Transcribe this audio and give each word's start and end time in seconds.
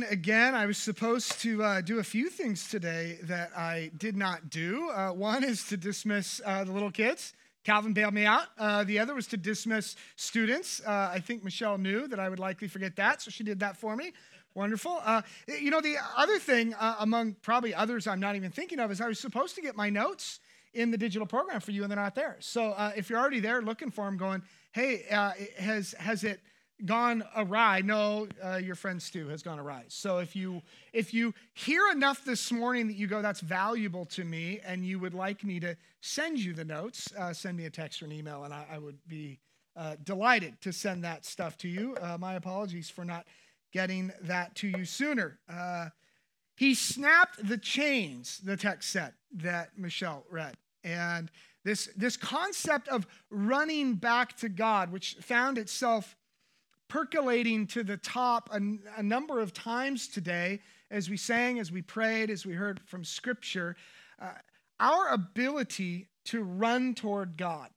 morning 0.00 0.18
again. 0.18 0.54
I 0.54 0.66
was 0.66 0.78
supposed 0.78 1.40
to 1.40 1.62
uh, 1.62 1.80
do 1.80 1.98
a 1.98 2.02
few 2.02 2.30
things 2.30 2.68
today 2.68 3.18
that 3.24 3.50
I 3.56 3.90
did 3.98 4.16
not 4.16 4.48
do. 4.48 4.88
Uh, 4.88 5.10
one 5.10 5.44
is 5.44 5.64
to 5.68 5.76
dismiss 5.76 6.40
uh, 6.44 6.64
the 6.64 6.72
little 6.72 6.90
kids. 6.90 7.34
Calvin 7.64 7.92
bailed 7.92 8.14
me 8.14 8.24
out. 8.24 8.46
Uh, 8.58 8.84
the 8.84 8.98
other 8.98 9.14
was 9.14 9.26
to 9.28 9.36
dismiss 9.36 9.96
students. 10.16 10.80
Uh, 10.86 11.10
I 11.12 11.20
think 11.20 11.44
Michelle 11.44 11.76
knew 11.76 12.08
that 12.08 12.18
I 12.18 12.28
would 12.28 12.38
likely 12.38 12.68
forget 12.68 12.96
that, 12.96 13.20
so 13.20 13.30
she 13.30 13.44
did 13.44 13.60
that 13.60 13.76
for 13.76 13.94
me. 13.94 14.12
Wonderful. 14.54 15.00
Uh, 15.04 15.22
you 15.46 15.70
know, 15.70 15.80
the 15.80 15.96
other 16.16 16.38
thing, 16.38 16.74
among 16.98 17.34
probably 17.42 17.74
others 17.74 18.06
I'm 18.06 18.20
not 18.20 18.36
even 18.36 18.50
thinking 18.50 18.80
of, 18.80 18.90
is 18.90 19.00
I 19.00 19.08
was 19.08 19.18
supposed 19.18 19.54
to 19.56 19.60
get 19.60 19.76
my 19.76 19.90
notes 19.90 20.40
in 20.72 20.90
the 20.90 20.98
digital 20.98 21.26
program 21.26 21.60
for 21.60 21.72
you, 21.72 21.82
and 21.82 21.90
they're 21.90 21.98
not 21.98 22.14
there. 22.14 22.36
So 22.40 22.74
if 22.96 23.10
you're 23.10 23.18
already 23.18 23.40
there 23.40 23.60
looking 23.60 23.90
for 23.90 24.06
them, 24.06 24.16
going, 24.16 24.42
hey, 24.72 25.04
has, 25.58 25.94
has 25.98 26.24
it 26.24 26.40
gone 26.86 27.22
awry 27.36 27.82
no 27.82 28.26
uh, 28.44 28.56
your 28.56 28.74
friend 28.74 29.02
stu 29.02 29.28
has 29.28 29.42
gone 29.42 29.58
awry. 29.58 29.84
So 29.88 30.18
if 30.18 30.34
you 30.34 30.62
if 30.92 31.12
you 31.14 31.34
hear 31.54 31.90
enough 31.92 32.24
this 32.24 32.50
morning 32.50 32.86
that 32.88 32.96
you 32.96 33.06
go 33.06 33.22
that's 33.22 33.40
valuable 33.40 34.06
to 34.06 34.24
me 34.24 34.60
and 34.64 34.84
you 34.84 34.98
would 34.98 35.14
like 35.14 35.44
me 35.44 35.60
to 35.60 35.76
send 36.00 36.38
you 36.38 36.52
the 36.52 36.64
notes 36.64 37.12
uh, 37.18 37.32
send 37.32 37.56
me 37.56 37.66
a 37.66 37.70
text 37.70 38.02
or 38.02 38.06
an 38.06 38.12
email 38.12 38.44
and 38.44 38.54
i, 38.54 38.64
I 38.72 38.78
would 38.78 38.98
be 39.06 39.38
uh, 39.76 39.96
delighted 40.04 40.60
to 40.62 40.72
send 40.72 41.04
that 41.04 41.24
stuff 41.24 41.56
to 41.58 41.68
you. 41.68 41.96
Uh, 42.00 42.18
my 42.18 42.34
apologies 42.34 42.90
for 42.90 43.04
not 43.04 43.26
getting 43.72 44.12
that 44.22 44.54
to 44.56 44.68
you 44.68 44.84
sooner. 44.84 45.38
Uh, 45.48 45.88
he 46.56 46.74
snapped 46.74 47.46
the 47.48 47.56
chains 47.56 48.40
the 48.44 48.56
text 48.56 48.90
said 48.90 49.14
that 49.32 49.70
michelle 49.78 50.24
read. 50.30 50.54
And 50.82 51.30
this, 51.64 51.88
this 51.96 52.16
concept 52.16 52.88
of 52.88 53.06
running 53.30 53.94
back 53.94 54.36
to 54.38 54.48
god 54.48 54.90
which 54.90 55.16
found 55.20 55.56
itself 55.56 56.16
percolating 56.90 57.66
to 57.68 57.82
the 57.82 57.96
top 57.96 58.50
a, 58.52 58.60
a, 58.98 59.02
number 59.02 59.40
of 59.40 59.54
times 59.54 60.08
today 60.08 60.60
as 60.90 61.08
we 61.08 61.16
sang, 61.16 61.58
as 61.60 61.70
we 61.72 61.80
prayed, 61.80 62.28
as 62.30 62.44
we 62.44 62.52
heard 62.52 62.80
from 62.84 63.04
Scripture. 63.04 63.76
Uh, 64.20 64.32
our 64.80 65.08
ability 65.08 66.08
to 66.26 66.42
run 66.42 66.94
toward 66.94 67.36
God, 67.36 67.70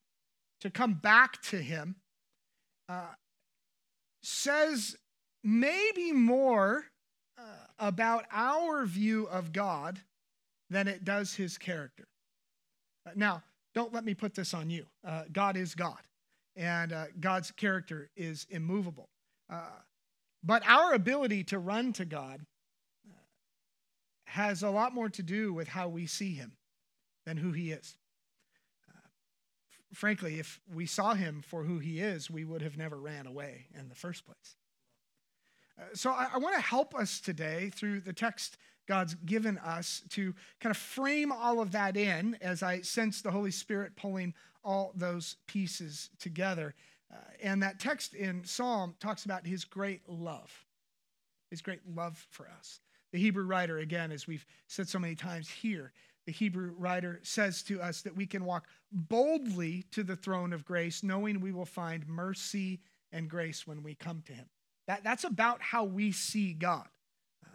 to 0.61 0.69
come 0.69 0.95
back 0.95 1.41
to 1.43 1.57
Him, 1.57 1.95
uh, 2.89 3.13
says 4.23 4.97
maybe 5.43 6.11
more 6.11 6.85
uh, 7.37 7.41
about 7.77 8.25
our 8.31 8.85
view 8.85 9.27
of 9.27 9.53
God 9.53 9.99
than 10.71 10.87
it 10.87 11.05
does 11.05 11.35
His 11.35 11.57
character. 11.57 12.07
Uh, 13.05 13.11
now, 13.15 13.43
don't 13.75 13.93
let 13.93 14.03
me 14.03 14.15
put 14.15 14.33
this 14.33 14.55
on 14.55 14.71
you. 14.71 14.85
Uh, 15.07 15.23
God 15.31 15.55
is 15.55 15.75
God 15.75 15.99
and 16.55 16.93
uh, 16.93 17.05
God's 17.19 17.51
character 17.51 18.09
is 18.15 18.45
immovable. 18.49 19.09
But 20.43 20.67
our 20.67 20.93
ability 20.93 21.45
to 21.45 21.59
run 21.59 21.93
to 21.93 22.05
God 22.05 22.45
uh, 23.09 23.15
has 24.25 24.61
a 24.61 24.69
lot 24.69 24.93
more 24.93 25.09
to 25.09 25.23
do 25.23 25.53
with 25.53 25.69
how 25.69 25.87
we 25.87 26.05
see 26.05 26.33
Him 26.33 26.53
than 27.25 27.37
who 27.37 27.53
He 27.53 27.71
is. 27.71 27.95
Uh, 28.89 29.07
frankly, 29.93 30.39
if 30.39 30.59
we 30.73 30.85
saw 30.85 31.13
Him 31.13 31.41
for 31.47 31.63
who 31.63 31.79
He 31.79 32.01
is, 32.01 32.29
we 32.29 32.43
would 32.43 32.61
have 32.61 32.77
never 32.77 32.97
ran 32.97 33.25
away 33.25 33.67
in 33.79 33.87
the 33.87 33.95
first 33.95 34.25
place. 34.25 34.57
Uh, 35.79 35.83
so 35.93 36.11
I, 36.11 36.27
I 36.33 36.37
want 36.39 36.55
to 36.55 36.61
help 36.61 36.93
us 36.93 37.21
today 37.21 37.71
through 37.73 38.01
the 38.01 38.13
text 38.13 38.57
God's 38.85 39.15
given 39.15 39.57
us 39.59 40.03
to 40.09 40.33
kind 40.59 40.71
of 40.71 40.77
frame 40.77 41.31
all 41.31 41.61
of 41.61 41.71
that 41.71 41.95
in 41.95 42.37
as 42.41 42.61
I 42.61 42.81
sense 42.81 43.21
the 43.21 43.31
Holy 43.31 43.51
Spirit 43.51 43.95
pulling 43.95 44.33
all 44.61 44.91
those 44.93 45.37
pieces 45.47 46.09
together. 46.19 46.75
Uh, 47.13 47.17
and 47.43 47.61
that 47.61 47.79
text 47.79 48.13
in 48.13 48.43
Psalm 48.43 48.95
talks 48.99 49.25
about 49.25 49.45
his 49.45 49.65
great 49.65 50.01
love, 50.07 50.51
his 51.51 51.61
great 51.61 51.81
love 51.95 52.25
for 52.29 52.47
us. 52.59 52.79
The 53.11 53.19
Hebrew 53.19 53.45
writer, 53.45 53.77
again, 53.77 54.11
as 54.11 54.25
we've 54.25 54.45
said 54.67 54.89
so 54.89 54.97
many 54.97 55.15
times 55.15 55.47
here, 55.47 55.91
the 56.25 56.31
Hebrew 56.31 56.73
writer 56.77 57.19
says 57.21 57.61
to 57.63 57.81
us 57.81 58.01
that 58.01 58.15
we 58.15 58.25
can 58.25 58.45
walk 58.45 58.67
boldly 58.91 59.83
to 59.91 60.03
the 60.03 60.15
throne 60.15 60.53
of 60.53 60.65
grace, 60.65 61.03
knowing 61.03 61.41
we 61.41 61.51
will 61.51 61.65
find 61.65 62.07
mercy 62.07 62.79
and 63.11 63.29
grace 63.29 63.67
when 63.67 63.83
we 63.83 63.93
come 63.93 64.23
to 64.25 64.33
him. 64.33 64.45
That, 64.87 65.03
that's 65.03 65.25
about 65.25 65.61
how 65.61 65.83
we 65.83 66.11
see 66.11 66.53
God. 66.53 66.87
Uh, 67.45 67.49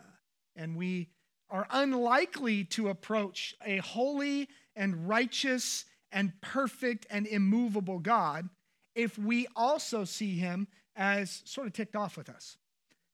and 0.54 0.76
we 0.76 1.08
are 1.50 1.66
unlikely 1.70 2.64
to 2.64 2.88
approach 2.88 3.54
a 3.64 3.78
holy 3.78 4.48
and 4.76 5.08
righteous 5.08 5.86
and 6.12 6.32
perfect 6.40 7.06
and 7.10 7.26
immovable 7.26 7.98
God 7.98 8.48
if 8.94 9.18
we 9.18 9.46
also 9.54 10.04
see 10.04 10.36
him 10.36 10.68
as 10.96 11.42
sort 11.44 11.66
of 11.66 11.72
ticked 11.72 11.96
off 11.96 12.16
with 12.16 12.28
us 12.28 12.56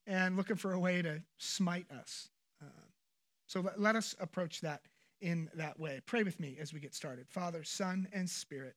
and 0.07 0.37
looking 0.37 0.57
for 0.57 0.73
a 0.73 0.79
way 0.79 1.03
to 1.03 1.23
smite 1.39 1.87
us. 1.91 2.29
Uh, 2.63 2.67
so 3.47 3.61
let, 3.61 3.81
let 3.81 3.97
us 3.97 4.15
approach 4.21 4.61
that 4.63 4.83
in 5.21 5.51
that 5.55 5.79
way. 5.79 6.01
Pray 6.07 6.23
with 6.23 6.41
me 6.41 6.57
as 6.61 6.73
we 6.73 6.81
get 6.81 6.95
started. 6.95 7.29
Father, 7.29 7.65
Son, 7.65 8.09
and 8.13 8.29
Spirit, 8.29 8.75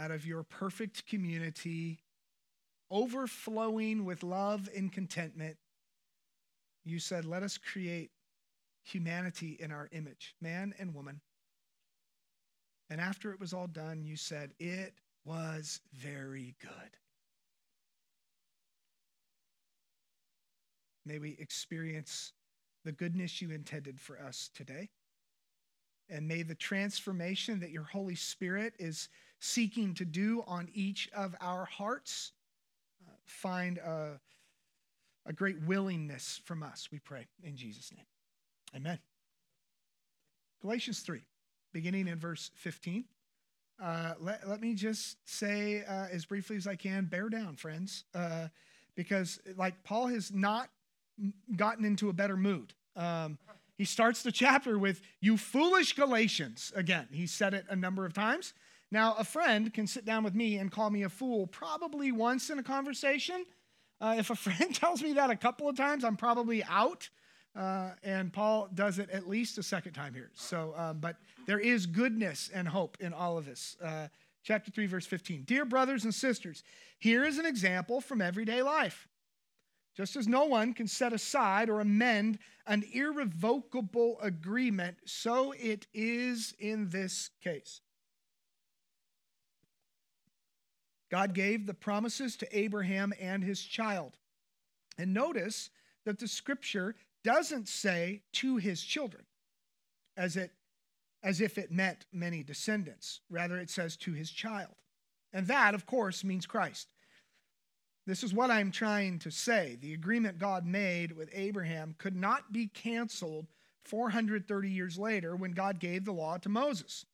out 0.00 0.10
of 0.10 0.26
your 0.26 0.42
perfect 0.42 1.06
community, 1.06 2.00
overflowing 2.90 4.04
with 4.04 4.22
love 4.22 4.68
and 4.76 4.92
contentment, 4.92 5.56
you 6.84 6.98
said, 6.98 7.24
Let 7.24 7.42
us 7.42 7.58
create 7.58 8.10
humanity 8.82 9.56
in 9.60 9.70
our 9.70 9.88
image, 9.92 10.34
man 10.40 10.74
and 10.78 10.94
woman. 10.94 11.20
And 12.90 13.00
after 13.00 13.32
it 13.32 13.38
was 13.38 13.52
all 13.52 13.68
done, 13.68 14.04
you 14.04 14.16
said, 14.16 14.50
It 14.58 14.94
was 15.24 15.80
very 15.94 16.56
good. 16.60 16.96
May 21.06 21.18
we 21.18 21.36
experience 21.38 22.32
the 22.84 22.92
goodness 22.92 23.40
you 23.40 23.50
intended 23.50 24.00
for 24.00 24.20
us 24.20 24.50
today. 24.54 24.90
And 26.08 26.26
may 26.26 26.42
the 26.42 26.56
transformation 26.56 27.60
that 27.60 27.70
your 27.70 27.84
Holy 27.84 28.16
Spirit 28.16 28.74
is 28.78 29.08
seeking 29.38 29.94
to 29.94 30.04
do 30.04 30.42
on 30.46 30.68
each 30.74 31.08
of 31.14 31.34
our 31.40 31.64
hearts 31.64 32.32
uh, 33.06 33.12
find 33.24 33.78
a, 33.78 34.20
a 35.26 35.32
great 35.32 35.60
willingness 35.62 36.40
from 36.44 36.62
us, 36.62 36.88
we 36.90 36.98
pray 36.98 37.26
in 37.42 37.56
Jesus' 37.56 37.92
name. 37.94 38.06
Amen. 38.74 38.98
Galatians 40.60 41.00
3 41.00 41.22
beginning 41.72 42.08
in 42.08 42.18
verse 42.18 42.50
15. 42.54 43.04
Uh, 43.82 44.14
let, 44.20 44.46
let 44.48 44.60
me 44.60 44.74
just 44.74 45.16
say 45.24 45.84
uh, 45.88 46.06
as 46.12 46.26
briefly 46.26 46.56
as 46.56 46.66
I 46.66 46.76
can 46.76 47.06
bear 47.06 47.28
down, 47.28 47.56
friends, 47.56 48.04
uh, 48.14 48.48
because 48.94 49.40
like 49.56 49.82
Paul 49.84 50.08
has 50.08 50.32
not 50.32 50.68
gotten 51.56 51.84
into 51.84 52.08
a 52.08 52.12
better 52.12 52.36
mood. 52.36 52.74
Um, 52.96 53.38
he 53.78 53.86
starts 53.86 54.22
the 54.22 54.32
chapter 54.32 54.78
with, 54.78 55.00
You 55.20 55.38
foolish 55.38 55.94
Galatians. 55.94 56.72
Again, 56.76 57.08
he 57.10 57.26
said 57.26 57.54
it 57.54 57.64
a 57.70 57.76
number 57.76 58.04
of 58.04 58.12
times. 58.12 58.52
Now, 58.90 59.14
a 59.18 59.24
friend 59.24 59.72
can 59.72 59.86
sit 59.86 60.04
down 60.04 60.24
with 60.24 60.34
me 60.34 60.58
and 60.58 60.70
call 60.70 60.90
me 60.90 61.04
a 61.04 61.08
fool 61.08 61.46
probably 61.46 62.12
once 62.12 62.50
in 62.50 62.58
a 62.58 62.62
conversation. 62.62 63.46
Uh, 64.00 64.16
if 64.18 64.30
a 64.30 64.34
friend 64.36 64.74
tells 64.74 65.02
me 65.02 65.14
that 65.14 65.30
a 65.30 65.36
couple 65.36 65.68
of 65.68 65.76
times, 65.76 66.04
I'm 66.04 66.16
probably 66.16 66.62
out. 66.64 67.08
Uh, 67.56 67.90
and 68.04 68.32
Paul 68.32 68.68
does 68.74 68.98
it 68.98 69.10
at 69.10 69.28
least 69.28 69.58
a 69.58 69.62
second 69.62 69.92
time 69.92 70.14
here. 70.14 70.30
So, 70.34 70.72
um, 70.76 70.98
but 70.98 71.16
there 71.46 71.58
is 71.58 71.86
goodness 71.86 72.50
and 72.54 72.68
hope 72.68 72.96
in 73.00 73.12
all 73.12 73.36
of 73.38 73.44
this. 73.44 73.76
Uh, 73.82 74.08
chapter 74.44 74.70
3, 74.70 74.86
verse 74.86 75.06
15. 75.06 75.42
Dear 75.42 75.64
brothers 75.64 76.04
and 76.04 76.14
sisters, 76.14 76.62
here 76.98 77.24
is 77.24 77.38
an 77.38 77.46
example 77.46 78.00
from 78.00 78.20
everyday 78.20 78.62
life. 78.62 79.08
Just 79.96 80.14
as 80.14 80.28
no 80.28 80.44
one 80.44 80.72
can 80.72 80.86
set 80.86 81.12
aside 81.12 81.68
or 81.68 81.80
amend 81.80 82.38
an 82.66 82.84
irrevocable 82.92 84.18
agreement, 84.22 84.96
so 85.04 85.52
it 85.52 85.86
is 85.92 86.54
in 86.60 86.88
this 86.90 87.30
case. 87.42 87.80
God 91.10 91.34
gave 91.34 91.66
the 91.66 91.74
promises 91.74 92.36
to 92.36 92.56
Abraham 92.56 93.12
and 93.20 93.42
his 93.42 93.60
child. 93.60 94.16
And 94.96 95.12
notice 95.12 95.70
that 96.04 96.20
the 96.20 96.28
scripture 96.28 96.94
doesn't 97.22 97.68
say 97.68 98.22
to 98.32 98.56
his 98.56 98.82
children, 98.82 99.24
as, 100.16 100.36
it, 100.36 100.52
as 101.22 101.40
if 101.40 101.58
it 101.58 101.70
meant 101.70 102.06
many 102.12 102.42
descendants. 102.42 103.20
Rather, 103.30 103.58
it 103.58 103.70
says 103.70 103.96
to 103.98 104.12
his 104.12 104.30
child. 104.30 104.74
And 105.32 105.46
that, 105.46 105.74
of 105.74 105.86
course, 105.86 106.24
means 106.24 106.46
Christ. 106.46 106.88
This 108.06 108.22
is 108.22 108.34
what 108.34 108.50
I'm 108.50 108.70
trying 108.70 109.18
to 109.20 109.30
say. 109.30 109.78
The 109.80 109.94
agreement 109.94 110.38
God 110.38 110.66
made 110.66 111.12
with 111.12 111.30
Abraham 111.32 111.94
could 111.98 112.16
not 112.16 112.52
be 112.52 112.66
canceled 112.66 113.46
430 113.84 114.68
years 114.68 114.98
later 114.98 115.36
when 115.36 115.52
God 115.52 115.78
gave 115.78 116.04
the 116.04 116.12
law 116.12 116.38
to 116.38 116.48
Moses. 116.48 117.06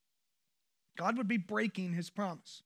God 0.96 1.18
would 1.18 1.28
be 1.28 1.36
breaking 1.36 1.92
his 1.92 2.08
promise. 2.10 2.62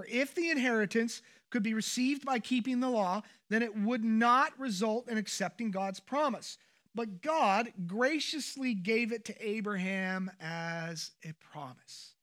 For 0.00 0.06
if 0.08 0.34
the 0.34 0.48
inheritance 0.48 1.20
could 1.50 1.62
be 1.62 1.74
received 1.74 2.24
by 2.24 2.38
keeping 2.38 2.80
the 2.80 2.88
law, 2.88 3.20
then 3.50 3.62
it 3.62 3.76
would 3.76 4.02
not 4.02 4.58
result 4.58 5.10
in 5.10 5.18
accepting 5.18 5.70
God's 5.70 6.00
promise. 6.00 6.56
But 6.94 7.20
God 7.20 7.70
graciously 7.86 8.72
gave 8.72 9.12
it 9.12 9.26
to 9.26 9.46
Abraham 9.46 10.30
as 10.40 11.10
a 11.22 11.34
promise. 11.52 12.14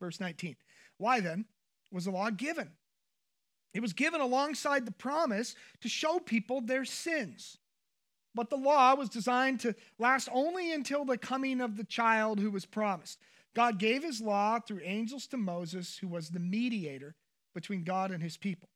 Verse 0.00 0.18
19. 0.18 0.56
Why 0.98 1.20
then 1.20 1.44
was 1.92 2.06
the 2.06 2.10
law 2.10 2.30
given? 2.30 2.72
It 3.72 3.82
was 3.82 3.92
given 3.92 4.20
alongside 4.20 4.84
the 4.84 4.90
promise 4.90 5.54
to 5.82 5.88
show 5.88 6.18
people 6.18 6.60
their 6.60 6.84
sins. 6.84 7.56
But 8.34 8.50
the 8.50 8.56
law 8.56 8.96
was 8.96 9.10
designed 9.10 9.60
to 9.60 9.76
last 10.00 10.28
only 10.32 10.72
until 10.72 11.04
the 11.04 11.18
coming 11.18 11.60
of 11.60 11.76
the 11.76 11.84
child 11.84 12.40
who 12.40 12.50
was 12.50 12.66
promised. 12.66 13.20
God 13.56 13.78
gave 13.78 14.02
his 14.02 14.20
law 14.20 14.60
through 14.60 14.82
angels 14.84 15.26
to 15.28 15.38
Moses, 15.38 15.96
who 15.96 16.08
was 16.08 16.28
the 16.28 16.38
mediator 16.38 17.14
between 17.54 17.84
God 17.84 18.10
and 18.10 18.22
his 18.22 18.36
people. 18.36 18.68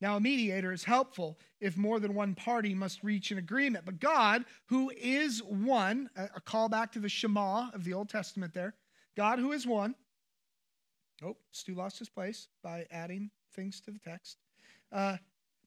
Now, 0.00 0.16
a 0.16 0.20
mediator 0.20 0.72
is 0.72 0.82
helpful 0.82 1.38
if 1.60 1.76
more 1.76 2.00
than 2.00 2.14
one 2.14 2.34
party 2.34 2.74
must 2.74 3.04
reach 3.04 3.30
an 3.30 3.38
agreement. 3.38 3.84
But 3.84 4.00
God, 4.00 4.44
who 4.66 4.90
is 4.90 5.40
one, 5.44 6.10
a 6.16 6.40
callback 6.40 6.90
to 6.92 6.98
the 6.98 7.08
Shema 7.08 7.70
of 7.72 7.84
the 7.84 7.92
Old 7.92 8.08
Testament 8.08 8.52
there, 8.52 8.74
God 9.16 9.38
who 9.38 9.52
is 9.52 9.68
one. 9.68 9.94
Oh, 11.22 11.36
Stu 11.52 11.74
lost 11.76 12.00
his 12.00 12.08
place 12.08 12.48
by 12.64 12.86
adding 12.90 13.30
things 13.54 13.80
to 13.82 13.92
the 13.92 14.00
text. 14.00 14.38
Uh, 14.90 15.18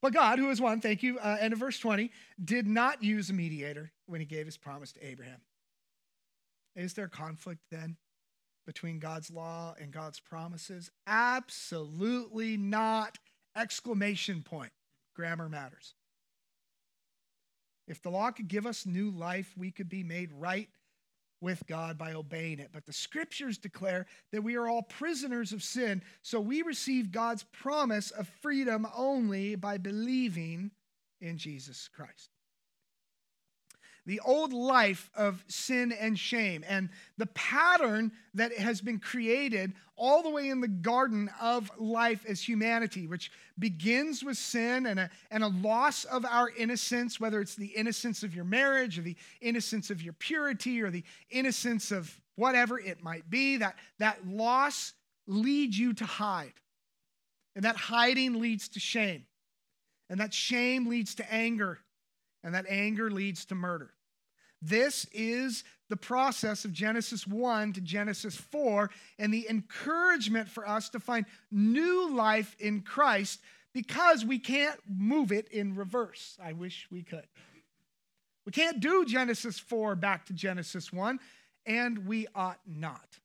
but 0.02 0.12
God, 0.12 0.40
who 0.40 0.50
is 0.50 0.60
one, 0.60 0.82
thank 0.82 1.04
you, 1.04 1.20
uh, 1.20 1.38
end 1.40 1.54
of 1.54 1.60
verse 1.60 1.80
20, 1.80 2.12
did 2.44 2.68
not 2.68 3.02
use 3.02 3.30
a 3.30 3.34
mediator 3.34 3.94
when 4.08 4.20
he 4.20 4.26
gave 4.26 4.46
his 4.46 4.58
promise 4.58 4.92
to 4.92 5.08
Abraham. 5.08 5.40
Is 6.76 6.94
there 6.94 7.08
conflict 7.08 7.62
then 7.70 7.98
between 8.66 9.00
God's 9.00 9.30
law 9.30 9.76
and 9.80 9.92
God's 9.92 10.20
promises? 10.20 10.90
Absolutely 11.06 12.58
not 12.58 13.18
Exclamation 13.56 14.42
point. 14.42 14.72
Grammar 15.16 15.50
matters. 15.50 15.94
If 17.88 18.02
the 18.02 18.10
law 18.10 18.32
could 18.32 18.48
give 18.48 18.66
us 18.66 18.86
new 18.86 19.12
life, 19.12 19.54
we 19.58 19.72
could 19.72 19.90
be 19.90 20.04
made 20.04 20.32
right 20.32 20.70
with 21.42 21.64
God 21.68 21.98
by 21.98 22.14
obeying 22.14 22.60
it. 22.60 22.70
But 22.72 22.86
the 22.86 22.94
scriptures 22.94 23.58
declare 23.58 24.06
that 24.32 24.44
we 24.44 24.56
are 24.56 24.68
all 24.68 24.82
prisoners 24.82 25.52
of 25.52 25.62
sin, 25.62 26.02
so 26.22 26.40
we 26.40 26.62
receive 26.62 27.12
God's 27.12 27.44
promise 27.44 28.12
of 28.12 28.28
freedom 28.42 28.88
only 28.96 29.56
by 29.56 29.78
believing 29.78 30.72
in 31.20 31.38
Jesus 31.38 31.90
Christ 31.94 32.30
the 34.06 34.20
old 34.26 34.52
life 34.52 35.10
of 35.16 35.44
sin 35.48 35.92
and 35.92 36.20
shame 36.20 36.64
and 36.68 36.90
the 37.18 37.28
pattern 37.28 38.12
that 38.34 38.54
has 38.58 38.82
been 38.82 39.00
created 39.00 39.74
all 39.96 40.24
the 40.24 40.30
way 40.30 40.50
in 40.50 40.60
the 40.60 40.68
garden 40.68 41.30
of 41.42 41.72
life 41.78 42.26
as 42.28 42.42
humanity, 42.42 43.08
which 43.08 43.32
begins 43.58 44.24
with 44.24 44.38
sin 44.38 44.86
and 44.88 45.00
a, 45.00 45.10
and 45.32 45.44
a 45.44 45.48
loss 45.48 46.04
of 46.06 46.26
our 46.26 46.50
innocence, 46.58 47.20
whether 47.20 47.40
it's 47.40 47.56
the 47.56 47.68
innocence 47.68 48.24
of 48.24 48.36
your 48.36 48.44
marriage 48.44 49.00
or 49.00 49.04
the 49.04 49.16
innocence 49.42 49.90
of 49.90 50.02
your 50.02 50.14
purity 50.14 50.82
or 50.82 50.90
the 50.90 51.04
innocence 51.30 51.92
of 51.92 52.20
whatever 52.36 52.80
it 52.80 53.04
might 53.04 53.30
be, 53.30 53.58
that, 53.58 53.76
that 54.00 54.28
loss 54.28 54.94
leads 55.28 55.78
you 55.78 55.94
to 55.94 56.06
hide. 56.06 56.54
And 57.56 57.64
that 57.66 57.76
hiding 57.76 58.42
leads 58.42 58.68
to 58.70 58.80
shame. 58.80 59.26
And 60.10 60.20
that 60.20 60.34
shame 60.34 60.88
leads 60.90 61.16
to 61.16 61.34
anger 61.34 61.80
and 62.44 62.56
that 62.56 62.66
anger 62.68 63.10
leads 63.10 63.46
to 63.46 63.56
murder. 63.56 63.92
This 64.62 65.06
is 65.12 65.64
the 65.90 65.98
process 65.98 66.64
of 66.64 66.72
Genesis 66.72 67.28
1 67.28 67.74
to 67.74 67.82
Genesis 67.82 68.36
4 68.36 68.90
and 69.20 69.34
the 69.34 69.48
encouragement 69.50 70.48
for 70.48 70.68
us 70.68 70.90
to 70.90 71.00
find 71.00 71.26
new 71.52 72.10
life 72.10 72.56
in 72.60 72.82
Christ 72.82 73.42
because 73.74 74.24
we 74.24 74.40
can't 74.40 74.80
move 74.88 75.32
it 75.32 75.50
in 75.50 75.76
reverse. 75.76 76.38
I 76.42 76.54
wish 76.54 76.88
we 76.90 77.04
could. 77.04 77.28
We 78.46 78.52
can't 78.52 78.80
do 78.80 79.06
Genesis 79.06 79.60
4 79.60 79.96
back 79.96 80.26
to 80.28 80.34
Genesis 80.34 80.92
1, 80.94 81.20
and 81.66 82.06
we 82.06 82.28
ought 82.34 82.60
not 82.66 83.20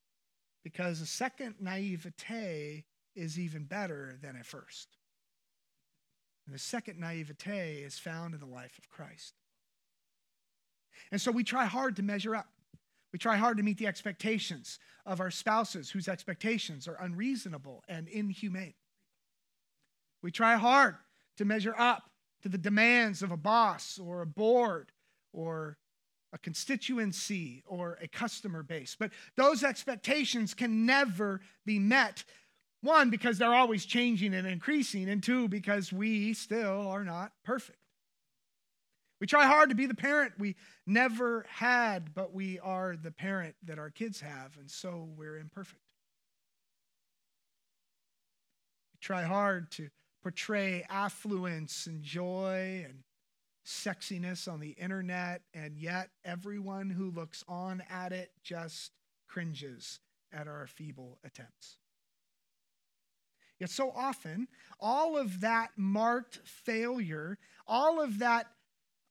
because 0.64 1.00
a 1.00 1.06
second 1.06 1.54
naivete 1.60 2.84
is 3.14 3.38
even 3.38 3.64
better 3.64 4.18
than 4.20 4.36
a 4.36 4.44
first. 4.44 4.97
And 6.48 6.54
the 6.54 6.58
second 6.58 6.98
naivete 6.98 7.82
is 7.82 7.98
found 7.98 8.32
in 8.32 8.40
the 8.40 8.46
life 8.46 8.78
of 8.78 8.88
Christ. 8.88 9.34
And 11.12 11.20
so 11.20 11.30
we 11.30 11.44
try 11.44 11.66
hard 11.66 11.96
to 11.96 12.02
measure 12.02 12.34
up. 12.34 12.48
We 13.12 13.18
try 13.18 13.36
hard 13.36 13.58
to 13.58 13.62
meet 13.62 13.76
the 13.76 13.86
expectations 13.86 14.78
of 15.04 15.20
our 15.20 15.30
spouses 15.30 15.90
whose 15.90 16.08
expectations 16.08 16.88
are 16.88 16.96
unreasonable 17.02 17.84
and 17.86 18.08
inhumane. 18.08 18.72
We 20.22 20.30
try 20.30 20.56
hard 20.56 20.96
to 21.36 21.44
measure 21.44 21.74
up 21.76 22.08
to 22.40 22.48
the 22.48 22.56
demands 22.56 23.22
of 23.22 23.30
a 23.30 23.36
boss 23.36 23.98
or 23.98 24.22
a 24.22 24.26
board 24.26 24.90
or 25.34 25.76
a 26.32 26.38
constituency 26.38 27.62
or 27.66 27.98
a 28.00 28.08
customer 28.08 28.62
base. 28.62 28.96
But 28.98 29.10
those 29.36 29.62
expectations 29.62 30.54
can 30.54 30.86
never 30.86 31.42
be 31.66 31.78
met 31.78 32.24
one, 32.80 33.10
because 33.10 33.38
they're 33.38 33.54
always 33.54 33.84
changing 33.84 34.34
and 34.34 34.46
increasing, 34.46 35.08
and 35.08 35.22
two, 35.22 35.48
because 35.48 35.92
we 35.92 36.32
still 36.34 36.88
are 36.88 37.04
not 37.04 37.32
perfect. 37.44 37.78
We 39.20 39.26
try 39.26 39.46
hard 39.46 39.70
to 39.70 39.74
be 39.74 39.86
the 39.86 39.94
parent 39.94 40.34
we 40.38 40.54
never 40.86 41.44
had, 41.48 42.14
but 42.14 42.32
we 42.32 42.60
are 42.60 42.96
the 42.96 43.10
parent 43.10 43.56
that 43.64 43.78
our 43.78 43.90
kids 43.90 44.20
have, 44.20 44.56
and 44.58 44.70
so 44.70 45.08
we're 45.16 45.38
imperfect. 45.38 45.82
We 48.94 48.98
try 49.00 49.22
hard 49.24 49.72
to 49.72 49.88
portray 50.22 50.84
affluence 50.88 51.86
and 51.86 52.02
joy 52.02 52.84
and 52.84 53.02
sexiness 53.66 54.50
on 54.50 54.60
the 54.60 54.70
internet, 54.70 55.42
and 55.52 55.76
yet 55.76 56.10
everyone 56.24 56.90
who 56.90 57.10
looks 57.10 57.42
on 57.48 57.82
at 57.90 58.12
it 58.12 58.30
just 58.42 58.92
cringes 59.26 59.98
at 60.32 60.46
our 60.46 60.68
feeble 60.68 61.18
attempts. 61.24 61.77
Yet 63.58 63.70
so 63.70 63.90
often, 63.90 64.48
all 64.80 65.16
of 65.16 65.40
that 65.40 65.70
marked 65.76 66.38
failure, 66.44 67.38
all 67.66 68.00
of 68.00 68.18
that 68.20 68.46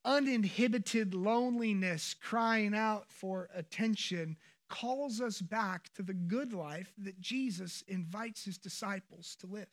uninhibited 0.06 1.14
loneliness 1.14 2.14
crying 2.14 2.74
out 2.74 3.12
for 3.12 3.50
attention 3.54 4.38
calls 4.70 5.22
us 5.22 5.42
back 5.42 5.94
to 5.94 6.02
the 6.02 6.14
good 6.14 6.54
life 6.54 6.94
that 6.98 7.20
Jesus 7.20 7.84
invites 7.88 8.46
his 8.46 8.58
disciples 8.58 9.36
to 9.40 9.48
live. 9.48 9.68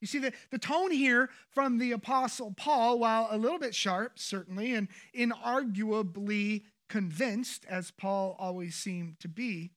You 0.00 0.06
see, 0.06 0.18
the, 0.18 0.32
the 0.50 0.58
tone 0.58 0.90
here 0.90 1.30
from 1.50 1.78
the 1.78 1.92
Apostle 1.92 2.52
Paul, 2.54 2.98
while 2.98 3.28
a 3.30 3.38
little 3.38 3.58
bit 3.58 3.74
sharp, 3.74 4.18
certainly, 4.18 4.74
and 4.74 4.88
inarguably 5.16 6.64
convinced, 6.88 7.64
as 7.66 7.90
Paul 7.90 8.36
always 8.38 8.74
seemed 8.74 9.20
to 9.20 9.28
be, 9.28 9.70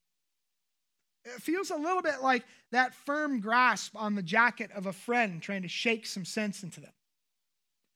it 1.36 1.42
feels 1.42 1.70
a 1.70 1.76
little 1.76 2.02
bit 2.02 2.22
like 2.22 2.44
that 2.72 2.94
firm 2.94 3.40
grasp 3.40 3.96
on 3.96 4.16
the 4.16 4.22
jacket 4.24 4.72
of 4.76 4.86
a 4.86 4.94
friend 4.94 5.42
trying 5.42 5.62
to 5.64 5.68
shake 5.68 6.06
some 6.06 6.26
sense 6.26 6.64
into 6.64 6.80
them. 6.80 6.92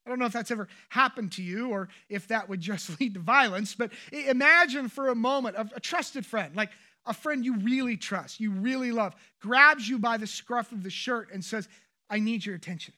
I 0.05 0.09
don't 0.09 0.19
know 0.19 0.25
if 0.25 0.33
that's 0.33 0.51
ever 0.51 0.67
happened 0.89 1.31
to 1.33 1.43
you 1.43 1.69
or 1.69 1.89
if 2.09 2.27
that 2.29 2.49
would 2.49 2.61
just 2.61 2.99
lead 2.99 3.13
to 3.13 3.19
violence, 3.19 3.75
but 3.75 3.91
imagine 4.11 4.89
for 4.89 5.09
a 5.09 5.15
moment 5.15 5.55
a, 5.55 5.69
a 5.75 5.79
trusted 5.79 6.25
friend, 6.25 6.55
like 6.55 6.71
a 7.05 7.13
friend 7.13 7.45
you 7.45 7.57
really 7.59 7.97
trust, 7.97 8.39
you 8.39 8.51
really 8.51 8.91
love, 8.91 9.15
grabs 9.39 9.87
you 9.87 9.99
by 9.99 10.17
the 10.17 10.27
scruff 10.27 10.71
of 10.71 10.83
the 10.83 10.89
shirt 10.89 11.29
and 11.33 11.43
says, 11.43 11.67
I 12.09 12.19
need 12.19 12.45
your 12.45 12.55
attention. 12.55 12.93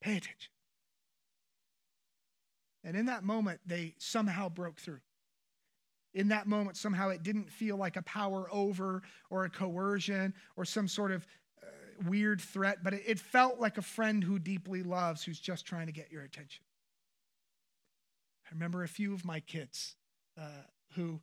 Pay 0.00 0.18
attention. 0.18 0.52
And 2.84 2.96
in 2.96 3.06
that 3.06 3.24
moment, 3.24 3.60
they 3.66 3.94
somehow 3.98 4.48
broke 4.48 4.78
through. 4.78 5.00
In 6.16 6.28
that 6.28 6.48
moment, 6.48 6.76
somehow 6.76 7.10
it 7.10 7.22
didn't 7.22 7.50
feel 7.50 7.76
like 7.76 7.96
a 7.96 8.02
power 8.02 8.48
over 8.50 9.02
or 9.30 9.44
a 9.44 9.50
coercion 9.50 10.34
or 10.56 10.64
some 10.64 10.88
sort 10.88 11.12
of 11.12 11.26
weird 12.06 12.40
threat, 12.40 12.78
but 12.82 12.94
it 12.94 13.18
felt 13.18 13.60
like 13.60 13.78
a 13.78 13.82
friend 13.82 14.24
who 14.24 14.38
deeply 14.38 14.82
loves, 14.82 15.22
who's 15.22 15.38
just 15.38 15.66
trying 15.66 15.86
to 15.86 15.92
get 15.92 16.10
your 16.10 16.22
attention. 16.22 16.64
I 18.46 18.54
remember 18.54 18.82
a 18.82 18.88
few 18.88 19.12
of 19.12 19.24
my 19.24 19.40
kids 19.40 19.96
uh, 20.40 20.64
who 20.94 21.20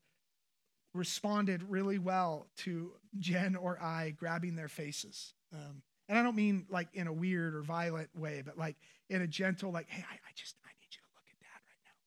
responded 0.93 1.63
really 1.63 1.97
well 1.97 2.47
to 2.57 2.91
Jen 3.17 3.55
or 3.55 3.81
I 3.81 4.11
grabbing 4.11 4.55
their 4.55 4.67
faces. 4.67 5.33
Um, 5.53 5.81
and 6.07 6.17
I 6.17 6.23
don't 6.23 6.35
mean 6.35 6.65
like 6.69 6.89
in 6.93 7.07
a 7.07 7.13
weird 7.13 7.55
or 7.55 7.63
violent 7.63 8.09
way, 8.15 8.43
but 8.45 8.57
like 8.57 8.75
in 9.09 9.21
a 9.21 9.27
gentle, 9.27 9.71
like, 9.71 9.89
hey, 9.89 10.03
I, 10.07 10.13
I 10.13 10.31
just, 10.35 10.55
I 10.63 10.69
need 10.79 10.89
you 10.91 11.01
to 11.01 11.09
look 11.15 11.25
at 11.31 11.39
dad 11.39 11.61
right 11.65 11.81
now. 11.85 11.97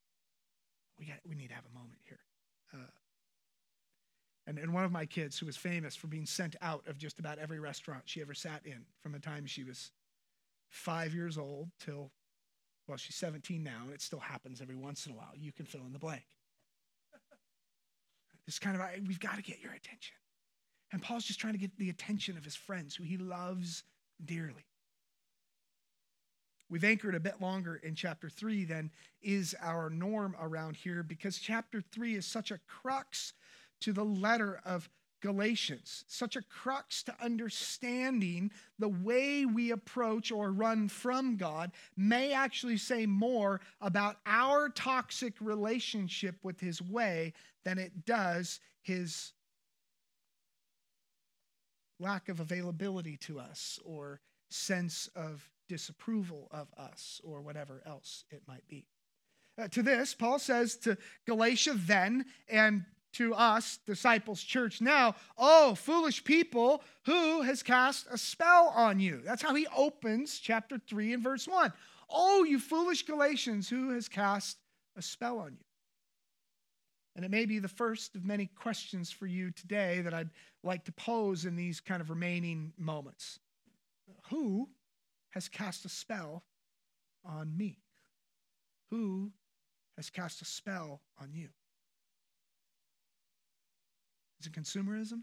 We 0.98 1.06
got, 1.06 1.18
we 1.28 1.34
need 1.34 1.48
to 1.48 1.54
have 1.54 1.64
a 1.64 1.74
moment. 1.76 1.95
Uh, 1.95 1.95
and, 4.46 4.58
and 4.58 4.72
one 4.72 4.84
of 4.84 4.92
my 4.92 5.06
kids, 5.06 5.38
who 5.38 5.46
was 5.46 5.56
famous 5.56 5.96
for 5.96 6.06
being 6.06 6.26
sent 6.26 6.54
out 6.62 6.86
of 6.86 6.98
just 6.98 7.18
about 7.18 7.38
every 7.38 7.58
restaurant 7.58 8.02
she 8.04 8.20
ever 8.20 8.34
sat 8.34 8.64
in 8.64 8.84
from 9.02 9.12
the 9.12 9.18
time 9.18 9.46
she 9.46 9.64
was 9.64 9.90
five 10.68 11.14
years 11.14 11.36
old 11.36 11.70
till, 11.80 12.12
well, 12.86 12.96
she's 12.96 13.16
17 13.16 13.62
now, 13.62 13.82
and 13.84 13.92
it 13.92 14.00
still 14.00 14.20
happens 14.20 14.60
every 14.60 14.76
once 14.76 15.06
in 15.06 15.12
a 15.12 15.14
while. 15.16 15.32
You 15.34 15.52
can 15.52 15.66
fill 15.66 15.84
in 15.86 15.92
the 15.92 15.98
blank. 15.98 16.24
It's 18.46 18.60
kind 18.60 18.80
of, 18.80 18.82
we've 19.08 19.18
got 19.18 19.34
to 19.34 19.42
get 19.42 19.60
your 19.60 19.72
attention. 19.72 20.14
And 20.92 21.02
Paul's 21.02 21.24
just 21.24 21.40
trying 21.40 21.54
to 21.54 21.58
get 21.58 21.76
the 21.78 21.90
attention 21.90 22.36
of 22.36 22.44
his 22.44 22.54
friends 22.54 22.94
who 22.94 23.02
he 23.02 23.16
loves 23.16 23.82
dearly. 24.24 24.64
We've 26.68 26.84
anchored 26.84 27.16
a 27.16 27.20
bit 27.20 27.40
longer 27.40 27.76
in 27.76 27.94
chapter 27.94 28.28
three 28.28 28.64
than 28.64 28.90
is 29.20 29.54
our 29.60 29.90
norm 29.90 30.36
around 30.40 30.76
here 30.76 31.02
because 31.02 31.38
chapter 31.38 31.80
three 31.80 32.14
is 32.14 32.26
such 32.26 32.50
a 32.50 32.60
crux 32.68 33.32
to 33.80 33.92
the 33.92 34.04
letter 34.04 34.60
of 34.64 34.88
Galatians, 35.22 36.04
such 36.06 36.36
a 36.36 36.42
crux 36.42 37.02
to 37.04 37.14
understanding 37.20 38.50
the 38.78 38.88
way 38.88 39.46
we 39.46 39.70
approach 39.70 40.30
or 40.30 40.52
run 40.52 40.88
from 40.88 41.36
God, 41.36 41.72
may 41.96 42.32
actually 42.32 42.76
say 42.76 43.06
more 43.06 43.60
about 43.80 44.18
our 44.26 44.68
toxic 44.68 45.34
relationship 45.40 46.36
with 46.42 46.60
His 46.60 46.82
way 46.82 47.32
than 47.64 47.78
it 47.78 48.04
does 48.04 48.60
His 48.82 49.32
lack 51.98 52.28
of 52.28 52.40
availability 52.40 53.16
to 53.16 53.40
us 53.40 53.80
or 53.84 54.20
sense 54.50 55.08
of 55.16 55.50
disapproval 55.68 56.48
of 56.50 56.68
us 56.76 57.20
or 57.24 57.40
whatever 57.40 57.82
else 57.86 58.24
it 58.30 58.42
might 58.46 58.66
be. 58.68 58.86
Uh, 59.58 59.68
to 59.68 59.82
this, 59.82 60.14
Paul 60.14 60.38
says 60.38 60.76
to 60.78 60.98
Galatia 61.26 61.72
then 61.74 62.26
and 62.48 62.84
to 63.16 63.34
us, 63.34 63.78
disciples 63.86 64.42
church 64.42 64.80
now, 64.80 65.14
oh, 65.38 65.74
foolish 65.74 66.22
people, 66.24 66.82
who 67.04 67.42
has 67.42 67.62
cast 67.62 68.06
a 68.10 68.18
spell 68.18 68.72
on 68.74 69.00
you? 69.00 69.22
That's 69.24 69.42
how 69.42 69.54
he 69.54 69.66
opens 69.76 70.38
chapter 70.38 70.78
3 70.78 71.14
and 71.14 71.22
verse 71.22 71.48
1. 71.48 71.72
Oh, 72.10 72.44
you 72.44 72.58
foolish 72.58 73.04
Galatians, 73.04 73.68
who 73.68 73.90
has 73.90 74.08
cast 74.08 74.58
a 74.96 75.02
spell 75.02 75.38
on 75.38 75.52
you? 75.52 75.64
And 77.14 77.24
it 77.24 77.30
may 77.30 77.46
be 77.46 77.58
the 77.58 77.68
first 77.68 78.14
of 78.14 78.26
many 78.26 78.46
questions 78.46 79.10
for 79.10 79.26
you 79.26 79.50
today 79.50 80.02
that 80.02 80.12
I'd 80.12 80.30
like 80.62 80.84
to 80.84 80.92
pose 80.92 81.46
in 81.46 81.56
these 81.56 81.80
kind 81.80 82.02
of 82.02 82.10
remaining 82.10 82.74
moments. 82.76 83.38
Who 84.30 84.68
has 85.30 85.48
cast 85.48 85.86
a 85.86 85.88
spell 85.88 86.44
on 87.24 87.56
me? 87.56 87.78
Who 88.90 89.32
has 89.96 90.10
cast 90.10 90.42
a 90.42 90.44
spell 90.44 91.00
on 91.20 91.32
you? 91.32 91.48
Is 94.40 94.46
it 94.46 94.52
consumerism? 94.52 95.22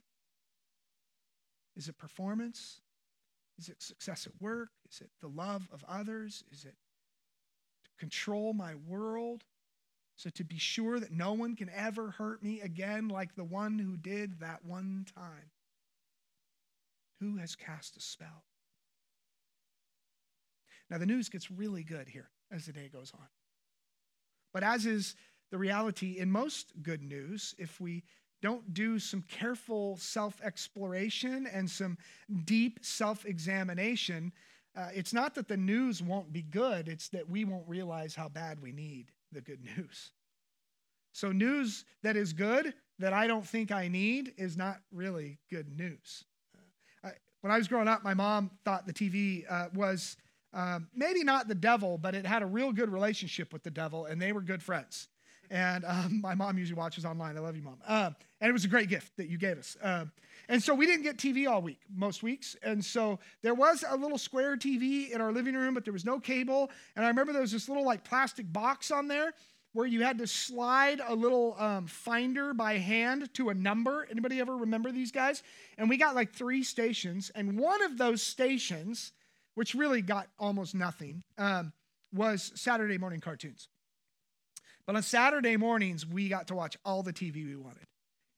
Is 1.75 1.87
it 1.87 1.97
performance? 1.97 2.81
Is 3.57 3.69
it 3.69 3.81
success 3.81 4.25
at 4.25 4.41
work? 4.41 4.69
Is 4.89 5.01
it 5.01 5.09
the 5.21 5.27
love 5.27 5.67
of 5.71 5.83
others? 5.87 6.43
Is 6.51 6.65
it 6.65 6.75
to 7.83 7.89
control 7.99 8.53
my 8.53 8.75
world? 8.75 9.43
So 10.15 10.29
to 10.31 10.43
be 10.43 10.57
sure 10.57 10.99
that 10.99 11.11
no 11.11 11.33
one 11.33 11.55
can 11.55 11.69
ever 11.75 12.11
hurt 12.11 12.43
me 12.43 12.61
again 12.61 13.07
like 13.07 13.35
the 13.35 13.43
one 13.43 13.79
who 13.79 13.97
did 13.97 14.39
that 14.39 14.63
one 14.63 15.05
time. 15.15 15.51
Who 17.19 17.37
has 17.37 17.55
cast 17.55 17.97
a 17.97 18.01
spell? 18.01 18.43
Now, 20.89 20.97
the 20.97 21.05
news 21.05 21.29
gets 21.29 21.49
really 21.49 21.83
good 21.83 22.09
here 22.09 22.29
as 22.51 22.65
the 22.65 22.73
day 22.73 22.89
goes 22.91 23.11
on. 23.13 23.27
But 24.53 24.63
as 24.63 24.85
is 24.85 25.15
the 25.49 25.57
reality 25.57 26.17
in 26.19 26.29
most 26.29 26.73
good 26.83 27.01
news, 27.01 27.55
if 27.57 27.79
we 27.79 28.03
don't 28.43 28.73
do 28.73 28.99
some 28.99 29.23
careful 29.29 29.95
self 29.95 30.39
exploration 30.43 31.47
and 31.51 31.67
some 31.67 31.97
deep 32.43 32.79
self 32.81 33.25
examination, 33.25 34.33
uh, 34.75 34.89
it's 34.93 35.13
not 35.13 35.33
that 35.35 35.47
the 35.47 35.55
news 35.55 36.03
won't 36.03 36.33
be 36.33 36.41
good, 36.41 36.89
it's 36.89 37.07
that 37.09 37.27
we 37.29 37.45
won't 37.45 37.67
realize 37.67 38.13
how 38.13 38.27
bad 38.27 38.61
we 38.61 38.73
need 38.73 39.05
the 39.31 39.39
good 39.39 39.59
news. 39.77 40.11
So, 41.13 41.31
news 41.31 41.85
that 42.03 42.17
is 42.17 42.33
good 42.33 42.73
that 42.99 43.13
I 43.13 43.27
don't 43.27 43.47
think 43.47 43.71
I 43.71 43.87
need 43.87 44.33
is 44.37 44.57
not 44.57 44.81
really 44.91 45.39
good 45.49 45.77
news. 45.77 46.25
Uh, 46.53 47.07
I, 47.07 47.11
when 47.41 47.51
I 47.51 47.57
was 47.57 47.69
growing 47.69 47.87
up, 47.87 48.03
my 48.03 48.13
mom 48.13 48.51
thought 48.65 48.85
the 48.85 48.93
TV 48.93 49.45
uh, 49.49 49.67
was 49.73 50.17
um, 50.53 50.89
maybe 50.93 51.23
not 51.23 51.47
the 51.47 51.55
devil, 51.55 51.97
but 51.97 52.13
it 52.13 52.25
had 52.25 52.41
a 52.43 52.45
real 52.45 52.73
good 52.73 52.89
relationship 52.89 53.53
with 53.53 53.63
the 53.63 53.71
devil, 53.71 54.05
and 54.05 54.21
they 54.21 54.33
were 54.33 54.41
good 54.41 54.61
friends. 54.61 55.07
And 55.49 55.85
um, 55.85 56.21
my 56.23 56.35
mom 56.35 56.57
usually 56.57 56.77
watches 56.77 57.05
online. 57.05 57.37
I 57.37 57.39
love 57.39 57.55
you, 57.55 57.63
mom. 57.63 57.77
Uh, 57.87 58.11
and 58.41 58.49
it 58.49 58.53
was 58.53 58.65
a 58.65 58.69
great 58.69 58.89
gift 58.89 59.15
that 59.17 59.29
you 59.29 59.37
gave 59.37 59.57
us. 59.57 59.77
Uh, 59.81 60.05
and 60.49 60.61
so 60.61 60.73
we 60.73 60.85
didn't 60.85 61.03
get 61.03 61.17
TV 61.17 61.49
all 61.49 61.61
week, 61.61 61.79
most 61.95 62.21
weeks. 62.23 62.55
And 62.63 62.83
so 62.83 63.19
there 63.41 63.53
was 63.53 63.83
a 63.87 63.95
little 63.95 64.17
square 64.17 64.57
TV 64.57 65.11
in 65.11 65.21
our 65.21 65.31
living 65.31 65.55
room, 65.55 65.73
but 65.73 65.85
there 65.85 65.93
was 65.93 66.05
no 66.05 66.19
cable. 66.19 66.69
And 66.95 67.05
I 67.05 67.07
remember 67.07 67.31
there 67.31 67.41
was 67.41 67.51
this 67.51 67.69
little 67.69 67.85
like 67.85 68.03
plastic 68.03 68.51
box 68.51 68.91
on 68.91 69.07
there 69.07 69.33
where 69.73 69.87
you 69.87 70.03
had 70.03 70.19
to 70.19 70.27
slide 70.27 71.01
a 71.05 71.15
little 71.15 71.55
um, 71.57 71.87
finder 71.87 72.53
by 72.53 72.77
hand 72.77 73.33
to 73.33 73.49
a 73.49 73.53
number. 73.53 74.07
Anybody 74.09 74.39
ever 74.39 74.55
remember 74.55 74.91
these 74.91 75.11
guys? 75.11 75.41
And 75.77 75.89
we 75.89 75.97
got 75.97 76.13
like 76.13 76.31
three 76.31 76.63
stations. 76.63 77.31
And 77.33 77.57
one 77.57 77.81
of 77.83 77.97
those 77.97 78.21
stations, 78.21 79.13
which 79.55 79.73
really 79.73 80.01
got 80.01 80.27
almost 80.37 80.75
nothing, 80.75 81.23
um, 81.37 81.73
was 82.13 82.51
Saturday 82.55 82.99
morning 82.99 83.19
cartoons. 83.19 83.67
But 84.85 84.95
on 84.95 85.03
Saturday 85.03 85.57
mornings, 85.57 86.05
we 86.05 86.29
got 86.29 86.47
to 86.47 86.55
watch 86.55 86.77
all 86.83 87.03
the 87.03 87.13
TV 87.13 87.45
we 87.45 87.55
wanted. 87.55 87.87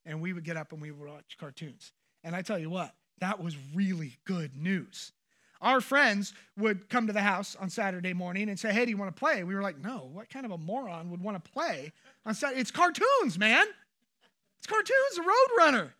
And 0.05 0.21
we 0.21 0.33
would 0.33 0.43
get 0.43 0.57
up 0.57 0.71
and 0.71 0.81
we 0.81 0.91
would 0.91 1.09
watch 1.09 1.37
cartoons. 1.39 1.91
And 2.23 2.35
I 2.35 2.41
tell 2.41 2.59
you 2.59 2.69
what, 2.69 2.93
that 3.19 3.41
was 3.41 3.55
really 3.73 4.17
good 4.25 4.55
news. 4.55 5.11
Our 5.61 5.81
friends 5.81 6.33
would 6.57 6.89
come 6.89 7.07
to 7.07 7.13
the 7.13 7.21
house 7.21 7.55
on 7.59 7.69
Saturday 7.69 8.13
morning 8.13 8.49
and 8.49 8.59
say, 8.59 8.71
Hey, 8.71 8.85
do 8.85 8.91
you 8.91 8.97
want 8.97 9.15
to 9.15 9.19
play? 9.19 9.43
We 9.43 9.55
were 9.55 9.61
like, 9.61 9.79
No, 9.79 10.09
what 10.11 10.29
kind 10.29 10.45
of 10.45 10.51
a 10.51 10.57
moron 10.57 11.09
would 11.09 11.21
want 11.21 11.43
to 11.43 11.51
play 11.51 11.91
on 12.25 12.35
Saturday? 12.35 12.61
It's 12.61 12.71
cartoons, 12.71 13.39
man. 13.39 13.65
It's 14.59 14.67
cartoons, 14.67 15.15
the 15.15 15.21
Roadrunner. 15.23 15.91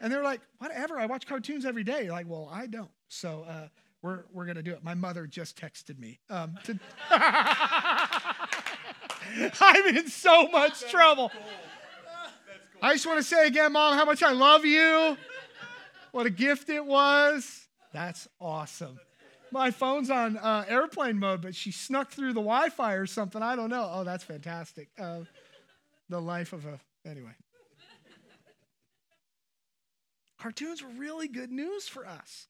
And 0.00 0.12
they're 0.12 0.24
like, 0.24 0.40
Whatever, 0.58 0.98
I 0.98 1.06
watch 1.06 1.26
cartoons 1.26 1.64
every 1.64 1.84
day. 1.84 2.04
You're 2.04 2.12
like, 2.12 2.28
Well, 2.28 2.48
I 2.50 2.66
don't. 2.66 2.90
So 3.08 3.44
uh, 3.48 3.68
we're, 4.00 4.24
we're 4.32 4.46
going 4.46 4.56
to 4.56 4.62
do 4.62 4.72
it. 4.72 4.82
My 4.82 4.94
mother 4.94 5.26
just 5.26 5.56
texted 5.56 5.98
me. 5.98 6.18
Um, 6.28 6.56
to 6.64 6.72
I'm 9.60 9.96
in 9.96 10.08
so 10.08 10.48
much 10.48 10.90
trouble. 10.90 11.30
I 12.80 12.94
just 12.94 13.06
want 13.06 13.18
to 13.18 13.22
say 13.22 13.46
again, 13.46 13.72
Mom, 13.72 13.96
how 13.96 14.04
much 14.04 14.22
I 14.22 14.32
love 14.32 14.64
you. 14.64 15.16
What 16.10 16.26
a 16.26 16.30
gift 16.30 16.68
it 16.68 16.84
was. 16.84 17.66
That's 17.92 18.28
awesome. 18.40 18.98
My 19.50 19.70
phone's 19.70 20.10
on 20.10 20.36
uh, 20.38 20.64
airplane 20.66 21.18
mode, 21.18 21.42
but 21.42 21.54
she 21.54 21.72
snuck 21.72 22.10
through 22.10 22.32
the 22.32 22.40
Wi 22.40 22.70
Fi 22.70 22.94
or 22.94 23.06
something. 23.06 23.42
I 23.42 23.54
don't 23.54 23.70
know. 23.70 23.88
Oh, 23.92 24.04
that's 24.04 24.24
fantastic. 24.24 24.88
Uh, 24.98 25.20
the 26.08 26.20
life 26.20 26.52
of 26.52 26.64
a. 26.66 26.80
Anyway. 27.06 27.32
Cartoons 30.38 30.82
were 30.82 30.88
really 30.98 31.28
good 31.28 31.52
news 31.52 31.86
for 31.86 32.04
us 32.06 32.48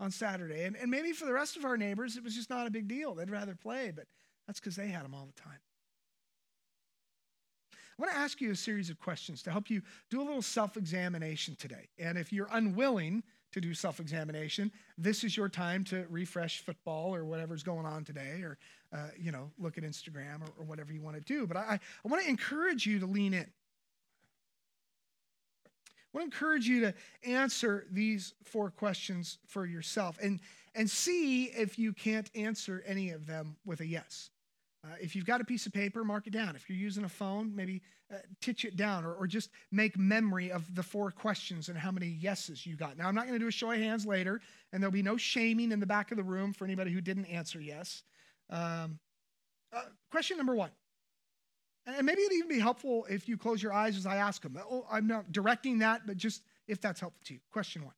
on 0.00 0.10
Saturday. 0.10 0.64
And, 0.64 0.74
and 0.76 0.90
maybe 0.90 1.12
for 1.12 1.26
the 1.26 1.32
rest 1.32 1.56
of 1.56 1.64
our 1.64 1.76
neighbors, 1.76 2.16
it 2.16 2.24
was 2.24 2.34
just 2.34 2.48
not 2.48 2.66
a 2.66 2.70
big 2.70 2.88
deal. 2.88 3.14
They'd 3.14 3.30
rather 3.30 3.54
play, 3.54 3.92
but 3.94 4.06
that's 4.46 4.58
because 4.58 4.76
they 4.76 4.88
had 4.88 5.04
them 5.04 5.14
all 5.14 5.26
the 5.26 5.40
time. 5.40 5.58
I 7.98 8.02
want 8.02 8.12
to 8.12 8.18
ask 8.18 8.40
you 8.42 8.50
a 8.50 8.56
series 8.56 8.90
of 8.90 9.00
questions 9.00 9.42
to 9.44 9.50
help 9.50 9.70
you 9.70 9.80
do 10.10 10.20
a 10.20 10.24
little 10.24 10.42
self 10.42 10.76
examination 10.76 11.56
today. 11.58 11.88
And 11.98 12.18
if 12.18 12.30
you're 12.30 12.48
unwilling 12.52 13.22
to 13.52 13.60
do 13.60 13.72
self 13.72 14.00
examination, 14.00 14.70
this 14.98 15.24
is 15.24 15.34
your 15.34 15.48
time 15.48 15.82
to 15.84 16.04
refresh 16.10 16.60
football 16.60 17.14
or 17.14 17.24
whatever's 17.24 17.62
going 17.62 17.86
on 17.86 18.04
today, 18.04 18.42
or, 18.42 18.58
uh, 18.92 19.08
you 19.18 19.32
know, 19.32 19.50
look 19.58 19.78
at 19.78 19.84
Instagram 19.84 20.42
or, 20.42 20.52
or 20.60 20.64
whatever 20.66 20.92
you 20.92 21.00
want 21.00 21.16
to 21.16 21.22
do. 21.22 21.46
But 21.46 21.56
I, 21.56 21.80
I 22.04 22.08
want 22.08 22.22
to 22.22 22.28
encourage 22.28 22.86
you 22.86 22.98
to 22.98 23.06
lean 23.06 23.32
in. 23.32 23.46
I 26.14 26.18
want 26.18 26.30
to 26.30 26.36
encourage 26.36 26.66
you 26.66 26.80
to 26.82 26.94
answer 27.24 27.86
these 27.90 28.34
four 28.42 28.70
questions 28.70 29.38
for 29.46 29.64
yourself 29.64 30.18
and, 30.22 30.40
and 30.74 30.88
see 30.90 31.44
if 31.44 31.78
you 31.78 31.94
can't 31.94 32.30
answer 32.34 32.82
any 32.86 33.10
of 33.10 33.26
them 33.26 33.56
with 33.64 33.80
a 33.80 33.86
yes. 33.86 34.30
Uh, 34.86 34.94
if 35.00 35.16
you've 35.16 35.26
got 35.26 35.40
a 35.40 35.44
piece 35.44 35.66
of 35.66 35.72
paper, 35.72 36.04
mark 36.04 36.26
it 36.26 36.32
down. 36.32 36.54
If 36.54 36.68
you're 36.68 36.78
using 36.78 37.04
a 37.04 37.08
phone, 37.08 37.54
maybe 37.54 37.82
uh, 38.12 38.18
titch 38.40 38.64
it 38.64 38.76
down 38.76 39.04
or, 39.04 39.14
or 39.14 39.26
just 39.26 39.50
make 39.72 39.98
memory 39.98 40.52
of 40.52 40.74
the 40.74 40.82
four 40.82 41.10
questions 41.10 41.68
and 41.68 41.76
how 41.76 41.90
many 41.90 42.06
yeses 42.06 42.64
you 42.64 42.76
got. 42.76 42.96
Now, 42.96 43.08
I'm 43.08 43.14
not 43.14 43.26
going 43.26 43.34
to 43.34 43.44
do 43.44 43.48
a 43.48 43.52
show 43.52 43.72
of 43.72 43.78
hands 43.78 44.06
later, 44.06 44.40
and 44.72 44.82
there'll 44.82 44.92
be 44.92 45.02
no 45.02 45.16
shaming 45.16 45.72
in 45.72 45.80
the 45.80 45.86
back 45.86 46.10
of 46.12 46.16
the 46.16 46.22
room 46.22 46.52
for 46.52 46.64
anybody 46.64 46.92
who 46.92 47.00
didn't 47.00 47.26
answer 47.26 47.60
yes. 47.60 48.02
Um, 48.48 48.98
uh, 49.72 49.82
question 50.10 50.36
number 50.36 50.54
one. 50.54 50.70
And 51.86 52.04
maybe 52.04 52.22
it'd 52.22 52.32
even 52.32 52.48
be 52.48 52.58
helpful 52.58 53.06
if 53.08 53.28
you 53.28 53.36
close 53.36 53.62
your 53.62 53.72
eyes 53.72 53.96
as 53.96 54.06
I 54.06 54.16
ask 54.16 54.42
them. 54.42 54.58
Oh, 54.70 54.86
I'm 54.90 55.06
not 55.06 55.32
directing 55.32 55.78
that, 55.80 56.02
but 56.06 56.16
just 56.16 56.42
if 56.66 56.80
that's 56.80 57.00
helpful 57.00 57.22
to 57.26 57.34
you. 57.34 57.40
Question 57.52 57.84
one. 57.84 57.94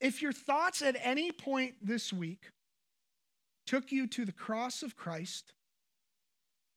If 0.00 0.22
your 0.22 0.32
thoughts 0.32 0.80
at 0.80 0.96
any 1.02 1.30
point 1.30 1.74
this 1.82 2.12
week 2.12 2.50
took 3.66 3.92
you 3.92 4.06
to 4.08 4.24
the 4.24 4.32
cross 4.32 4.82
of 4.82 4.96
Christ, 4.96 5.52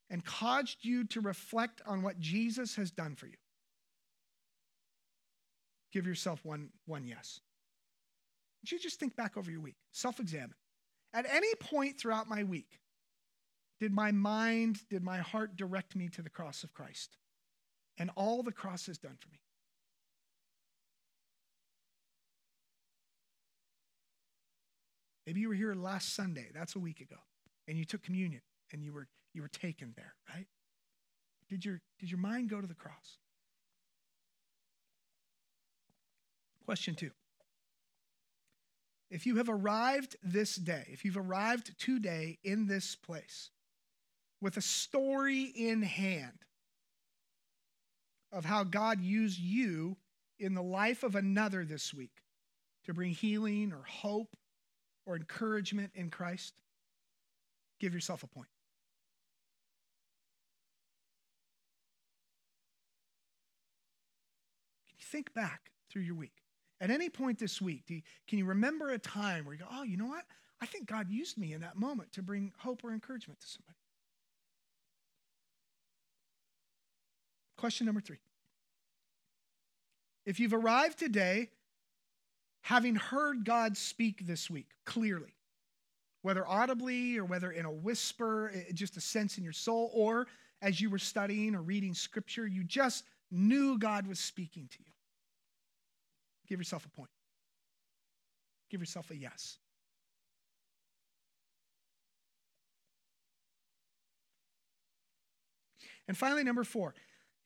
and 0.09 0.23
caused 0.23 0.83
you 0.83 1.03
to 1.05 1.21
reflect 1.21 1.81
on 1.85 2.01
what 2.01 2.19
Jesus 2.19 2.75
has 2.75 2.91
done 2.91 3.15
for 3.15 3.27
you? 3.27 3.37
Give 5.91 6.07
yourself 6.07 6.43
one, 6.43 6.69
one 6.85 7.05
yes. 7.05 7.39
Would 8.61 8.71
you 8.71 8.79
just 8.79 8.99
think 8.99 9.15
back 9.15 9.37
over 9.37 9.51
your 9.51 9.61
week? 9.61 9.75
Self 9.91 10.19
examine. 10.19 10.55
At 11.13 11.25
any 11.29 11.53
point 11.55 11.99
throughout 11.99 12.27
my 12.27 12.43
week, 12.43 12.79
did 13.79 13.91
my 13.91 14.11
mind, 14.11 14.79
did 14.89 15.03
my 15.03 15.19
heart 15.19 15.55
direct 15.55 15.95
me 15.95 16.07
to 16.09 16.21
the 16.21 16.29
cross 16.29 16.63
of 16.63 16.73
Christ 16.73 17.17
and 17.97 18.09
all 18.15 18.41
the 18.41 18.51
cross 18.51 18.87
has 18.87 18.97
done 18.97 19.17
for 19.19 19.29
me? 19.29 19.39
Maybe 25.27 25.41
you 25.41 25.49
were 25.49 25.53
here 25.53 25.73
last 25.73 26.15
Sunday, 26.15 26.47
that's 26.53 26.75
a 26.75 26.79
week 26.79 26.99
ago, 26.99 27.15
and 27.67 27.77
you 27.77 27.85
took 27.85 28.03
communion 28.03 28.41
and 28.71 28.83
you 28.83 28.93
were 28.93 29.07
you 29.33 29.41
were 29.41 29.47
taken 29.47 29.93
there, 29.95 30.13
right? 30.33 30.47
Did 31.49 31.65
your, 31.65 31.81
did 31.99 32.09
your 32.09 32.19
mind 32.19 32.49
go 32.49 32.61
to 32.61 32.67
the 32.67 32.73
cross? 32.73 33.17
Question 36.65 36.95
two. 36.95 37.11
If 39.09 39.25
you 39.25 39.35
have 39.35 39.49
arrived 39.49 40.15
this 40.23 40.55
day, 40.55 40.85
if 40.87 41.05
you've 41.05 41.17
arrived 41.17 41.77
today 41.77 42.39
in 42.43 42.67
this 42.67 42.95
place 42.95 43.51
with 44.41 44.57
a 44.57 44.61
story 44.61 45.43
in 45.43 45.83
hand 45.83 46.39
of 48.31 48.43
how 48.45 48.63
God 48.63 49.01
used 49.01 49.39
you 49.39 49.97
in 50.39 50.55
the 50.55 50.63
life 50.63 51.03
of 51.03 51.15
another 51.15 51.63
this 51.63 51.93
week 51.93 52.23
to 52.85 52.93
bring 52.93 53.11
healing 53.11 53.71
or 53.71 53.83
hope 53.87 54.35
or 55.05 55.15
encouragement 55.15 55.91
in 55.93 56.09
Christ, 56.09 56.53
give 57.79 57.93
yourself 57.93 58.23
a 58.23 58.27
point. 58.27 58.49
Can 64.87 64.95
you 64.97 65.02
think 65.13 65.33
back 65.35 65.71
through 65.91 66.01
your 66.01 66.15
week? 66.15 66.33
At 66.81 66.89
any 66.89 67.07
point 67.07 67.37
this 67.37 67.61
week, 67.61 67.83
you, 67.87 68.01
can 68.27 68.39
you 68.39 68.45
remember 68.45 68.89
a 68.89 68.97
time 68.97 69.45
where 69.45 69.53
you 69.53 69.59
go, 69.59 69.67
oh, 69.71 69.83
you 69.83 69.95
know 69.95 70.07
what? 70.07 70.25
I 70.59 70.65
think 70.65 70.87
God 70.87 71.07
used 71.09 71.37
me 71.37 71.53
in 71.53 71.61
that 71.61 71.77
moment 71.77 72.11
to 72.13 72.23
bring 72.23 72.51
hope 72.57 72.83
or 72.83 72.91
encouragement 72.91 73.39
to 73.39 73.47
somebody. 73.47 73.77
Question 77.57 77.85
number 77.85 78.01
three. 78.01 78.17
If 80.25 80.39
you've 80.39 80.53
arrived 80.53 80.97
today 80.97 81.49
having 82.61 82.95
heard 82.95 83.45
God 83.45 83.77
speak 83.77 84.25
this 84.25 84.49
week 84.49 84.69
clearly, 84.85 85.35
whether 86.23 86.47
audibly 86.47 87.17
or 87.17 87.25
whether 87.25 87.51
in 87.51 87.65
a 87.65 87.71
whisper, 87.71 88.51
just 88.73 88.97
a 88.97 89.01
sense 89.01 89.37
in 89.37 89.43
your 89.43 89.53
soul, 89.53 89.91
or 89.93 90.27
as 90.61 90.81
you 90.81 90.89
were 90.89 90.97
studying 90.97 91.55
or 91.55 91.61
reading 91.61 91.93
scripture, 91.93 92.47
you 92.47 92.63
just 92.63 93.03
knew 93.31 93.77
God 93.77 94.07
was 94.07 94.19
speaking 94.19 94.67
to 94.71 94.77
you. 94.79 94.93
Give 96.53 96.59
yourself 96.59 96.85
a 96.85 96.89
point. 96.89 97.09
Give 98.69 98.79
yourself 98.79 99.09
a 99.09 99.15
yes. 99.15 99.57
And 106.07 106.15
finally, 106.15 106.43
number 106.43 106.63
four, 106.63 106.93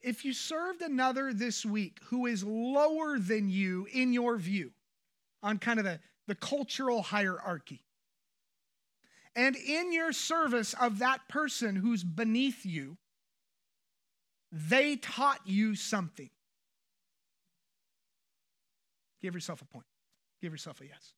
if 0.02 0.26
you 0.26 0.34
served 0.34 0.82
another 0.82 1.32
this 1.32 1.66
week 1.66 2.00
who 2.08 2.26
is 2.26 2.44
lower 2.44 3.18
than 3.18 3.50
you 3.50 3.88
in 3.94 4.12
your 4.12 4.36
view 4.36 4.72
on 5.42 5.58
kind 5.58 5.80
of 5.80 5.86
the, 5.86 6.02
the 6.28 6.36
cultural 6.36 7.02
hierarchy, 7.02 7.86
and 9.38 9.56
in 9.56 9.94
your 9.94 10.12
service 10.12 10.76
of 10.82 11.00
that 11.00 11.30
person 11.30 11.78
who's 11.78 12.04
beneath 12.04 12.66
you, 12.66 12.98
they 14.52 14.98
taught 14.98 15.40
you 15.46 15.76
something. 15.76 16.30
Give 19.22 19.34
yourself 19.34 19.62
a 19.62 19.66
point. 19.66 19.86
Give 20.42 20.52
yourself 20.52 20.82
a 20.82 20.86
yes. 20.86 21.14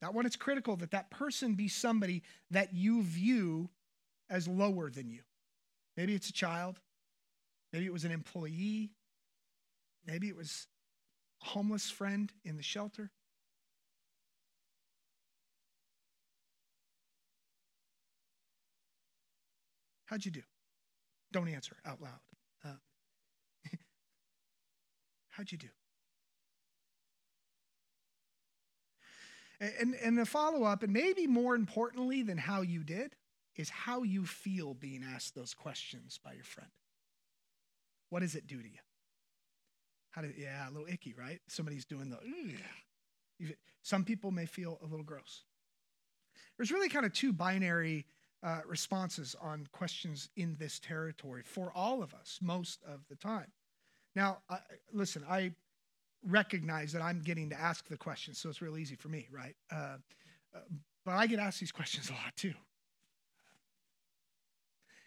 That 0.00 0.14
one, 0.14 0.24
it's 0.24 0.36
critical 0.36 0.76
that 0.76 0.92
that 0.92 1.10
person 1.10 1.54
be 1.54 1.68
somebody 1.68 2.22
that 2.50 2.72
you 2.72 3.02
view 3.02 3.68
as 4.30 4.48
lower 4.48 4.90
than 4.90 5.10
you. 5.10 5.20
Maybe 5.96 6.14
it's 6.14 6.30
a 6.30 6.32
child. 6.32 6.80
Maybe 7.72 7.84
it 7.84 7.92
was 7.92 8.04
an 8.04 8.12
employee. 8.12 8.92
Maybe 10.06 10.28
it 10.28 10.36
was 10.36 10.66
a 11.42 11.46
homeless 11.46 11.90
friend 11.90 12.32
in 12.44 12.56
the 12.56 12.62
shelter. 12.62 13.10
How'd 20.06 20.24
you 20.24 20.30
do? 20.30 20.42
Don't 21.30 21.48
answer 21.48 21.76
out 21.86 22.00
loud. 22.00 22.18
Uh, 22.64 23.70
how'd 25.40 25.52
you 25.52 25.56
do? 25.56 25.68
And, 29.80 29.94
and 29.94 30.18
the 30.18 30.26
follow 30.26 30.64
up, 30.64 30.82
and 30.82 30.92
maybe 30.92 31.26
more 31.26 31.54
importantly 31.54 32.22
than 32.22 32.36
how 32.36 32.60
you 32.60 32.84
did, 32.84 33.16
is 33.56 33.70
how 33.70 34.02
you 34.02 34.26
feel 34.26 34.74
being 34.74 35.02
asked 35.02 35.34
those 35.34 35.54
questions 35.54 36.20
by 36.22 36.34
your 36.34 36.44
friend. 36.44 36.70
What 38.10 38.20
does 38.20 38.34
it 38.34 38.46
do 38.46 38.58
to 38.58 38.68
you? 38.68 38.78
How 40.10 40.20
do 40.20 40.30
yeah, 40.36 40.68
a 40.68 40.70
little 40.70 40.88
icky, 40.88 41.14
right? 41.14 41.40
Somebody's 41.48 41.86
doing 41.86 42.10
the 42.10 42.18
Ugh. 42.18 43.54
some 43.82 44.04
people 44.04 44.30
may 44.30 44.44
feel 44.44 44.78
a 44.82 44.86
little 44.86 45.04
gross. 45.04 45.44
There's 46.58 46.70
really 46.70 46.90
kind 46.90 47.06
of 47.06 47.14
two 47.14 47.32
binary 47.32 48.04
uh, 48.42 48.60
responses 48.66 49.34
on 49.40 49.68
questions 49.72 50.28
in 50.36 50.56
this 50.58 50.78
territory 50.80 51.42
for 51.44 51.72
all 51.74 52.02
of 52.02 52.12
us 52.12 52.38
most 52.42 52.82
of 52.86 53.00
the 53.08 53.16
time. 53.16 53.52
Now, 54.14 54.38
I, 54.48 54.58
listen, 54.92 55.24
I 55.28 55.52
recognize 56.26 56.92
that 56.92 57.02
I'm 57.02 57.22
getting 57.22 57.50
to 57.50 57.60
ask 57.60 57.86
the 57.88 57.96
questions, 57.96 58.38
so 58.38 58.48
it's 58.48 58.60
real 58.60 58.76
easy 58.76 58.96
for 58.96 59.08
me, 59.08 59.28
right? 59.30 59.54
Uh, 59.70 59.96
uh, 60.54 60.58
but 61.04 61.12
I 61.12 61.26
get 61.26 61.38
asked 61.38 61.60
these 61.60 61.72
questions 61.72 62.10
a 62.10 62.12
lot 62.12 62.36
too. 62.36 62.54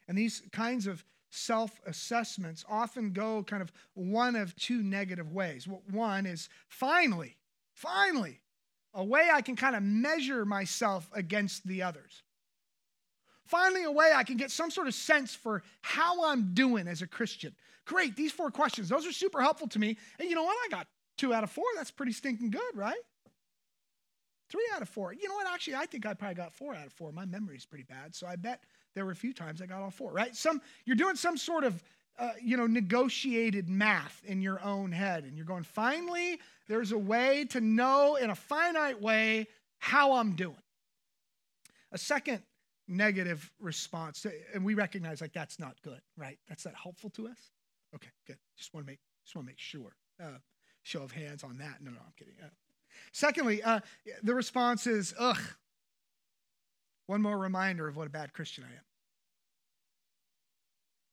And 0.07 0.17
these 0.17 0.41
kinds 0.51 0.87
of 0.87 1.03
self 1.29 1.79
assessments 1.85 2.63
often 2.69 3.11
go 3.11 3.43
kind 3.43 3.61
of 3.61 3.71
one 3.93 4.35
of 4.35 4.55
two 4.55 4.83
negative 4.83 5.31
ways. 5.31 5.67
One 5.89 6.25
is 6.25 6.49
finally, 6.67 7.37
finally, 7.73 8.41
a 8.93 9.03
way 9.03 9.29
I 9.33 9.41
can 9.41 9.55
kind 9.55 9.75
of 9.75 9.83
measure 9.83 10.45
myself 10.45 11.09
against 11.13 11.65
the 11.65 11.81
others. 11.83 12.23
Finally, 13.45 13.83
a 13.83 13.91
way 13.91 14.11
I 14.15 14.23
can 14.23 14.37
get 14.37 14.51
some 14.51 14.71
sort 14.71 14.87
of 14.87 14.93
sense 14.93 15.35
for 15.35 15.63
how 15.81 16.25
I'm 16.25 16.53
doing 16.53 16.87
as 16.87 17.01
a 17.01 17.07
Christian. 17.07 17.55
Great, 17.85 18.15
these 18.15 18.31
four 18.31 18.49
questions, 18.49 18.89
those 18.89 19.05
are 19.05 19.11
super 19.11 19.41
helpful 19.41 19.67
to 19.67 19.79
me. 19.79 19.97
And 20.19 20.29
you 20.29 20.35
know 20.35 20.43
what? 20.43 20.57
I 20.65 20.69
got 20.69 20.87
two 21.17 21.33
out 21.33 21.43
of 21.43 21.51
four. 21.51 21.65
That's 21.75 21.91
pretty 21.91 22.13
stinking 22.13 22.51
good, 22.51 22.75
right? 22.75 22.99
Three 24.49 24.67
out 24.75 24.81
of 24.81 24.89
four. 24.89 25.13
You 25.13 25.27
know 25.27 25.35
what? 25.35 25.47
Actually, 25.47 25.75
I 25.75 25.85
think 25.85 26.05
I 26.05 26.13
probably 26.13 26.35
got 26.35 26.53
four 26.53 26.75
out 26.75 26.85
of 26.85 26.93
four. 26.93 27.11
My 27.11 27.25
memory's 27.25 27.65
pretty 27.65 27.85
bad. 27.85 28.13
So 28.13 28.27
I 28.27 28.35
bet 28.35 28.61
there 28.93 29.05
were 29.05 29.11
a 29.11 29.15
few 29.15 29.33
times 29.33 29.61
I 29.61 29.65
got 29.65 29.81
all 29.81 29.89
four, 29.89 30.11
right? 30.11 30.35
Some 30.35 30.61
you're 30.85 30.95
doing 30.95 31.15
some 31.15 31.37
sort 31.37 31.63
of 31.63 31.83
uh, 32.19 32.31
you 32.41 32.55
know 32.55 32.67
negotiated 32.67 33.67
math 33.67 34.21
in 34.25 34.41
your 34.41 34.63
own 34.63 34.91
head, 34.91 35.23
and 35.23 35.35
you're 35.35 35.45
going. 35.45 35.63
Finally, 35.63 36.39
there's 36.67 36.91
a 36.91 36.97
way 36.97 37.45
to 37.45 37.61
know 37.61 38.15
in 38.15 38.29
a 38.29 38.35
finite 38.35 39.01
way 39.01 39.47
how 39.79 40.13
I'm 40.13 40.35
doing. 40.35 40.55
A 41.91 41.97
second 41.97 42.43
negative 42.87 43.51
response, 43.59 44.25
and 44.53 44.63
we 44.63 44.75
recognize 44.75 45.21
like 45.21 45.33
that's 45.33 45.59
not 45.59 45.81
good, 45.81 46.01
right? 46.15 46.37
That's 46.47 46.65
not 46.65 46.75
helpful 46.75 47.09
to 47.11 47.27
us. 47.27 47.49
Okay, 47.95 48.09
good. 48.25 48.37
Just 48.57 48.73
want 48.73 48.85
to 48.85 48.91
make 48.91 48.99
just 49.23 49.35
want 49.35 49.47
to 49.47 49.51
make 49.51 49.59
sure. 49.59 49.95
Uh, 50.21 50.39
show 50.83 51.01
of 51.01 51.11
hands 51.11 51.43
on 51.43 51.57
that. 51.57 51.81
No, 51.81 51.91
no, 51.91 51.97
I'm 51.97 52.13
kidding. 52.17 52.35
Uh, 52.43 52.49
secondly, 53.11 53.63
uh, 53.63 53.79
the 54.21 54.35
response 54.35 54.85
is, 54.85 55.13
ugh, 55.17 55.39
one 57.07 57.21
more 57.21 57.37
reminder 57.37 57.87
of 57.87 57.95
what 57.95 58.07
a 58.07 58.09
bad 58.09 58.33
Christian 58.33 58.63
I 58.65 58.73
am. 58.73 58.83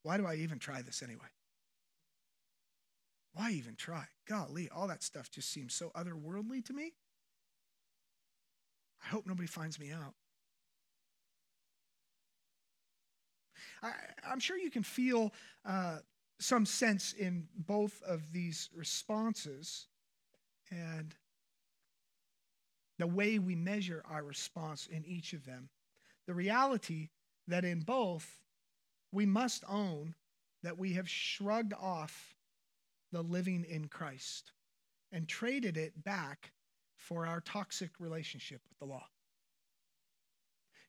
Why 0.02 0.16
do 0.16 0.26
I 0.26 0.36
even 0.36 0.58
try 0.58 0.82
this 0.82 1.02
anyway? 1.02 1.28
Why 3.32 3.50
even 3.52 3.76
try? 3.76 4.06
Golly, 4.28 4.68
all 4.74 4.88
that 4.88 5.02
stuff 5.02 5.30
just 5.30 5.52
seems 5.52 5.74
so 5.74 5.90
otherworldly 5.94 6.64
to 6.64 6.72
me. 6.72 6.94
I 9.04 9.08
hope 9.08 9.26
nobody 9.26 9.46
finds 9.46 9.78
me 9.78 9.92
out. 9.92 10.14
I, 13.82 13.92
am 14.30 14.40
sure 14.40 14.58
you 14.58 14.70
can 14.70 14.82
feel 14.82 15.32
uh, 15.64 15.98
some 16.40 16.66
sense 16.66 17.12
in 17.12 17.46
both 17.54 18.02
of 18.02 18.32
these 18.32 18.70
responses 18.74 19.86
and 20.70 21.14
the 22.98 23.06
way 23.06 23.38
we 23.38 23.54
measure 23.54 24.02
our 24.10 24.22
response 24.22 24.86
in 24.86 25.04
each 25.04 25.32
of 25.32 25.44
them 25.44 25.68
the 26.26 26.34
reality 26.34 27.08
that 27.48 27.64
in 27.64 27.80
both, 27.80 28.40
we 29.10 29.26
must 29.26 29.64
own 29.68 30.14
that 30.62 30.78
we 30.78 30.92
have 30.92 31.08
shrugged 31.08 31.74
off 31.74 32.36
the 33.10 33.22
living 33.22 33.64
in 33.68 33.88
Christ 33.88 34.52
and 35.10 35.26
traded 35.26 35.76
it 35.76 36.04
back 36.04 36.52
for 36.94 37.26
our 37.26 37.40
toxic 37.40 37.90
relationship 37.98 38.60
with 38.68 38.78
the 38.78 38.84
law. 38.84 39.06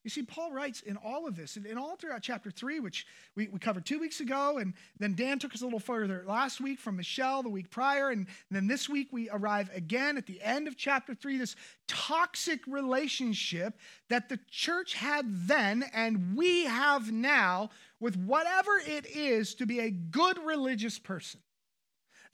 You 0.04 0.10
see, 0.10 0.24
Paul 0.24 0.52
writes 0.52 0.82
in 0.82 0.98
all 0.98 1.28
of 1.28 1.36
this, 1.36 1.58
and 1.58 1.78
all 1.78 1.96
throughout 1.96 2.24
chapter 2.24 2.50
three, 2.50 2.80
which 2.80 3.06
we, 3.36 3.48
we 3.50 3.60
covered 3.60 3.86
two 3.86 4.00
weeks 4.00 4.20
ago, 4.20 4.58
and 4.58 4.74
then 4.98 5.14
Dan 5.14 5.38
took 5.38 5.54
us 5.54 5.62
a 5.62 5.64
little 5.64 5.80
further 5.80 6.24
last 6.28 6.60
week 6.60 6.80
from 6.80 6.98
Michelle 6.98 7.44
the 7.44 7.50
week 7.50 7.70
prior, 7.70 8.10
and 8.10 8.26
then 8.50 8.68
this 8.68 8.90
week 8.90 9.10
we 9.12 9.30
arrive 9.30 9.70
again 9.76 10.18
at 10.18 10.26
the 10.26 10.42
end 10.42 10.68
of 10.68 10.76
chapter 10.76 11.14
three, 11.14 11.38
this 11.38 11.56
toxic 11.88 12.66
relationship 12.66 13.78
that 14.10 14.28
the 14.28 14.40
church 14.50 14.96
had 14.96 15.26
then 15.48 15.84
and 15.94 16.36
we 16.36 16.66
have 16.66 17.12
now 17.12 17.70
with 18.00 18.18
whatever 18.18 18.72
it 18.88 19.06
is 19.06 19.54
to 19.56 19.68
be 19.68 19.82
a 19.82 19.92
good 19.92 20.40
religious 20.44 20.98
person. 20.98 21.42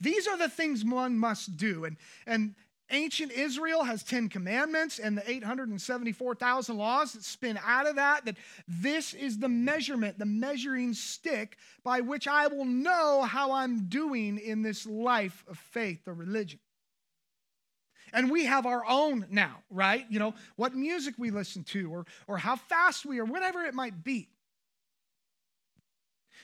These 0.00 0.28
are 0.28 0.38
the 0.38 0.48
things 0.48 0.84
one 0.84 1.18
must 1.18 1.56
do. 1.56 1.84
And, 1.84 1.96
and 2.26 2.54
ancient 2.90 3.32
Israel 3.32 3.84
has 3.84 4.02
10 4.02 4.28
commandments 4.28 4.98
and 4.98 5.16
the 5.16 5.30
874,000 5.30 6.76
laws 6.76 7.12
that 7.12 7.24
spin 7.24 7.58
out 7.64 7.86
of 7.86 7.96
that, 7.96 8.24
that 8.24 8.36
this 8.66 9.14
is 9.14 9.38
the 9.38 9.48
measurement, 9.48 10.18
the 10.18 10.26
measuring 10.26 10.94
stick 10.94 11.56
by 11.84 12.00
which 12.00 12.26
I 12.26 12.46
will 12.46 12.64
know 12.64 13.22
how 13.22 13.52
I'm 13.52 13.88
doing 13.88 14.38
in 14.38 14.62
this 14.62 14.86
life 14.86 15.44
of 15.48 15.58
faith 15.58 16.06
or 16.06 16.14
religion. 16.14 16.60
And 18.12 18.30
we 18.30 18.46
have 18.46 18.66
our 18.66 18.84
own 18.86 19.26
now, 19.30 19.58
right? 19.70 20.06
You 20.08 20.18
know, 20.18 20.34
what 20.56 20.74
music 20.74 21.14
we 21.18 21.30
listen 21.30 21.64
to 21.64 21.92
or, 21.92 22.06
or 22.26 22.38
how 22.38 22.56
fast 22.56 23.04
we 23.04 23.18
are, 23.18 23.24
whatever 23.24 23.64
it 23.64 23.74
might 23.74 24.02
be. 24.02 24.28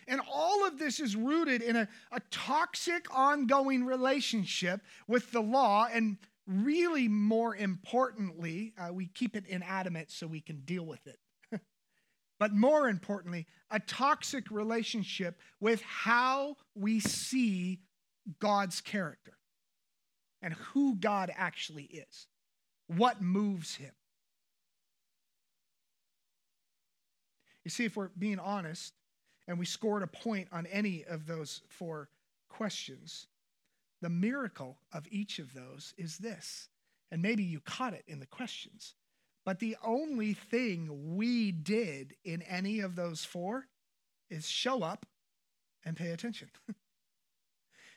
And 0.07 0.20
all 0.30 0.66
of 0.66 0.78
this 0.78 1.00
is 1.00 1.16
rooted 1.16 1.62
in 1.62 1.76
a, 1.76 1.88
a 2.12 2.20
toxic, 2.30 3.07
ongoing 3.16 3.85
relationship 3.85 4.83
with 5.09 5.30
the 5.33 5.40
law. 5.40 5.88
And 5.90 6.18
really, 6.46 7.09
more 7.09 7.54
importantly, 7.57 8.74
uh, 8.78 8.92
we 8.92 9.07
keep 9.07 9.37
it 9.37 9.46
inanimate 9.46 10.11
so 10.11 10.26
we 10.26 10.40
can 10.40 10.61
deal 10.61 10.85
with 10.85 11.07
it. 11.07 11.18
but 12.38 12.52
more 12.52 12.88
importantly, 12.88 13.46
a 13.70 13.80
toxic 13.80 14.50
relationship 14.50 15.38
with 15.61 15.80
how 15.83 16.57
we 16.74 17.00
see 17.00 17.80
God's 18.38 18.80
character 18.80 19.35
and 20.42 20.54
who 20.54 20.96
God 20.96 21.33
actually 21.35 21.85
is, 21.85 22.26
what 22.87 23.22
moves 23.22 23.76
him. 23.76 23.92
You 27.64 27.70
see, 27.70 27.87
if 27.87 27.96
we're 27.96 28.11
being 28.18 28.38
honest 28.38 28.92
and 29.48 29.59
we 29.59 29.64
scored 29.64 30.02
a 30.02 30.07
point 30.07 30.48
on 30.52 30.66
any 30.66 31.04
of 31.04 31.26
those 31.26 31.62
four 31.68 32.11
questions, 32.50 33.26
the 34.05 34.11
miracle 34.11 34.77
of 34.93 35.07
each 35.11 35.38
of 35.38 35.55
those 35.55 35.95
is 35.97 36.19
this. 36.19 36.69
And 37.11 37.23
maybe 37.23 37.43
you 37.43 37.61
caught 37.61 37.95
it 37.95 38.05
in 38.07 38.21
the 38.21 38.27
questions. 38.27 38.95
But 39.47 39.61
the 39.61 39.79
only 39.83 40.35
thing 40.35 41.17
we 41.17 41.53
did 41.53 42.14
in 42.23 42.43
any 42.43 42.81
of 42.81 42.97
those 42.97 43.25
four 43.25 43.67
is 44.29 44.47
show 44.47 44.83
up 44.83 45.07
and 45.87 45.97
pay 45.97 46.11
attention. 46.11 46.51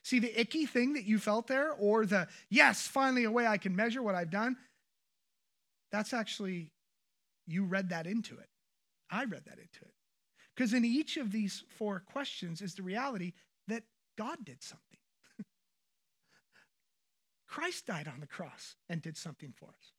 See 0.01 0.19
the 0.19 0.39
icky 0.39 0.65
thing 0.65 0.93
that 0.93 1.03
you 1.03 1.19
felt 1.19 1.47
there, 1.47 1.73
or 1.73 2.05
the 2.05 2.29
yes, 2.49 2.87
finally 2.87 3.25
a 3.25 3.31
way 3.31 3.45
I 3.45 3.57
can 3.57 3.75
measure 3.75 4.01
what 4.01 4.15
I've 4.15 4.31
done? 4.31 4.55
That's 5.91 6.13
actually, 6.13 6.71
you 7.45 7.65
read 7.65 7.89
that 7.89 8.07
into 8.07 8.37
it. 8.37 8.47
I 9.11 9.25
read 9.25 9.43
that 9.43 9.59
into 9.59 9.81
it. 9.81 9.93
Because 10.55 10.73
in 10.73 10.85
each 10.85 11.17
of 11.17 11.33
these 11.33 11.65
four 11.67 11.99
questions 11.99 12.61
is 12.61 12.75
the 12.75 12.83
reality 12.83 13.33
that 13.67 13.83
God 14.17 14.37
did 14.45 14.63
something. 14.63 14.86
Christ 17.47 17.87
died 17.87 18.07
on 18.07 18.19
the 18.19 18.27
cross 18.27 18.75
and 18.89 19.01
did 19.01 19.17
something 19.17 19.53
for 19.55 19.69
us. 19.69 19.93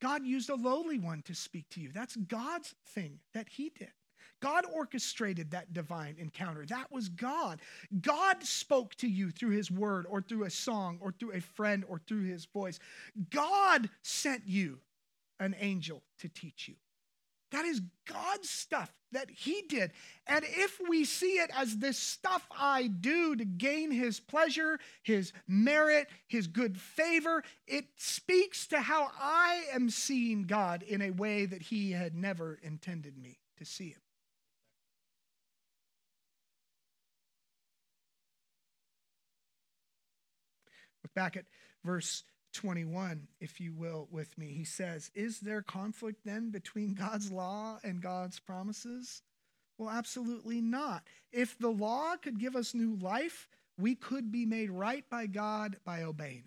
God 0.00 0.24
used 0.24 0.48
a 0.48 0.54
lowly 0.54 0.98
one 0.98 1.22
to 1.22 1.34
speak 1.34 1.68
to 1.70 1.80
you. 1.80 1.90
That's 1.92 2.16
God's 2.16 2.74
thing 2.86 3.18
that 3.34 3.48
He 3.50 3.70
did. 3.70 3.90
God 4.40 4.64
orchestrated 4.72 5.50
that 5.50 5.72
divine 5.72 6.16
encounter. 6.18 6.64
That 6.66 6.90
was 6.90 7.08
God. 7.08 7.60
God 8.00 8.42
spoke 8.42 8.94
to 8.96 9.08
you 9.08 9.30
through 9.30 9.50
his 9.50 9.70
word 9.70 10.06
or 10.08 10.22
through 10.22 10.44
a 10.44 10.50
song 10.50 10.98
or 11.00 11.12
through 11.12 11.32
a 11.32 11.40
friend 11.40 11.84
or 11.86 11.98
through 11.98 12.24
his 12.24 12.46
voice. 12.46 12.78
God 13.30 13.90
sent 14.02 14.44
you 14.46 14.78
an 15.38 15.54
angel 15.60 16.02
to 16.20 16.28
teach 16.28 16.68
you. 16.68 16.74
That 17.50 17.64
is 17.64 17.80
God's 18.06 18.48
stuff 18.48 18.92
that 19.12 19.30
He 19.30 19.62
did. 19.68 19.92
And 20.26 20.44
if 20.46 20.80
we 20.88 21.04
see 21.04 21.38
it 21.38 21.50
as 21.56 21.78
this 21.78 21.98
stuff 21.98 22.46
I 22.56 22.86
do 22.86 23.34
to 23.34 23.44
gain 23.44 23.90
His 23.90 24.20
pleasure, 24.20 24.78
His 25.02 25.32
merit, 25.48 26.08
His 26.28 26.46
good 26.46 26.78
favor, 26.78 27.42
it 27.66 27.86
speaks 27.96 28.66
to 28.68 28.80
how 28.80 29.10
I 29.20 29.64
am 29.72 29.90
seeing 29.90 30.44
God 30.44 30.82
in 30.82 31.02
a 31.02 31.10
way 31.10 31.46
that 31.46 31.62
He 31.62 31.92
had 31.92 32.14
never 32.14 32.58
intended 32.62 33.18
me 33.18 33.38
to 33.58 33.64
see 33.64 33.88
Him. 33.88 34.00
Look 41.02 41.14
back 41.14 41.36
at 41.36 41.46
verse 41.84 42.22
21, 42.52 43.28
if 43.40 43.60
you 43.60 43.72
will, 43.72 44.08
with 44.10 44.36
me. 44.36 44.48
He 44.48 44.64
says, 44.64 45.10
Is 45.14 45.40
there 45.40 45.62
conflict 45.62 46.20
then 46.24 46.50
between 46.50 46.94
God's 46.94 47.30
law 47.30 47.78
and 47.82 48.02
God's 48.02 48.38
promises? 48.38 49.22
Well, 49.78 49.90
absolutely 49.90 50.60
not. 50.60 51.04
If 51.32 51.58
the 51.58 51.70
law 51.70 52.16
could 52.16 52.38
give 52.38 52.56
us 52.56 52.74
new 52.74 52.96
life, 52.96 53.48
we 53.78 53.94
could 53.94 54.30
be 54.30 54.44
made 54.44 54.70
right 54.70 55.04
by 55.08 55.26
God 55.26 55.76
by 55.84 56.02
obeying 56.02 56.38
it. 56.38 56.44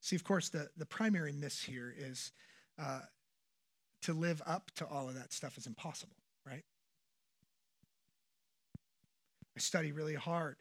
See, 0.00 0.16
of 0.16 0.24
course, 0.24 0.48
the, 0.48 0.68
the 0.76 0.86
primary 0.86 1.32
miss 1.32 1.60
here 1.62 1.92
is 1.96 2.32
uh, 2.80 3.00
to 4.02 4.12
live 4.12 4.40
up 4.46 4.70
to 4.76 4.86
all 4.86 5.08
of 5.08 5.16
that 5.16 5.32
stuff 5.32 5.58
is 5.58 5.66
impossible 5.66 6.16
right? 6.46 6.64
I 9.56 9.60
study 9.60 9.92
really 9.92 10.14
hard 10.14 10.56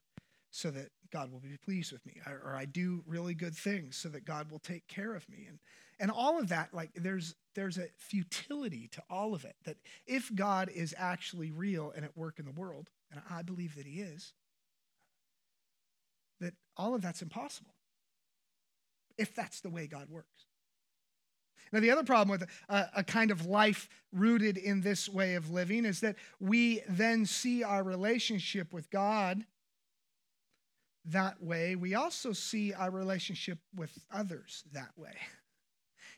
so 0.52 0.72
that 0.72 0.90
God 1.12 1.32
will 1.32 1.40
be 1.40 1.58
pleased 1.64 1.92
with 1.92 2.06
me, 2.06 2.22
or 2.26 2.56
I 2.56 2.66
do 2.66 3.04
really 3.06 3.34
good 3.34 3.56
things 3.56 3.98
so 3.98 4.10
that 4.10 4.26
God 4.26 4.50
will 4.50 4.60
take 4.60 4.88
care 4.88 5.16
of 5.16 5.28
me. 5.28 5.46
And, 5.50 5.60
and 6.00 6.10
all 6.10 6.40
of 6.40 6.50
that, 6.50 6.74
like 6.74 6.92
there's, 6.96 7.36
there's 7.56 7.78
a 7.78 7.88
futility 7.98 8.88
to 8.94 9.04
all 9.10 9.34
of 9.34 9.44
it. 9.44 9.56
That 9.66 9.78
if 10.08 10.34
God 10.34 10.70
is 10.74 10.96
actually 10.98 11.52
real 11.52 11.92
and 11.96 12.06
at 12.06 12.18
work 12.18 12.40
in 12.40 12.46
the 12.46 12.52
world, 12.52 12.90
and 13.12 13.22
I 13.30 13.42
believe 13.42 13.76
that 13.76 13.86
He 13.86 14.02
is, 14.02 14.34
that 16.40 16.54
all 16.78 16.96
of 16.96 17.02
that's 17.02 17.22
impossible 17.22 17.76
if 19.18 19.34
that's 19.34 19.62
the 19.62 19.70
way 19.70 19.88
God 19.88 20.10
works. 20.10 20.46
Now, 21.72 21.80
the 21.80 21.92
other 21.92 22.04
problem 22.04 22.30
with 22.30 22.48
a, 22.70 22.90
a, 22.98 23.04
kind 23.04 23.32
of 23.32 23.46
life 23.46 23.90
rooted 24.14 24.58
in 24.58 24.82
this 24.82 25.10
way 25.10 25.36
of 25.36 25.52
living 25.52 25.86
is 25.86 26.00
that 26.02 26.16
we 26.40 26.82
then 26.88 27.26
see 27.26 27.64
our 27.64 27.84
relationship 27.84 28.72
with 28.72 28.90
God 28.90 29.44
that 31.06 31.42
way. 31.42 31.76
We 31.76 31.96
also 31.96 32.34
see 32.34 32.74
our 32.74 32.90
relationship 32.90 33.60
with 33.76 33.98
others 34.12 34.64
that 34.74 34.92
way. 34.98 35.14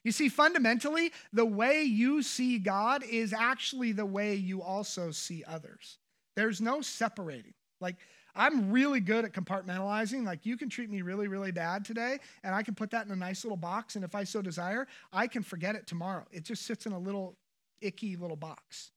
You 0.03 0.11
see, 0.11 0.29
fundamentally, 0.29 1.11
the 1.33 1.45
way 1.45 1.83
you 1.83 2.21
see 2.21 2.59
God 2.59 3.03
is 3.03 3.33
actually 3.33 3.91
the 3.91 4.05
way 4.05 4.35
you 4.35 4.61
also 4.61 5.11
see 5.11 5.43
others. 5.45 5.97
There's 6.35 6.61
no 6.61 6.81
separating. 6.81 7.53
Like, 7.81 7.97
I'm 8.37 8.71
really 8.71 8.99
good 8.99 9.25
at 9.25 9.33
compartmentalizing. 9.33 10.23
Like 10.23 10.45
you 10.45 10.55
can 10.55 10.69
treat 10.69 10.89
me 10.89 11.01
really, 11.01 11.27
really 11.27 11.51
bad 11.51 11.83
today, 11.83 12.19
and 12.43 12.53
I 12.53 12.61
can 12.61 12.75
put 12.75 12.91
that 12.91 13.05
in 13.05 13.11
a 13.11 13.15
nice 13.15 13.43
little 13.43 13.57
box. 13.57 13.95
And 13.95 14.05
if 14.05 14.13
I 14.13 14.23
so 14.23 14.41
desire, 14.41 14.87
I 15.11 15.27
can 15.27 15.41
forget 15.41 15.75
it 15.75 15.87
tomorrow. 15.87 16.25
It 16.31 16.43
just 16.43 16.65
sits 16.65 16.85
in 16.85 16.91
a 16.91 16.99
little 16.99 17.35
icky 17.81 18.15
little 18.15 18.37
box. 18.37 18.91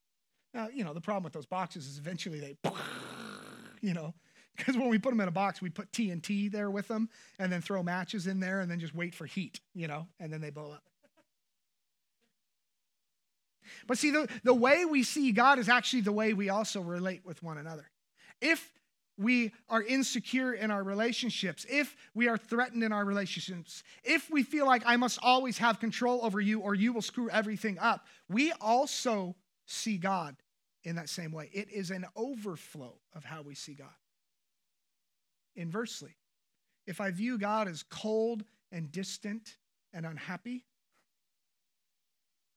Now, 0.52 0.68
you 0.68 0.84
know, 0.84 0.92
the 0.92 1.00
problem 1.00 1.24
with 1.24 1.32
those 1.32 1.46
boxes 1.46 1.86
is 1.86 1.98
eventually 1.98 2.38
they, 2.38 2.56
you 3.80 3.94
know, 3.94 4.14
because 4.56 4.76
when 4.76 4.88
we 4.88 4.98
put 4.98 5.10
them 5.10 5.20
in 5.20 5.28
a 5.28 5.32
box, 5.32 5.62
we 5.62 5.70
put 5.70 5.90
TNT 5.92 6.52
there 6.52 6.70
with 6.70 6.86
them 6.88 7.08
and 7.38 7.50
then 7.50 7.62
throw 7.62 7.82
matches 7.82 8.26
in 8.26 8.40
there 8.40 8.60
and 8.60 8.70
then 8.70 8.78
just 8.78 8.94
wait 8.94 9.14
for 9.14 9.24
heat, 9.24 9.60
you 9.74 9.88
know, 9.88 10.06
and 10.18 10.30
then 10.30 10.40
they 10.40 10.50
blow 10.50 10.72
up. 10.72 10.82
But 13.86 13.96
see, 13.96 14.10
the, 14.10 14.28
the 14.42 14.52
way 14.52 14.84
we 14.84 15.02
see 15.02 15.32
God 15.32 15.58
is 15.58 15.68
actually 15.68 16.02
the 16.02 16.12
way 16.12 16.34
we 16.34 16.50
also 16.50 16.80
relate 16.80 17.24
with 17.24 17.42
one 17.42 17.56
another. 17.56 17.88
If 18.40 18.79
we 19.20 19.52
are 19.68 19.82
insecure 19.82 20.54
in 20.54 20.70
our 20.70 20.82
relationships, 20.82 21.66
if 21.68 21.94
we 22.14 22.26
are 22.26 22.38
threatened 22.38 22.82
in 22.82 22.90
our 22.90 23.04
relationships, 23.04 23.82
if 24.02 24.30
we 24.30 24.42
feel 24.42 24.64
like 24.64 24.82
I 24.86 24.96
must 24.96 25.18
always 25.22 25.58
have 25.58 25.78
control 25.78 26.20
over 26.24 26.40
you 26.40 26.60
or 26.60 26.74
you 26.74 26.94
will 26.94 27.02
screw 27.02 27.28
everything 27.28 27.78
up, 27.78 28.06
we 28.30 28.50
also 28.62 29.36
see 29.66 29.98
God 29.98 30.36
in 30.84 30.96
that 30.96 31.10
same 31.10 31.32
way. 31.32 31.50
It 31.52 31.70
is 31.70 31.90
an 31.90 32.06
overflow 32.16 32.94
of 33.14 33.22
how 33.22 33.42
we 33.42 33.54
see 33.54 33.74
God. 33.74 33.88
Inversely, 35.54 36.16
if 36.86 36.98
I 36.98 37.10
view 37.10 37.36
God 37.36 37.68
as 37.68 37.82
cold 37.82 38.42
and 38.72 38.90
distant 38.90 39.58
and 39.92 40.06
unhappy, 40.06 40.64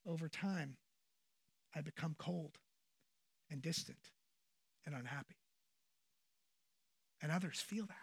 over 0.06 0.30
time, 0.30 0.76
I 1.74 1.82
become 1.82 2.14
cold 2.18 2.56
and 3.50 3.60
distant 3.60 4.12
and 4.86 4.94
unhappy 4.94 5.36
and 7.22 7.32
others 7.32 7.60
feel 7.60 7.86
that. 7.86 7.96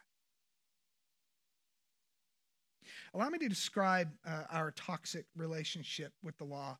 Allow 3.13 3.29
me 3.29 3.39
to 3.39 3.49
describe 3.49 4.09
uh, 4.25 4.43
our 4.49 4.71
toxic 4.71 5.25
relationship 5.35 6.13
with 6.23 6.37
the 6.37 6.45
law 6.45 6.77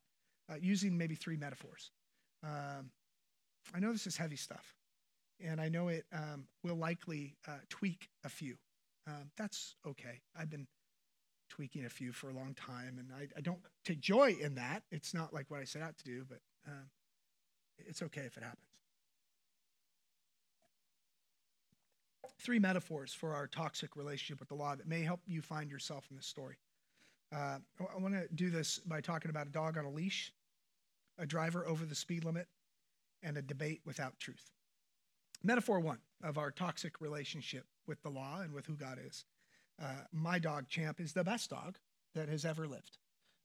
uh, 0.50 0.54
using 0.60 0.96
maybe 0.96 1.14
three 1.14 1.36
metaphors. 1.36 1.90
Um, 2.42 2.90
I 3.74 3.80
know 3.80 3.92
this 3.92 4.06
is 4.06 4.16
heavy 4.16 4.36
stuff, 4.36 4.74
and 5.44 5.60
I 5.60 5.68
know 5.68 5.88
it 5.88 6.04
um, 6.12 6.46
will 6.64 6.76
likely 6.76 7.36
uh, 7.46 7.58
tweak 7.68 8.08
a 8.24 8.28
few. 8.28 8.56
Um, 9.06 9.30
that's 9.36 9.76
okay. 9.86 10.20
I've 10.36 10.50
been 10.50 10.66
tweaking 11.50 11.84
a 11.84 11.90
few 11.90 12.12
for 12.12 12.30
a 12.30 12.32
long 12.32 12.54
time, 12.54 12.96
and 12.98 13.10
I, 13.14 13.28
I, 13.36 13.40
don't 13.42 13.60
take 13.84 14.00
joy 14.00 14.36
in 14.40 14.54
that. 14.54 14.84
It's 14.90 15.12
not 15.12 15.34
like 15.34 15.50
what 15.50 15.60
I 15.60 15.64
set 15.64 15.82
out 15.82 15.98
to 15.98 16.04
do, 16.04 16.24
but 16.28 16.38
um, 16.66 16.88
It's 17.78 18.02
okay 18.02 18.22
if 18.22 18.36
it 18.36 18.42
happens. 18.42 18.71
Three 22.42 22.58
metaphors 22.58 23.14
for 23.14 23.34
our 23.34 23.46
toxic 23.46 23.94
relationship 23.94 24.40
with 24.40 24.48
the 24.48 24.56
law 24.56 24.74
that 24.74 24.88
may 24.88 25.02
help 25.02 25.20
you 25.26 25.40
find 25.40 25.70
yourself 25.70 26.06
in 26.10 26.16
this 26.16 26.26
story. 26.26 26.56
Uh, 27.32 27.58
I 27.80 28.00
want 28.00 28.14
to 28.14 28.26
do 28.34 28.50
this 28.50 28.80
by 28.80 29.00
talking 29.00 29.30
about 29.30 29.46
a 29.46 29.50
dog 29.50 29.78
on 29.78 29.84
a 29.84 29.90
leash, 29.90 30.32
a 31.18 31.24
driver 31.24 31.64
over 31.66 31.84
the 31.84 31.94
speed 31.94 32.24
limit, 32.24 32.48
and 33.22 33.36
a 33.36 33.42
debate 33.42 33.80
without 33.84 34.18
truth. 34.18 34.50
Metaphor 35.44 35.78
one 35.78 35.98
of 36.24 36.36
our 36.36 36.50
toxic 36.50 37.00
relationship 37.00 37.64
with 37.86 38.02
the 38.02 38.10
law 38.10 38.40
and 38.40 38.52
with 38.52 38.66
who 38.66 38.74
God 38.74 38.98
is. 39.04 39.24
Uh, 39.80 40.02
my 40.12 40.40
dog, 40.40 40.68
Champ, 40.68 41.00
is 41.00 41.12
the 41.12 41.24
best 41.24 41.48
dog 41.48 41.78
that 42.16 42.28
has 42.28 42.44
ever 42.44 42.66
lived. 42.66 42.98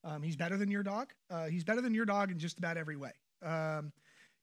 Um, 0.04 0.24
he's 0.24 0.36
better 0.36 0.58
than 0.58 0.72
your 0.72 0.84
dog. 0.84 1.14
Uh, 1.30 1.46
he's 1.46 1.64
better 1.64 1.82
than 1.82 1.94
your 1.94 2.06
dog 2.06 2.32
in 2.32 2.40
just 2.40 2.58
about 2.58 2.78
every 2.78 2.96
way. 2.96 3.12
Um, 3.44 3.92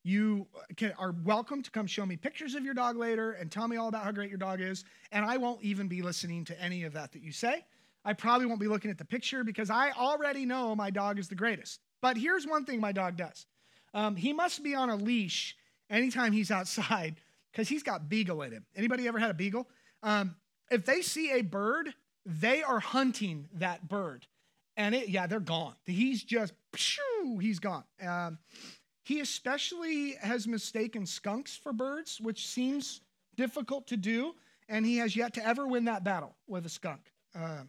you 0.04 0.46
can, 0.76 0.92
are 0.98 1.14
welcome 1.24 1.62
to 1.62 1.70
come 1.70 1.86
show 1.86 2.04
me 2.04 2.16
pictures 2.16 2.54
of 2.54 2.62
your 2.62 2.74
dog 2.74 2.96
later 2.96 3.32
and 3.32 3.50
tell 3.50 3.66
me 3.66 3.78
all 3.78 3.88
about 3.88 4.04
how 4.04 4.12
great 4.12 4.28
your 4.28 4.38
dog 4.38 4.60
is. 4.60 4.84
And 5.10 5.24
I 5.24 5.38
won't 5.38 5.62
even 5.62 5.88
be 5.88 6.02
listening 6.02 6.44
to 6.44 6.62
any 6.62 6.84
of 6.84 6.92
that 6.92 7.12
that 7.12 7.22
you 7.22 7.32
say. 7.32 7.64
I 8.04 8.12
probably 8.12 8.46
won't 8.46 8.60
be 8.60 8.68
looking 8.68 8.90
at 8.90 8.98
the 8.98 9.04
picture 9.04 9.42
because 9.42 9.70
I 9.70 9.92
already 9.92 10.44
know 10.44 10.76
my 10.76 10.90
dog 10.90 11.18
is 11.18 11.28
the 11.28 11.34
greatest. 11.34 11.80
But 12.02 12.18
here's 12.18 12.46
one 12.46 12.66
thing 12.66 12.80
my 12.80 12.92
dog 12.92 13.16
does 13.16 13.46
um, 13.94 14.14
he 14.14 14.34
must 14.34 14.62
be 14.62 14.74
on 14.74 14.90
a 14.90 14.96
leash 14.96 15.56
anytime 15.88 16.32
he's 16.32 16.50
outside 16.50 17.16
because 17.52 17.68
he's 17.68 17.82
got 17.82 18.10
beagle 18.10 18.42
in 18.42 18.52
him. 18.52 18.66
Anybody 18.76 19.08
ever 19.08 19.18
had 19.18 19.30
a 19.30 19.34
beagle? 19.34 19.68
Um, 20.02 20.36
if 20.70 20.84
they 20.84 21.00
see 21.00 21.32
a 21.32 21.40
bird, 21.40 21.94
they 22.26 22.62
are 22.62 22.80
hunting 22.80 23.48
that 23.54 23.88
bird. 23.88 24.26
And 24.76 24.94
it, 24.94 25.08
yeah, 25.08 25.26
they're 25.26 25.40
gone. 25.40 25.76
He's 25.86 26.24
just, 26.24 26.52
pshoo, 26.74 27.40
he's 27.40 27.60
gone. 27.60 27.84
Um, 28.04 28.38
he 29.04 29.20
especially 29.20 30.12
has 30.20 30.48
mistaken 30.48 31.06
skunks 31.06 31.56
for 31.56 31.72
birds, 31.72 32.20
which 32.20 32.46
seems 32.46 33.00
difficult 33.36 33.86
to 33.88 33.96
do. 33.96 34.34
And 34.68 34.84
he 34.84 34.96
has 34.96 35.14
yet 35.14 35.34
to 35.34 35.46
ever 35.46 35.68
win 35.68 35.84
that 35.84 36.04
battle 36.04 36.34
with 36.46 36.64
a 36.64 36.70
skunk. 36.70 37.00
Uh, 37.38 37.64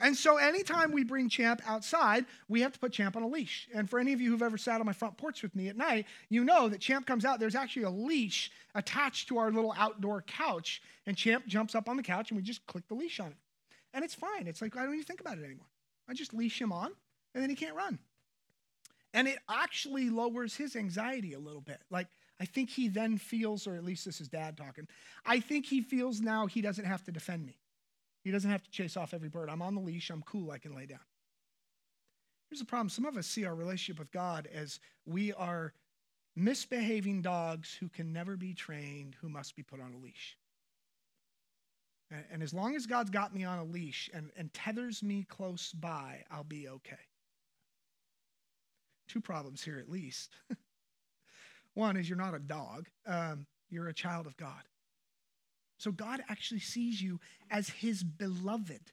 and 0.00 0.16
so 0.16 0.36
anytime 0.36 0.90
we 0.90 1.04
bring 1.04 1.28
Champ 1.28 1.62
outside, 1.64 2.24
we 2.48 2.60
have 2.62 2.72
to 2.72 2.78
put 2.78 2.92
Champ 2.92 3.14
on 3.14 3.22
a 3.22 3.28
leash. 3.28 3.68
And 3.72 3.88
for 3.88 4.00
any 4.00 4.12
of 4.12 4.20
you 4.20 4.30
who've 4.30 4.42
ever 4.42 4.58
sat 4.58 4.80
on 4.80 4.86
my 4.86 4.92
front 4.92 5.16
porch 5.16 5.42
with 5.42 5.54
me 5.54 5.68
at 5.68 5.76
night, 5.76 6.06
you 6.28 6.42
know 6.42 6.68
that 6.68 6.80
Champ 6.80 7.06
comes 7.06 7.24
out, 7.24 7.38
there's 7.38 7.54
actually 7.54 7.84
a 7.84 7.90
leash 7.90 8.50
attached 8.74 9.28
to 9.28 9.38
our 9.38 9.52
little 9.52 9.72
outdoor 9.76 10.22
couch, 10.22 10.82
and 11.06 11.16
Champ 11.16 11.46
jumps 11.46 11.76
up 11.76 11.88
on 11.88 11.96
the 11.96 12.02
couch 12.02 12.30
and 12.30 12.36
we 12.36 12.42
just 12.42 12.66
click 12.66 12.88
the 12.88 12.94
leash 12.94 13.20
on 13.20 13.28
it. 13.28 13.36
And 13.94 14.04
it's 14.04 14.14
fine. 14.14 14.48
It's 14.48 14.60
like 14.60 14.76
I 14.76 14.84
don't 14.84 14.94
even 14.94 15.04
think 15.04 15.20
about 15.20 15.38
it 15.38 15.44
anymore. 15.44 15.68
I 16.08 16.14
just 16.14 16.34
leash 16.34 16.60
him 16.60 16.72
on, 16.72 16.90
and 17.34 17.42
then 17.42 17.50
he 17.50 17.54
can't 17.54 17.76
run. 17.76 18.00
And 19.14 19.28
it 19.28 19.38
actually 19.50 20.08
lowers 20.10 20.56
his 20.56 20.74
anxiety 20.74 21.34
a 21.34 21.38
little 21.38 21.60
bit. 21.60 21.80
Like 21.90 22.08
I 22.40 22.44
think 22.44 22.70
he 22.70 22.88
then 22.88 23.18
feels, 23.18 23.66
or 23.66 23.74
at 23.76 23.84
least 23.84 24.04
this 24.04 24.20
is 24.20 24.28
dad 24.28 24.56
talking, 24.56 24.88
I 25.24 25.40
think 25.40 25.66
he 25.66 25.80
feels 25.80 26.20
now 26.20 26.46
he 26.46 26.60
doesn't 26.60 26.84
have 26.84 27.04
to 27.04 27.12
defend 27.12 27.46
me. 27.46 27.58
He 28.24 28.30
doesn't 28.30 28.50
have 28.50 28.62
to 28.62 28.70
chase 28.70 28.96
off 28.96 29.14
every 29.14 29.28
bird. 29.28 29.48
I'm 29.48 29.62
on 29.62 29.74
the 29.74 29.80
leash. 29.80 30.10
I'm 30.10 30.22
cool. 30.22 30.50
I 30.50 30.58
can 30.58 30.74
lay 30.74 30.86
down. 30.86 31.00
Here's 32.48 32.60
the 32.60 32.66
problem 32.66 32.88
some 32.88 33.06
of 33.06 33.16
us 33.16 33.26
see 33.26 33.44
our 33.44 33.54
relationship 33.54 33.98
with 33.98 34.12
God 34.12 34.48
as 34.52 34.80
we 35.06 35.32
are 35.32 35.72
misbehaving 36.36 37.22
dogs 37.22 37.74
who 37.74 37.88
can 37.88 38.12
never 38.12 38.36
be 38.36 38.54
trained, 38.54 39.16
who 39.20 39.28
must 39.28 39.56
be 39.56 39.62
put 39.62 39.80
on 39.80 39.92
a 39.94 39.98
leash. 39.98 40.36
And 42.30 42.42
as 42.42 42.52
long 42.52 42.76
as 42.76 42.86
God's 42.86 43.10
got 43.10 43.34
me 43.34 43.44
on 43.44 43.58
a 43.58 43.64
leash 43.64 44.10
and, 44.12 44.30
and 44.36 44.52
tethers 44.52 45.02
me 45.02 45.24
close 45.28 45.72
by, 45.72 46.24
I'll 46.30 46.44
be 46.44 46.68
okay. 46.68 46.98
Two 49.08 49.20
problems 49.20 49.62
here, 49.62 49.78
at 49.78 49.88
least. 49.88 50.30
One 51.74 51.96
is 51.96 52.08
you're 52.08 52.18
not 52.18 52.34
a 52.34 52.38
dog, 52.38 52.88
um, 53.06 53.46
you're 53.70 53.88
a 53.88 53.94
child 53.94 54.26
of 54.26 54.36
God. 54.36 54.62
So 55.78 55.90
God 55.90 56.22
actually 56.28 56.60
sees 56.60 57.02
you 57.02 57.18
as 57.50 57.68
his 57.68 58.04
beloved, 58.04 58.92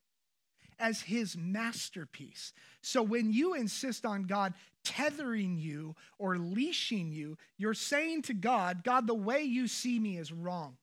as 0.80 1.02
his 1.02 1.38
masterpiece. 1.38 2.54
So 2.82 3.04
when 3.04 3.32
you 3.32 3.54
insist 3.54 4.06
on 4.06 4.24
God 4.24 4.54
tethering 4.84 5.58
you 5.58 5.96
or 6.18 6.38
leashing 6.38 7.12
you, 7.12 7.38
you're 7.58 7.74
saying 7.74 8.24
to 8.24 8.34
God, 8.34 8.84
God, 8.84 9.06
the 9.06 9.14
way 9.14 9.42
you 9.42 9.68
see 9.68 10.00
me 10.00 10.18
is 10.18 10.32
wrong. 10.32 10.78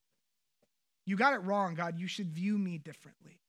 You 1.06 1.16
got 1.16 1.34
it 1.34 1.42
wrong, 1.42 1.74
God. 1.74 1.98
You 1.98 2.06
should 2.06 2.32
view 2.32 2.58
me 2.58 2.78
differently. 2.78 3.40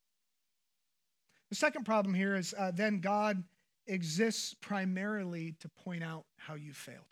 The 1.50 1.56
second 1.56 1.86
problem 1.86 2.14
here 2.14 2.36
is 2.36 2.56
uh, 2.58 2.72
then 2.74 3.02
God 3.02 3.44
exists 3.88 4.54
primarily 4.54 5.56
to 5.60 5.70
point 5.70 6.04
out 6.04 6.26
how 6.38 6.56
you 6.56 6.74
failed. 6.74 7.04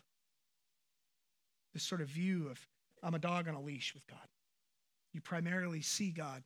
This 1.73 1.83
sort 1.83 2.01
of 2.01 2.07
view 2.07 2.47
of, 2.49 2.59
I'm 3.03 3.13
a 3.13 3.19
dog 3.19 3.47
on 3.47 3.55
a 3.55 3.61
leash 3.61 3.93
with 3.93 4.05
God. 4.07 4.27
You 5.13 5.21
primarily 5.21 5.81
see 5.81 6.11
God 6.11 6.43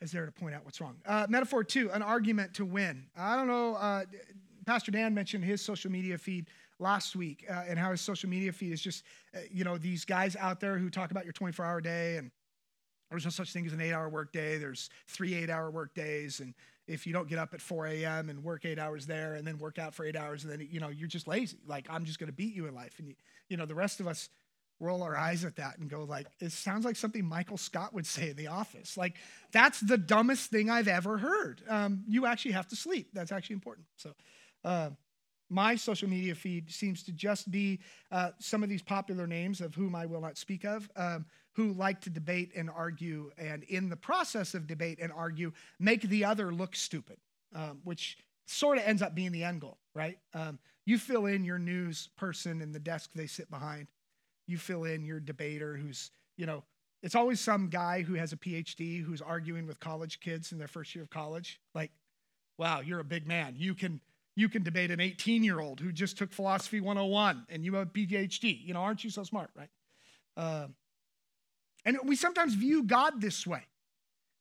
as 0.00 0.12
there 0.12 0.26
to 0.26 0.32
point 0.32 0.54
out 0.54 0.64
what's 0.64 0.80
wrong. 0.80 0.96
Uh, 1.06 1.26
metaphor 1.28 1.64
two, 1.64 1.90
an 1.90 2.02
argument 2.02 2.54
to 2.54 2.64
win. 2.64 3.06
I 3.16 3.36
don't 3.36 3.46
know, 3.46 3.74
uh, 3.76 4.04
Pastor 4.66 4.90
Dan 4.90 5.14
mentioned 5.14 5.44
his 5.44 5.62
social 5.62 5.90
media 5.90 6.18
feed 6.18 6.48
last 6.78 7.16
week 7.16 7.46
uh, 7.48 7.62
and 7.68 7.78
how 7.78 7.92
his 7.92 8.00
social 8.00 8.28
media 8.28 8.52
feed 8.52 8.72
is 8.72 8.80
just, 8.80 9.04
uh, 9.34 9.38
you 9.50 9.64
know, 9.64 9.78
these 9.78 10.04
guys 10.04 10.36
out 10.36 10.60
there 10.60 10.76
who 10.76 10.90
talk 10.90 11.12
about 11.12 11.24
your 11.24 11.32
24 11.32 11.64
hour 11.64 11.80
day 11.80 12.16
and 12.16 12.30
there's 13.10 13.24
no 13.24 13.30
such 13.30 13.52
thing 13.52 13.66
as 13.66 13.72
an 13.72 13.80
eight 13.80 13.92
hour 13.92 14.08
work 14.08 14.32
day. 14.32 14.58
There's 14.58 14.90
three 15.06 15.34
eight 15.34 15.50
hour 15.50 15.70
work 15.70 15.94
days. 15.94 16.40
And 16.40 16.54
if 16.86 17.06
you 17.06 17.12
don't 17.12 17.28
get 17.28 17.38
up 17.38 17.54
at 17.54 17.60
4 17.60 17.86
a.m. 17.86 18.30
and 18.30 18.42
work 18.42 18.64
eight 18.64 18.78
hours 18.78 19.06
there 19.06 19.34
and 19.34 19.46
then 19.46 19.58
work 19.58 19.78
out 19.78 19.94
for 19.94 20.04
eight 20.04 20.16
hours, 20.16 20.44
and 20.44 20.52
then, 20.52 20.66
you 20.70 20.80
know, 20.80 20.88
you're 20.88 21.08
just 21.08 21.26
lazy. 21.26 21.58
Like, 21.66 21.86
I'm 21.90 22.04
just 22.04 22.18
going 22.18 22.28
to 22.28 22.36
beat 22.36 22.54
you 22.54 22.66
in 22.66 22.74
life. 22.74 22.94
And, 22.98 23.08
you, 23.08 23.14
you 23.48 23.56
know, 23.56 23.66
the 23.66 23.74
rest 23.74 24.00
of 24.00 24.06
us, 24.06 24.28
roll 24.78 25.02
our 25.02 25.16
eyes 25.16 25.44
at 25.44 25.56
that 25.56 25.78
and 25.78 25.88
go 25.88 26.04
like 26.04 26.26
it 26.38 26.52
sounds 26.52 26.84
like 26.84 26.96
something 26.96 27.24
michael 27.24 27.56
scott 27.56 27.94
would 27.94 28.06
say 28.06 28.28
in 28.28 28.36
the 28.36 28.46
office 28.46 28.94
like 28.96 29.14
that's 29.50 29.80
the 29.80 29.96
dumbest 29.96 30.50
thing 30.50 30.68
i've 30.68 30.86
ever 30.86 31.16
heard 31.16 31.62
um, 31.68 32.04
you 32.06 32.26
actually 32.26 32.52
have 32.52 32.68
to 32.68 32.76
sleep 32.76 33.08
that's 33.14 33.32
actually 33.32 33.54
important 33.54 33.86
so 33.96 34.12
uh, 34.64 34.90
my 35.48 35.76
social 35.76 36.10
media 36.10 36.34
feed 36.34 36.70
seems 36.70 37.02
to 37.02 37.12
just 37.12 37.50
be 37.50 37.78
uh, 38.10 38.32
some 38.38 38.62
of 38.62 38.68
these 38.68 38.82
popular 38.82 39.26
names 39.26 39.62
of 39.62 39.74
whom 39.74 39.94
i 39.94 40.04
will 40.04 40.20
not 40.20 40.36
speak 40.36 40.64
of 40.64 40.90
um, 40.94 41.24
who 41.56 41.72
like 41.72 42.00
to 42.00 42.10
debate 42.10 42.52
and 42.54 42.70
argue 42.70 43.30
and 43.36 43.62
in 43.64 43.88
the 43.88 43.96
process 43.96 44.54
of 44.54 44.66
debate 44.66 44.98
and 45.00 45.12
argue 45.12 45.52
make 45.80 46.02
the 46.02 46.24
other 46.24 46.52
look 46.52 46.76
stupid 46.76 47.16
um, 47.54 47.80
which 47.84 48.18
sort 48.46 48.78
of 48.78 48.84
ends 48.84 49.02
up 49.02 49.14
being 49.14 49.32
the 49.32 49.42
end 49.42 49.60
goal 49.60 49.78
right 49.94 50.18
um, 50.34 50.58
you 50.84 50.98
fill 50.98 51.26
in 51.26 51.44
your 51.44 51.58
news 51.58 52.08
person 52.16 52.62
in 52.62 52.72
the 52.72 52.78
desk 52.78 53.10
they 53.14 53.26
sit 53.26 53.50
behind 53.50 53.88
you 54.46 54.58
fill 54.58 54.84
in 54.84 55.04
your 55.04 55.20
debater 55.20 55.76
who's, 55.76 56.10
you 56.36 56.46
know, 56.46 56.62
it's 57.02 57.14
always 57.14 57.40
some 57.40 57.68
guy 57.68 58.02
who 58.02 58.14
has 58.14 58.32
a 58.32 58.36
PhD 58.36 59.02
who's 59.02 59.20
arguing 59.20 59.66
with 59.66 59.78
college 59.80 60.20
kids 60.20 60.52
in 60.52 60.58
their 60.58 60.68
first 60.68 60.94
year 60.94 61.04
of 61.04 61.10
college. 61.10 61.60
Like, 61.74 61.90
wow, 62.58 62.80
you're 62.80 63.00
a 63.00 63.04
big 63.04 63.26
man. 63.26 63.54
You 63.56 63.74
can 63.74 64.00
you 64.34 64.48
can 64.48 64.62
debate 64.62 64.90
an 64.90 65.00
18 65.00 65.42
year 65.42 65.60
old 65.60 65.80
who 65.80 65.92
just 65.92 66.18
took 66.18 66.32
philosophy 66.32 66.80
101 66.80 67.46
and 67.48 67.64
you 67.64 67.74
have 67.74 67.88
a 67.88 67.90
PhD. 67.90 68.64
You 68.64 68.74
know, 68.74 68.80
aren't 68.80 69.04
you 69.04 69.10
so 69.10 69.24
smart, 69.24 69.50
right? 69.54 69.70
Uh, 70.36 70.66
and 71.86 71.98
we 72.04 72.16
sometimes 72.16 72.54
view 72.54 72.82
God 72.82 73.20
this 73.20 73.46
way, 73.46 73.62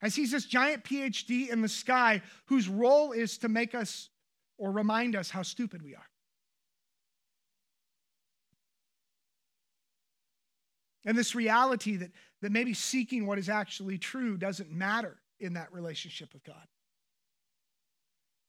as 0.02 0.16
he's 0.16 0.32
this 0.32 0.46
giant 0.46 0.84
PhD 0.84 1.48
in 1.50 1.62
the 1.62 1.70
sky 1.70 2.24
whose 2.48 2.68
role 2.68 3.12
is 3.12 3.38
to 3.38 3.48
make 3.48 3.76
us 3.76 4.10
or 4.58 4.72
remind 4.72 5.16
us 5.16 5.30
how 5.30 5.44
stupid 5.44 5.84
we 5.84 5.94
are. 5.94 6.10
And 11.06 11.16
this 11.16 11.36
reality 11.36 11.98
that, 11.98 12.12
that 12.42 12.52
maybe 12.52 12.74
seeking 12.74 13.28
what 13.28 13.38
is 13.38 13.48
actually 13.48 14.00
true 14.00 14.38
doesn't 14.38 14.72
matter 14.72 15.18
in 15.40 15.54
that 15.54 15.72
relationship 15.72 16.34
with 16.34 16.44
God. 16.44 16.66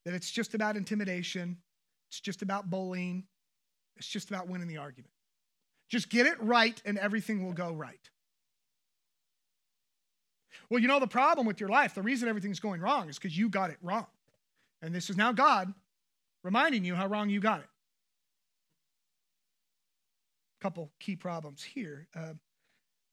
That 0.06 0.14
it's 0.14 0.30
just 0.30 0.54
about 0.54 0.76
intimidation, 0.76 1.58
it's 2.08 2.20
just 2.20 2.40
about 2.40 2.70
bullying, 2.70 3.24
it's 3.96 4.08
just 4.08 4.30
about 4.30 4.48
winning 4.48 4.68
the 4.68 4.78
argument. 4.78 5.12
Just 5.90 6.08
get 6.08 6.26
it 6.26 6.40
right 6.40 6.80
and 6.86 6.96
everything 6.96 7.44
will 7.44 7.52
go 7.52 7.72
right. 7.72 8.00
Well, 10.70 10.80
you 10.80 10.88
know 10.88 11.00
the 11.00 11.06
problem 11.06 11.46
with 11.46 11.60
your 11.60 11.68
life, 11.68 11.94
the 11.94 12.02
reason 12.02 12.28
everything's 12.28 12.60
going 12.60 12.80
wrong 12.80 13.08
is 13.08 13.18
because 13.18 13.36
you 13.36 13.48
got 13.48 13.70
it 13.70 13.78
wrong. 13.82 14.06
And 14.82 14.94
this 14.94 15.10
is 15.10 15.16
now 15.16 15.32
God 15.32 15.72
reminding 16.42 16.84
you 16.84 16.94
how 16.94 17.06
wrong 17.06 17.28
you 17.28 17.40
got 17.40 17.60
it. 17.60 17.66
Couple 20.60 20.90
key 21.00 21.16
problems 21.16 21.62
here. 21.62 22.08
Uh, 22.14 22.34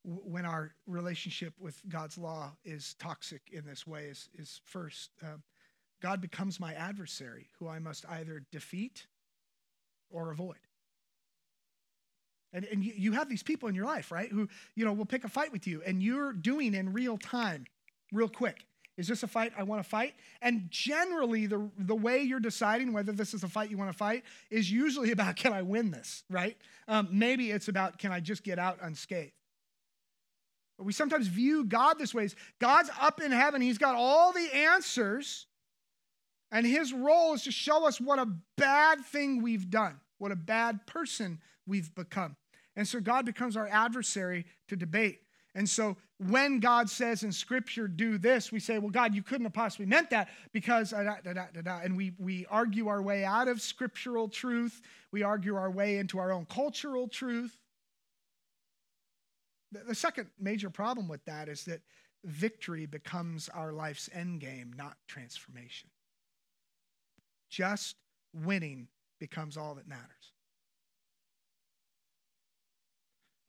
when 0.04 0.46
our 0.46 0.76
relationship 0.86 1.54
with 1.60 1.82
God's 1.88 2.18
law 2.18 2.52
is 2.66 2.96
toxic 3.00 3.42
in 3.52 3.66
this 3.66 3.88
way 3.88 4.06
is, 4.06 4.30
is 4.38 4.60
first, 4.66 5.12
uh, 5.24 5.38
God 6.02 6.20
becomes 6.20 6.60
my 6.60 6.74
adversary 6.74 7.48
who 7.58 7.70
I 7.70 7.80
must 7.80 8.06
either 8.10 8.44
defeat 8.52 9.08
or 10.10 10.32
avoid. 10.32 10.63
And, 12.54 12.66
and 12.66 12.84
you, 12.84 12.94
you 12.96 13.12
have 13.14 13.30
these 13.30 13.44
people 13.44 13.68
in 13.68 13.76
your 13.76 13.86
life, 13.86 14.12
right, 14.12 14.30
who, 14.30 14.48
you 14.76 14.86
know, 14.86 14.94
will 14.94 15.06
pick 15.06 15.24
a 15.24 15.30
fight 15.30 15.52
with 15.52 15.66
you 15.66 15.82
and 15.86 16.02
you're 16.02 16.34
doing 16.34 16.74
in 16.76 16.94
real 16.94 17.18
time, 17.18 17.66
real 18.12 18.30
quick, 18.30 18.66
Is 18.96 19.08
this 19.08 19.24
a 19.24 19.28
fight 19.28 19.54
I 19.58 19.64
want 19.64 19.84
to 19.84 19.90
fight? 19.90 20.14
And 20.42 20.68
generally, 20.70 21.48
the, 21.48 21.70
the 21.80 21.96
way 21.96 22.22
you're 22.22 22.40
deciding 22.40 22.94
whether 22.94 23.12
this 23.12 23.34
is 23.34 23.44
a 23.44 23.50
fight 23.50 23.72
you 23.72 23.78
want 23.78 23.92
to 23.92 23.98
fight 23.98 24.24
is 24.52 24.72
usually 24.72 25.12
about 25.18 25.36
can 25.36 25.52
I 25.52 25.64
win 25.64 25.90
this, 25.92 26.24
right? 26.30 26.56
Um, 26.88 27.10
maybe 27.12 27.50
it's 27.50 27.68
about 27.68 27.98
can 27.98 28.12
I 28.12 28.20
just 28.20 28.44
get 28.44 28.60
out 28.60 28.78
unscathed. 28.82 29.34
But 30.78 30.86
we 30.86 30.94
sometimes 30.94 31.28
view 31.28 31.66
God 31.66 31.98
this 32.00 32.14
way. 32.14 32.28
God's 32.60 32.90
up 33.00 33.22
in 33.22 33.32
heaven, 33.32 33.62
He's 33.62 33.78
got 33.78 33.96
all 33.96 34.32
the 34.32 34.56
answers, 34.56 35.48
and 36.52 36.66
His 36.66 36.94
role 36.94 37.34
is 37.34 37.44
to 37.44 37.52
show 37.52 37.88
us 37.88 38.00
what 38.00 38.20
a 38.20 38.28
bad 38.58 39.04
thing 39.06 39.42
we've 39.42 39.70
done, 39.70 40.00
what 40.20 40.32
a 40.32 40.36
bad 40.36 40.86
person 40.86 41.40
we've 41.66 41.94
become. 41.96 42.36
And 42.76 42.88
so 42.88 43.00
God 43.00 43.26
becomes 43.26 43.56
our 43.56 43.68
adversary 43.68 44.46
to 44.68 44.76
debate. 44.76 45.20
And 45.56 45.70
so 45.70 45.98
when 46.18 46.60
God 46.60 46.90
says 46.90 47.24
in 47.24 47.32
Scripture, 47.32 47.88
do 47.88 48.18
this, 48.18 48.52
we 48.52 48.60
say, 48.60 48.80
well, 48.80 48.90
God, 48.90 49.14
you 49.14 49.22
couldn't 49.22 49.46
have 49.46 49.54
possibly 49.54 49.86
meant 49.86 50.10
that 50.10 50.30
because, 50.52 50.92
da, 50.92 51.18
da, 51.24 51.34
da, 51.62 51.80
and 51.84 51.96
we, 51.96 52.14
we 52.18 52.46
argue 52.50 52.88
our 52.88 53.02
way 53.02 53.24
out 53.24 53.48
of 53.48 53.62
scriptural 53.62 54.28
truth. 54.28 54.82
We 55.12 55.22
argue 55.22 55.56
our 55.56 55.70
way 55.70 55.98
into 55.98 56.18
our 56.18 56.32
own 56.32 56.46
cultural 56.46 57.08
truth. 57.08 57.56
The, 59.72 59.80
the 59.90 59.96
second 59.96 60.30
major 60.40 60.70
problem 60.72 61.08
with 61.08 61.24
that 61.26 61.50
is 61.50 61.66
that 61.66 61.82
victory 62.24 62.86
becomes 62.88 63.50
our 63.50 63.72
life's 63.72 64.10
end 64.14 64.40
game, 64.40 64.74
not 64.76 64.98
transformation. 65.08 65.90
Just 67.50 67.96
winning 68.34 68.88
becomes 69.20 69.58
all 69.58 69.76
that 69.76 69.88
matters. 69.88 70.33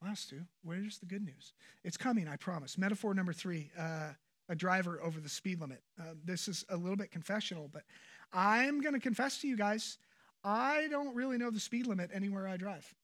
Last 0.05 0.29
two, 0.29 0.43
where's 0.63 0.99
the 0.99 1.07
good 1.07 1.25
news? 1.25 1.55
It's 1.83 1.97
coming, 1.97 2.29
I 2.29 2.37
promise. 2.37 2.77
Metaphor 2.77 3.15
number 3.15 3.33
three 3.33 3.71
uh, 3.79 4.11
a 4.51 4.55
driver 4.55 5.01
over 5.03 5.19
the 5.19 5.31
speed 5.31 5.63
limit. 5.63 5.81
Uh, 5.99 6.13
this 6.25 6.47
is 6.47 6.63
a 6.69 6.77
little 6.77 6.97
bit 6.97 7.11
confessional, 7.11 7.71
but 7.73 7.85
I'm 8.31 8.83
going 8.83 8.93
to 8.93 9.01
confess 9.01 9.41
to 9.41 9.49
you 9.49 9.57
guys 9.57 9.97
I 10.45 10.89
don't 10.91 11.15
really 11.15 11.39
know 11.39 11.51
the 11.51 11.59
speed 11.59 11.87
limit 11.87 12.11
anywhere 12.13 12.47
I 12.47 12.59
drive. 12.59 12.95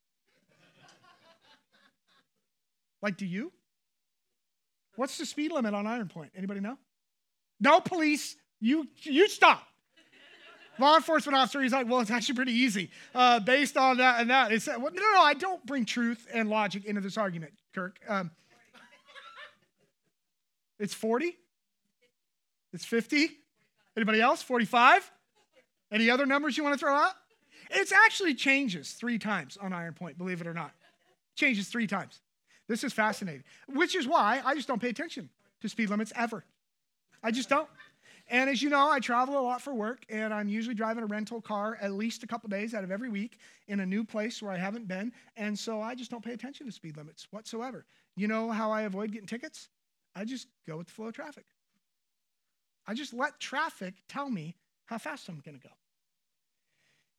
like, 3.01 3.17
do 3.17 3.25
you? 3.25 3.51
What's 4.95 5.17
the 5.17 5.25
speed 5.25 5.51
limit 5.51 5.73
on 5.73 5.87
Iron 5.87 6.07
Point? 6.07 6.31
Anybody 6.35 6.59
know? 6.59 6.77
No, 7.59 7.79
police. 7.79 8.35
You 8.59 8.87
you 9.01 9.27
stop 9.27 9.63
law 10.79 10.95
enforcement 10.95 11.37
officer, 11.37 11.61
he's 11.61 11.73
like, 11.73 11.87
well, 11.87 11.99
it's 11.99 12.11
actually 12.11 12.35
pretty 12.35 12.53
easy 12.53 12.89
uh, 13.13 13.39
based 13.39 13.77
on 13.77 13.97
that 13.97 14.21
and 14.21 14.29
that. 14.29 14.51
It's, 14.51 14.67
well, 14.67 14.79
no, 14.79 14.89
no, 14.89 15.11
no, 15.13 15.21
I 15.21 15.33
don't 15.33 15.65
bring 15.65 15.85
truth 15.85 16.27
and 16.33 16.49
logic 16.49 16.85
into 16.85 17.01
this 17.01 17.17
argument, 17.17 17.53
Kirk. 17.73 17.99
Um, 18.07 18.31
it's 20.79 20.93
40? 20.93 21.37
It's 22.73 22.85
50? 22.85 23.29
Anybody 23.95 24.21
else? 24.21 24.41
45? 24.41 25.11
Any 25.91 26.09
other 26.09 26.25
numbers 26.25 26.57
you 26.57 26.63
want 26.63 26.73
to 26.73 26.79
throw 26.79 26.95
out? 26.95 27.13
It 27.69 27.91
actually 28.05 28.33
changes 28.33 28.91
three 28.93 29.19
times 29.19 29.57
on 29.61 29.73
Iron 29.73 29.93
Point, 29.93 30.17
believe 30.17 30.41
it 30.41 30.47
or 30.47 30.53
not. 30.53 30.71
Changes 31.35 31.67
three 31.69 31.87
times. 31.87 32.21
This 32.67 32.83
is 32.83 32.93
fascinating, 32.93 33.43
which 33.67 33.95
is 33.95 34.07
why 34.07 34.41
I 34.43 34.55
just 34.55 34.67
don't 34.67 34.81
pay 34.81 34.89
attention 34.89 35.29
to 35.61 35.69
speed 35.69 35.89
limits 35.89 36.11
ever. 36.15 36.43
I 37.23 37.31
just 37.31 37.49
don't. 37.49 37.67
And 38.31 38.49
as 38.49 38.61
you 38.61 38.69
know, 38.69 38.89
I 38.89 39.01
travel 39.01 39.37
a 39.37 39.43
lot 39.43 39.61
for 39.61 39.73
work, 39.73 40.05
and 40.09 40.33
I'm 40.33 40.47
usually 40.47 40.73
driving 40.73 41.03
a 41.03 41.05
rental 41.05 41.41
car 41.41 41.77
at 41.81 41.91
least 41.91 42.23
a 42.23 42.27
couple 42.27 42.47
days 42.47 42.73
out 42.73 42.85
of 42.85 42.89
every 42.89 43.09
week 43.09 43.37
in 43.67 43.81
a 43.81 43.85
new 43.85 44.05
place 44.05 44.41
where 44.41 44.53
I 44.53 44.57
haven't 44.57 44.87
been. 44.87 45.11
And 45.35 45.59
so 45.59 45.81
I 45.81 45.95
just 45.95 46.09
don't 46.09 46.23
pay 46.23 46.31
attention 46.31 46.65
to 46.65 46.71
speed 46.71 46.95
limits 46.95 47.27
whatsoever. 47.31 47.85
You 48.15 48.29
know 48.29 48.49
how 48.49 48.71
I 48.71 48.83
avoid 48.83 49.11
getting 49.11 49.27
tickets? 49.27 49.67
I 50.15 50.23
just 50.23 50.47
go 50.65 50.77
with 50.77 50.87
the 50.87 50.93
flow 50.93 51.07
of 51.07 51.13
traffic. 51.13 51.43
I 52.87 52.93
just 52.93 53.13
let 53.13 53.37
traffic 53.41 53.95
tell 54.07 54.29
me 54.29 54.55
how 54.85 54.97
fast 54.97 55.27
I'm 55.27 55.41
going 55.43 55.59
to 55.59 55.67
go. 55.67 55.73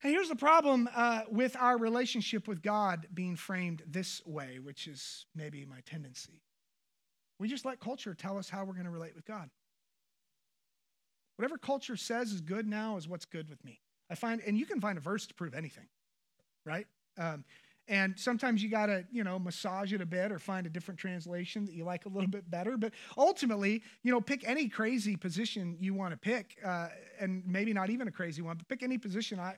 And 0.03 0.14
here's 0.14 0.31
the 0.31 0.35
problem 0.35 0.88
uh, 0.96 1.22
with 1.29 1.57
our 1.57 1.77
relationship 1.77 2.48
with 2.48 2.62
God 2.62 3.07
being 3.12 3.37
framed 3.37 3.83
this 3.87 4.25
way, 4.25 4.61
which 4.61 4.88
is 4.88 5.27
maybe 5.35 5.66
my 5.66 5.81
tendency. 5.85 6.40
We 7.38 7.48
just 7.48 7.66
let 7.66 7.81
culture 7.81 8.14
tell 8.14 8.38
us 8.38 8.48
how 8.48 8.64
we're 8.64 8.72
going 8.72 8.87
to 8.87 8.90
relate 8.90 9.14
with 9.14 9.27
God. 9.27 9.51
Whatever 11.43 11.59
culture 11.59 11.97
says 11.97 12.31
is 12.31 12.41
good 12.41 12.69
now 12.69 12.97
is 12.97 13.09
what's 13.09 13.25
good 13.25 13.51
with 13.51 13.65
me. 13.65 13.81
I 14.09 14.15
find, 14.15 14.41
and 14.47 14.57
you 14.57 14.65
can 14.65 14.81
find 14.81 14.97
a 14.97 15.01
verse 15.01 15.27
to 15.27 15.35
prove 15.35 15.55
anything, 15.55 15.89
right? 16.65 16.87
Um, 17.19 17.45
and 17.89 18.17
sometimes 18.17 18.63
you 18.63 18.71
got 18.71 18.87
to, 18.87 19.05
you 19.11 19.25
know, 19.25 19.41
massage 19.41 19.93
it 19.93 20.01
a 20.01 20.07
bit 20.07 20.31
or 20.31 20.39
find 20.39 20.69
a 20.69 20.71
different 20.71 21.01
translation 21.01 21.65
that 21.65 21.75
you 21.75 21.83
like 21.83 22.07
a 22.07 22.09
little 22.09 22.29
bit 22.29 22.49
better. 22.49 22.77
But 22.77 22.93
ultimately, 23.19 23.83
you 24.05 24.13
know, 24.13 24.21
pick 24.21 24.49
any 24.49 24.69
crazy 24.69 25.17
position 25.17 25.77
you 25.81 25.95
want 25.95 26.13
to 26.13 26.17
pick, 26.17 26.59
uh, 26.65 26.91
and 27.19 27.43
maybe 27.45 27.73
not 27.73 27.91
even 27.91 28.07
a 28.07 28.13
crazy 28.13 28.41
one, 28.41 28.57
but 28.57 28.69
pick 28.69 28.85
any 28.85 28.97
position. 28.97 29.41
I, 29.41 29.57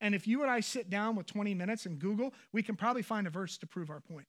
and 0.00 0.16
if 0.16 0.26
you 0.26 0.42
and 0.42 0.50
I 0.50 0.58
sit 0.58 0.90
down 0.90 1.14
with 1.14 1.26
20 1.26 1.54
minutes 1.54 1.86
and 1.86 2.00
Google, 2.00 2.34
we 2.50 2.64
can 2.64 2.74
probably 2.74 3.02
find 3.02 3.28
a 3.28 3.30
verse 3.30 3.58
to 3.58 3.66
prove 3.68 3.90
our 3.90 4.00
point. 4.00 4.26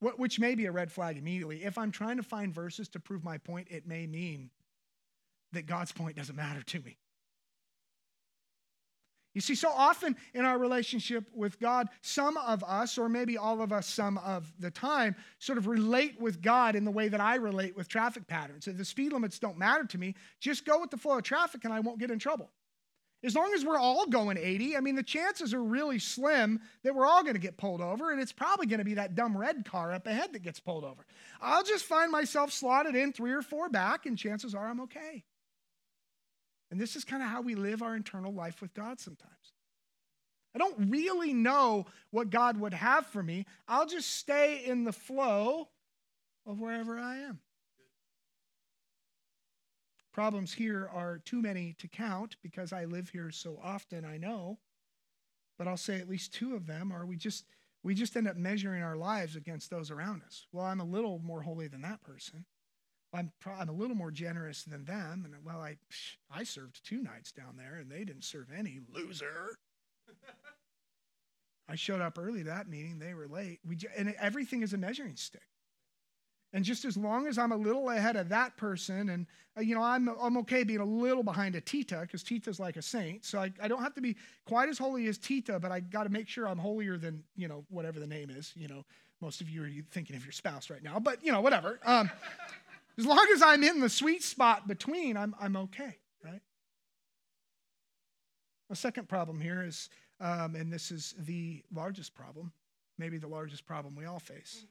Which 0.00 0.40
may 0.40 0.54
be 0.54 0.64
a 0.64 0.72
red 0.72 0.90
flag 0.90 1.18
immediately. 1.18 1.62
If 1.62 1.76
I'm 1.76 1.90
trying 1.90 2.16
to 2.16 2.22
find 2.22 2.54
verses 2.54 2.88
to 2.88 3.00
prove 3.00 3.22
my 3.22 3.36
point, 3.36 3.68
it 3.70 3.86
may 3.86 4.06
mean 4.06 4.48
that 5.54 5.66
God's 5.66 5.92
point 5.92 6.16
doesn't 6.16 6.36
matter 6.36 6.62
to 6.62 6.80
me. 6.80 6.98
You 9.34 9.40
see, 9.40 9.56
so 9.56 9.68
often 9.68 10.14
in 10.32 10.44
our 10.44 10.58
relationship 10.58 11.24
with 11.34 11.58
God, 11.58 11.88
some 12.02 12.36
of 12.36 12.62
us, 12.62 12.96
or 12.96 13.08
maybe 13.08 13.36
all 13.36 13.62
of 13.62 13.72
us 13.72 13.88
some 13.88 14.16
of 14.18 14.52
the 14.60 14.70
time, 14.70 15.16
sort 15.40 15.58
of 15.58 15.66
relate 15.66 16.20
with 16.20 16.40
God 16.40 16.76
in 16.76 16.84
the 16.84 16.92
way 16.92 17.08
that 17.08 17.20
I 17.20 17.34
relate 17.34 17.76
with 17.76 17.88
traffic 17.88 18.28
patterns. 18.28 18.68
If 18.68 18.78
the 18.78 18.84
speed 18.84 19.12
limits 19.12 19.40
don't 19.40 19.58
matter 19.58 19.84
to 19.86 19.98
me, 19.98 20.14
just 20.38 20.64
go 20.64 20.80
with 20.80 20.90
the 20.90 20.96
flow 20.96 21.18
of 21.18 21.24
traffic 21.24 21.64
and 21.64 21.74
I 21.74 21.80
won't 21.80 21.98
get 21.98 22.12
in 22.12 22.20
trouble. 22.20 22.52
As 23.24 23.34
long 23.34 23.54
as 23.54 23.64
we're 23.64 23.78
all 23.78 24.06
going 24.06 24.36
80, 24.36 24.76
I 24.76 24.80
mean, 24.80 24.96
the 24.96 25.02
chances 25.02 25.54
are 25.54 25.62
really 25.62 25.98
slim 25.98 26.60
that 26.82 26.94
we're 26.94 27.06
all 27.06 27.22
going 27.22 27.34
to 27.34 27.40
get 27.40 27.56
pulled 27.56 27.80
over, 27.80 28.12
and 28.12 28.20
it's 28.20 28.32
probably 28.32 28.66
going 28.66 28.78
to 28.78 28.84
be 28.84 28.94
that 28.94 29.14
dumb 29.14 29.36
red 29.36 29.64
car 29.64 29.92
up 29.92 30.06
ahead 30.06 30.34
that 30.34 30.42
gets 30.42 30.60
pulled 30.60 30.84
over. 30.84 31.06
I'll 31.40 31.64
just 31.64 31.86
find 31.86 32.12
myself 32.12 32.52
slotted 32.52 32.94
in 32.94 33.12
three 33.14 33.32
or 33.32 33.40
four 33.40 33.70
back, 33.70 34.04
and 34.04 34.18
chances 34.18 34.54
are 34.54 34.68
I'm 34.68 34.80
okay. 34.82 35.24
And 36.74 36.80
this 36.80 36.96
is 36.96 37.04
kind 37.04 37.22
of 37.22 37.28
how 37.28 37.40
we 37.40 37.54
live 37.54 37.82
our 37.82 37.94
internal 37.94 38.32
life 38.32 38.60
with 38.60 38.74
God 38.74 38.98
sometimes. 38.98 39.52
I 40.56 40.58
don't 40.58 40.90
really 40.90 41.32
know 41.32 41.86
what 42.10 42.30
God 42.30 42.58
would 42.58 42.74
have 42.74 43.06
for 43.06 43.22
me. 43.22 43.46
I'll 43.68 43.86
just 43.86 44.16
stay 44.16 44.64
in 44.66 44.82
the 44.82 44.92
flow 44.92 45.68
of 46.44 46.58
wherever 46.58 46.98
I 46.98 47.18
am. 47.18 47.38
Problems 50.12 50.52
here 50.52 50.90
are 50.92 51.18
too 51.24 51.40
many 51.40 51.76
to 51.78 51.86
count 51.86 52.38
because 52.42 52.72
I 52.72 52.86
live 52.86 53.08
here 53.08 53.30
so 53.30 53.56
often, 53.62 54.04
I 54.04 54.16
know. 54.16 54.58
But 55.56 55.68
I'll 55.68 55.76
say 55.76 56.00
at 56.00 56.08
least 56.08 56.34
two 56.34 56.56
of 56.56 56.66
them 56.66 56.90
are 56.90 57.06
we 57.06 57.14
just 57.14 57.44
we 57.84 57.94
just 57.94 58.16
end 58.16 58.26
up 58.26 58.36
measuring 58.36 58.82
our 58.82 58.96
lives 58.96 59.36
against 59.36 59.70
those 59.70 59.92
around 59.92 60.24
us. 60.26 60.48
Well, 60.50 60.66
I'm 60.66 60.80
a 60.80 60.84
little 60.84 61.20
more 61.20 61.42
holy 61.42 61.68
than 61.68 61.82
that 61.82 62.02
person. 62.02 62.46
I'm, 63.14 63.32
I'm 63.46 63.68
a 63.68 63.72
little 63.72 63.96
more 63.96 64.10
generous 64.10 64.64
than 64.64 64.84
them. 64.84 65.22
And 65.24 65.34
well, 65.44 65.60
I, 65.60 65.76
I 66.30 66.44
served 66.44 66.84
two 66.84 67.02
nights 67.02 67.32
down 67.32 67.56
there 67.56 67.76
and 67.76 67.90
they 67.90 68.04
didn't 68.04 68.24
serve 68.24 68.48
any. 68.56 68.80
Loser. 68.92 69.56
I 71.68 71.76
showed 71.76 72.00
up 72.00 72.18
early 72.18 72.42
that 72.42 72.68
meeting. 72.68 72.98
They 72.98 73.14
were 73.14 73.26
late. 73.26 73.60
We, 73.66 73.78
and 73.96 74.14
everything 74.20 74.62
is 74.62 74.74
a 74.74 74.78
measuring 74.78 75.16
stick. 75.16 75.42
And 76.52 76.64
just 76.64 76.84
as 76.84 76.96
long 76.96 77.26
as 77.26 77.36
I'm 77.36 77.50
a 77.50 77.56
little 77.56 77.90
ahead 77.90 78.14
of 78.14 78.28
that 78.28 78.56
person, 78.56 79.08
and 79.08 79.26
uh, 79.56 79.60
you 79.60 79.74
know, 79.74 79.82
I'm, 79.82 80.08
I'm 80.20 80.36
okay 80.38 80.62
being 80.62 80.78
a 80.78 80.84
little 80.84 81.24
behind 81.24 81.56
a 81.56 81.60
Tita 81.60 82.00
because 82.02 82.22
Tita's 82.22 82.60
like 82.60 82.76
a 82.76 82.82
saint. 82.82 83.24
So 83.24 83.40
I, 83.40 83.50
I 83.60 83.66
don't 83.66 83.82
have 83.82 83.94
to 83.94 84.00
be 84.00 84.16
quite 84.46 84.68
as 84.68 84.78
holy 84.78 85.08
as 85.08 85.18
Tita, 85.18 85.58
but 85.58 85.72
I 85.72 85.80
got 85.80 86.04
to 86.04 86.10
make 86.10 86.28
sure 86.28 86.46
I'm 86.46 86.58
holier 86.58 86.96
than, 86.96 87.24
you 87.34 87.48
know, 87.48 87.64
whatever 87.70 87.98
the 87.98 88.06
name 88.06 88.30
is. 88.30 88.52
You 88.54 88.68
know, 88.68 88.84
most 89.20 89.40
of 89.40 89.50
you 89.50 89.64
are 89.64 89.70
thinking 89.90 90.14
of 90.14 90.24
your 90.24 90.32
spouse 90.32 90.70
right 90.70 90.82
now, 90.82 91.00
but 91.00 91.24
you 91.24 91.32
know, 91.32 91.40
whatever. 91.40 91.80
Um, 91.84 92.08
as 92.98 93.06
long 93.06 93.26
as 93.34 93.42
I'm 93.42 93.64
in 93.64 93.80
the 93.80 93.88
sweet 93.88 94.22
spot 94.22 94.68
between, 94.68 95.16
I'm, 95.16 95.34
I'm 95.40 95.56
okay, 95.56 95.98
right? 96.24 96.40
The 98.70 98.76
second 98.76 99.08
problem 99.08 99.40
here 99.40 99.62
is, 99.62 99.88
um, 100.20 100.54
and 100.54 100.72
this 100.72 100.90
is 100.90 101.14
the 101.18 101.62
largest 101.74 102.14
problem, 102.14 102.52
maybe 102.98 103.18
the 103.18 103.28
largest 103.28 103.66
problem 103.66 103.96
we 103.96 104.04
all 104.04 104.20
face, 104.20 104.66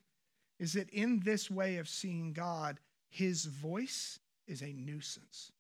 is 0.60 0.74
that 0.74 0.90
in 0.90 1.20
this 1.20 1.52
way 1.52 1.78
of 1.78 1.90
seeing 1.90 2.34
God, 2.34 2.80
his 3.10 3.46
voice 3.46 4.20
is 4.48 4.62
a 4.62 4.74
nuisance. 4.74 5.52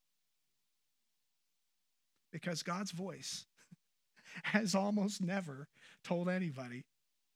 Because 2.32 2.63
God's 2.63 2.91
voice 2.91 3.45
has 4.43 4.73
almost 4.73 5.21
never 5.21 5.67
told 6.04 6.29
anybody, 6.29 6.85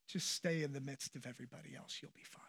just 0.07 0.31
stay 0.31 0.63
in 0.63 0.71
the 0.71 0.81
midst 0.81 1.15
of 1.15 1.25
everybody 1.27 1.75
else, 1.75 1.99
you'll 2.01 2.11
be 2.15 2.23
fine. 2.23 2.46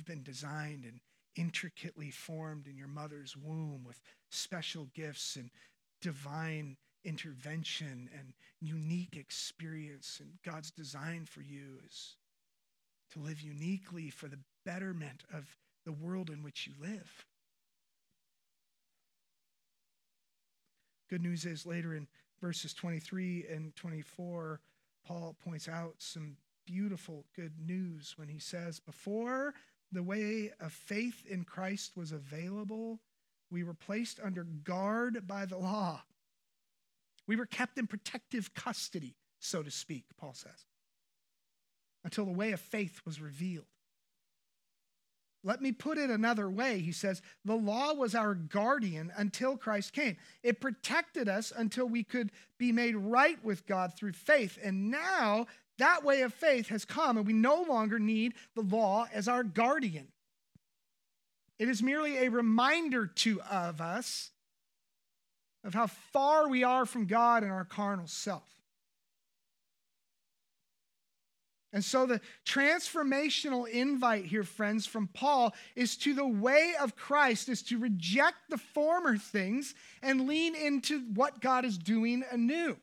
You've 0.00 0.06
been 0.06 0.22
designed 0.22 0.86
and 0.86 0.98
intricately 1.36 2.10
formed 2.10 2.66
in 2.66 2.74
your 2.74 2.88
mother's 2.88 3.36
womb 3.36 3.84
with 3.84 4.00
special 4.30 4.88
gifts 4.94 5.36
and 5.36 5.50
divine 6.00 6.78
intervention 7.04 8.08
and 8.18 8.32
unique 8.62 9.18
experience. 9.18 10.18
And 10.18 10.30
God's 10.42 10.70
design 10.70 11.26
for 11.26 11.42
you 11.42 11.80
is 11.86 12.16
to 13.12 13.18
live 13.18 13.42
uniquely 13.42 14.08
for 14.08 14.26
the 14.26 14.38
betterment 14.64 15.24
of 15.34 15.54
the 15.84 15.92
world 15.92 16.30
in 16.30 16.42
which 16.42 16.66
you 16.66 16.72
live. 16.80 17.26
Good 21.10 21.20
news 21.20 21.44
is 21.44 21.66
later 21.66 21.94
in 21.94 22.08
verses 22.40 22.72
23 22.72 23.44
and 23.50 23.76
24, 23.76 24.60
Paul 25.06 25.36
points 25.44 25.68
out 25.68 25.96
some 25.98 26.38
beautiful 26.64 27.26
good 27.36 27.52
news 27.60 28.14
when 28.16 28.28
he 28.28 28.38
says, 28.38 28.80
Before 28.80 29.52
the 29.92 30.02
way 30.02 30.52
of 30.60 30.72
faith 30.72 31.24
in 31.28 31.44
Christ 31.44 31.92
was 31.96 32.12
available, 32.12 33.00
we 33.50 33.64
were 33.64 33.74
placed 33.74 34.20
under 34.22 34.44
guard 34.44 35.26
by 35.26 35.44
the 35.46 35.58
law. 35.58 36.02
We 37.26 37.36
were 37.36 37.46
kept 37.46 37.78
in 37.78 37.86
protective 37.86 38.54
custody, 38.54 39.16
so 39.38 39.62
to 39.62 39.70
speak, 39.70 40.04
Paul 40.18 40.34
says, 40.34 40.66
until 42.04 42.24
the 42.24 42.32
way 42.32 42.52
of 42.52 42.60
faith 42.60 43.00
was 43.04 43.20
revealed. 43.20 43.66
Let 45.42 45.62
me 45.62 45.72
put 45.72 45.96
it 45.96 46.10
another 46.10 46.50
way. 46.50 46.80
He 46.80 46.92
says, 46.92 47.22
The 47.46 47.56
law 47.56 47.94
was 47.94 48.14
our 48.14 48.34
guardian 48.34 49.10
until 49.16 49.56
Christ 49.56 49.94
came. 49.94 50.18
It 50.42 50.60
protected 50.60 51.28
us 51.28 51.50
until 51.56 51.86
we 51.86 52.04
could 52.04 52.30
be 52.58 52.72
made 52.72 52.94
right 52.94 53.42
with 53.42 53.66
God 53.66 53.94
through 53.96 54.12
faith. 54.12 54.58
And 54.62 54.90
now 54.90 55.46
that 55.80 56.04
way 56.04 56.22
of 56.22 56.32
faith 56.32 56.68
has 56.68 56.84
come, 56.84 57.16
and 57.16 57.26
we 57.26 57.32
no 57.32 57.62
longer 57.62 57.98
need 57.98 58.34
the 58.54 58.62
law 58.62 59.06
as 59.12 59.28
our 59.28 59.42
guardian. 59.42 60.08
It 61.58 61.68
is 61.68 61.82
merely 61.82 62.18
a 62.18 62.30
reminder 62.30 63.06
to 63.06 63.40
of 63.42 63.80
us 63.80 64.30
of 65.62 65.74
how 65.74 65.88
far 65.88 66.48
we 66.48 66.64
are 66.64 66.86
from 66.86 67.06
God 67.06 67.42
and 67.42 67.52
our 67.52 67.64
carnal 67.64 68.06
self. 68.06 68.42
And 71.72 71.84
so, 71.84 72.04
the 72.04 72.20
transformational 72.44 73.68
invite 73.68 74.24
here, 74.24 74.42
friends, 74.42 74.86
from 74.86 75.06
Paul 75.06 75.54
is 75.76 75.96
to 75.98 76.14
the 76.14 76.26
way 76.26 76.72
of 76.80 76.96
Christ, 76.96 77.48
is 77.48 77.62
to 77.64 77.78
reject 77.78 78.38
the 78.48 78.58
former 78.58 79.16
things 79.16 79.74
and 80.02 80.26
lean 80.26 80.56
into 80.56 81.02
what 81.14 81.40
God 81.40 81.64
is 81.64 81.78
doing 81.78 82.24
anew. 82.32 82.76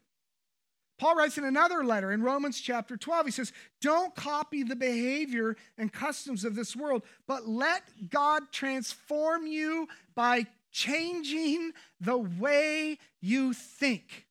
Paul 0.97 1.15
writes 1.15 1.37
in 1.37 1.43
another 1.43 1.83
letter 1.83 2.11
in 2.11 2.23
Romans 2.23 2.59
chapter 2.59 2.97
12, 2.97 3.27
he 3.27 3.31
says, 3.31 3.53
Don't 3.81 4.15
copy 4.15 4.63
the 4.63 4.75
behavior 4.75 5.55
and 5.77 5.93
customs 5.93 6.43
of 6.43 6.55
this 6.55 6.75
world, 6.75 7.03
but 7.27 7.47
let 7.47 7.83
God 8.09 8.43
transform 8.51 9.45
you 9.45 9.87
by 10.15 10.47
changing 10.71 11.71
the 12.01 12.17
way 12.17 12.97
you 13.21 13.53
think. 13.53 14.25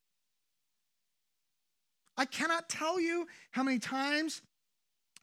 I 2.16 2.24
cannot 2.24 2.68
tell 2.68 3.00
you 3.00 3.26
how 3.52 3.62
many 3.62 3.78
times 3.78 4.42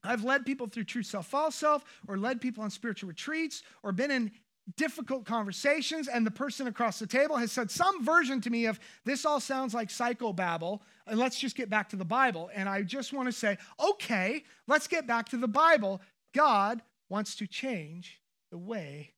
I've 0.04 0.24
led 0.24 0.46
people 0.46 0.68
through 0.68 0.84
true 0.84 1.04
self, 1.04 1.28
false 1.28 1.56
self, 1.56 1.84
or 2.08 2.18
led 2.18 2.42
people 2.42 2.64
on 2.64 2.70
spiritual 2.70 3.08
retreats, 3.08 3.64
or 3.84 3.92
been 3.92 4.12
in 4.12 4.32
difficult 4.78 5.26
conversations, 5.26 6.08
and 6.08 6.26
the 6.26 6.32
person 6.32 6.68
across 6.68 7.00
the 7.00 7.08
table 7.08 7.36
has 7.38 7.52
said 7.52 7.70
some 7.70 8.04
version 8.04 8.40
to 8.42 8.50
me 8.50 8.66
of 8.66 8.80
this 9.04 9.26
all 9.26 9.40
sounds 9.40 9.74
like 9.74 9.90
psychobabble, 9.90 10.80
and 11.06 11.20
let's 11.20 11.40
just 11.40 11.56
get 11.56 11.70
back 11.70 11.90
to 11.90 11.96
the 11.96 12.06
Bible. 12.06 12.50
And 12.54 12.70
I 12.70 12.84
just 12.84 13.14
want 13.14 13.28
to 13.28 13.32
say, 13.32 13.58
okay, 13.80 14.44
let's 14.68 14.88
get 14.88 15.06
back 15.06 15.30
to 15.30 15.38
the 15.38 15.48
Bible. 15.48 16.02
God 16.34 16.82
wants 17.10 17.36
to 17.36 17.48
change 17.48 18.22
the 18.52 18.58
way 18.58 19.14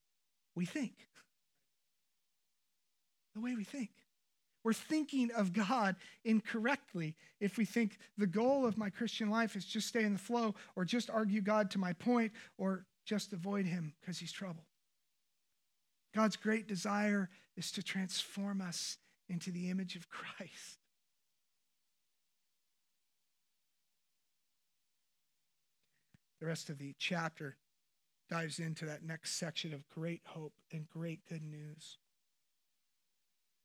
we 0.55 0.65
think. 0.65 0.93
The 3.35 3.41
way 3.41 3.55
we 3.55 3.63
think. 3.63 3.89
We're 4.63 4.73
thinking 4.73 5.29
of 5.31 5.53
God 5.53 5.95
incorrectly 6.23 7.15
if 7.39 7.55
we 7.55 7.65
think 7.65 7.99
the 8.17 8.25
goal 8.25 8.65
of 8.65 8.79
my 8.79 8.89
Christian 8.89 9.29
life 9.29 9.55
is 9.55 9.63
just 9.63 9.87
stay 9.87 10.03
in 10.03 10.13
the 10.13 10.19
flow 10.19 10.55
or 10.75 10.85
just 10.85 11.11
argue 11.11 11.41
God 11.41 11.69
to 11.71 11.77
my 11.77 11.93
point 11.93 12.31
or 12.57 12.87
just 13.05 13.31
avoid 13.31 13.67
him 13.67 13.93
because 14.01 14.17
he's 14.17 14.31
trouble. 14.31 14.65
God's 16.15 16.37
great 16.37 16.67
desire 16.67 17.29
is 17.57 17.71
to 17.73 17.83
transform 17.83 18.61
us 18.61 18.97
into 19.27 19.51
the 19.51 19.69
image 19.69 19.95
of 19.95 20.09
Christ. 20.09 20.79
The 26.39 26.45
rest 26.45 26.69
of 26.69 26.77
the 26.77 26.93
chapter 26.99 27.57
dives 28.29 28.59
into 28.59 28.85
that 28.85 29.03
next 29.03 29.37
section 29.37 29.73
of 29.73 29.87
great 29.89 30.21
hope 30.25 30.53
and 30.71 30.87
great 30.89 31.19
good 31.27 31.43
news 31.43 31.97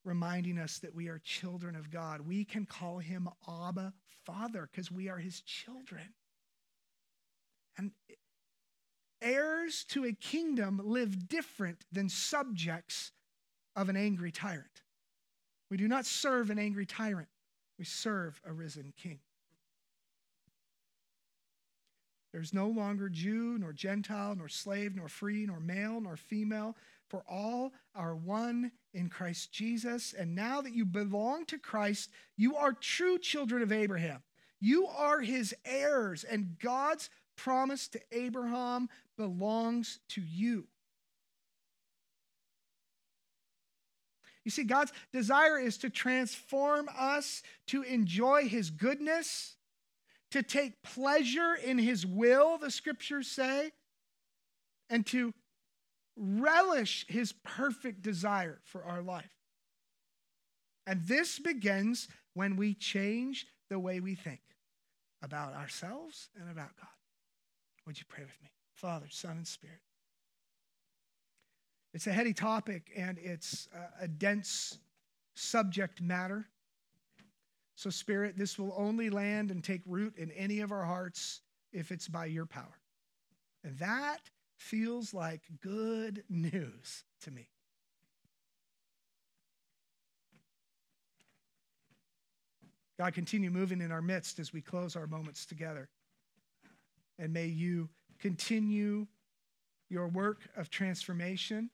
reminding 0.05 0.59
us 0.59 0.79
that 0.79 0.95
we 0.95 1.09
are 1.09 1.19
children 1.19 1.77
of 1.77 1.91
God. 1.91 2.23
We 2.23 2.45
can 2.45 2.67
call 2.67 2.99
him 2.99 3.29
Abba, 3.49 3.93
Father, 4.25 4.69
because 4.71 4.91
we 4.91 5.09
are 5.09 5.19
his 5.19 5.41
children. 5.43 6.15
And 7.77 7.93
heirs 9.23 9.85
to 9.91 10.05
a 10.05 10.13
kingdom 10.13 10.81
live 10.85 11.29
different 11.29 11.85
than 11.93 12.09
subjects 12.09 13.13
of 13.77 13.89
an 13.89 13.97
angry 13.97 14.33
tyrant. 14.33 14.83
We 15.71 15.77
do 15.77 15.89
not 15.89 16.07
serve 16.07 16.51
an 16.51 16.59
angry 16.59 16.87
tyrant, 16.87 17.29
we 17.79 17.85
serve 17.85 18.41
a 18.45 18.53
risen 18.53 18.93
king. 18.97 19.21
There's 22.33 22.55
no 22.55 22.69
longer 22.69 23.09
Jew, 23.09 23.59
nor 23.59 23.73
Gentile, 23.73 24.37
nor 24.37 24.49
slave, 24.49 24.95
nor 24.95 25.09
free, 25.09 25.47
nor 25.47 25.59
male, 25.59 26.01
nor 26.01 26.17
female, 26.17 26.77
for 27.09 27.25
all 27.29 27.73
are 27.95 28.15
one 28.15 28.71
in 28.95 29.09
Christ 29.09 29.53
Jesus. 29.53 30.13
And 30.13 30.35
now 30.37 30.61
that 30.61 30.73
you 30.73 30.85
belong 30.85 31.45
to 31.47 31.59
Christ, 31.59 32.11
you 32.37 32.55
are 32.55 32.73
true 32.73 33.19
children 33.19 33.63
of 33.63 33.73
Abraham. 33.73 34.23
You 34.61 34.87
are 34.87 35.21
his 35.21 35.55
heirs, 35.65 36.23
and 36.23 36.57
God's 36.59 37.11
promise 37.43 37.89
to 37.89 38.01
Abraham 38.13 38.89
belongs 39.17 39.99
to 40.11 40.21
you. 40.21 40.67
You 44.45 44.51
see, 44.51 44.65
God's 44.65 44.93
desire 45.13 45.59
is 45.59 45.77
to 45.79 45.91
transform 45.91 46.89
us 46.97 47.43
to 47.69 47.83
enjoy 47.83 48.49
his 48.49 48.71
goodness, 48.71 49.57
to 50.31 50.43
take 50.43 50.83
pleasure 50.83 51.55
in 51.55 51.79
his 51.79 52.07
will, 52.07 52.59
the 52.59 52.71
scriptures 52.71 53.29
say, 53.29 53.73
and 54.89 55.07
to 55.07 55.33
relish 56.17 57.07
his 57.09 57.33
perfect 57.45 58.03
desire 58.03 58.61
for 58.65 58.85
our 58.85 59.03
life. 59.03 59.31
And 60.87 61.03
this 61.07 61.39
begins 61.39 62.09
when 62.35 62.57
we 62.57 62.75
change 62.75 63.47
the 63.69 63.79
way 63.79 64.01
we 64.01 64.15
think 64.15 64.41
about 65.23 65.55
ourselves 65.55 66.29
and 66.39 66.51
about 66.51 66.77
God. 66.77 66.89
Would 67.91 67.99
you 67.99 68.05
pray 68.09 68.23
with 68.23 68.41
me? 68.41 68.49
Father, 68.77 69.07
Son, 69.11 69.39
and 69.39 69.49
Spirit. 69.49 69.81
It's 71.93 72.07
a 72.07 72.13
heady 72.13 72.33
topic 72.33 72.89
and 72.97 73.19
it's 73.19 73.67
a 74.01 74.07
dense 74.07 74.79
subject 75.35 76.01
matter. 76.01 76.47
So, 77.75 77.91
Spirit, 77.91 78.39
this 78.39 78.61
will 78.61 78.73
only 78.77 79.11
land 79.11 79.51
and 79.51 79.65
take 79.65 79.81
root 79.87 80.17
in 80.17 80.31
any 80.31 80.61
of 80.61 80.71
our 80.71 80.85
hearts 80.85 81.41
if 81.73 81.91
it's 81.91 82.07
by 82.07 82.27
your 82.27 82.47
power. 82.47 82.79
And 83.65 83.77
that 83.81 84.21
feels 84.57 85.13
like 85.13 85.41
good 85.61 86.23
news 86.29 87.03
to 87.23 87.33
me. 87.33 87.49
God, 93.01 93.15
continue 93.15 93.51
moving 93.51 93.81
in 93.81 93.91
our 93.91 94.03
midst 94.03 94.39
as 94.39 94.53
we 94.53 94.61
close 94.61 94.95
our 94.95 95.09
moments 95.09 95.45
together. 95.45 95.89
And 97.21 97.35
may 97.35 97.47
you 97.47 97.91
continue 98.19 99.07
your 99.91 100.09
work 100.09 100.49
of 100.57 100.71
transformation 100.71 101.69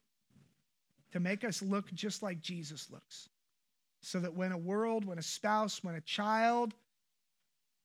to 1.13 1.21
make 1.21 1.45
us 1.45 1.63
look 1.63 1.93
just 1.95 2.23
like 2.23 2.41
Jesus 2.41 2.91
looks. 2.91 3.29
So 4.03 4.19
that 4.21 4.35
when 4.35 4.51
a 4.51 4.59
world, 4.59 5.05
when 5.05 5.19
a 5.19 5.23
spouse, 5.23 5.85
when 5.85 5.95
a 5.95 6.01
child, 6.01 6.75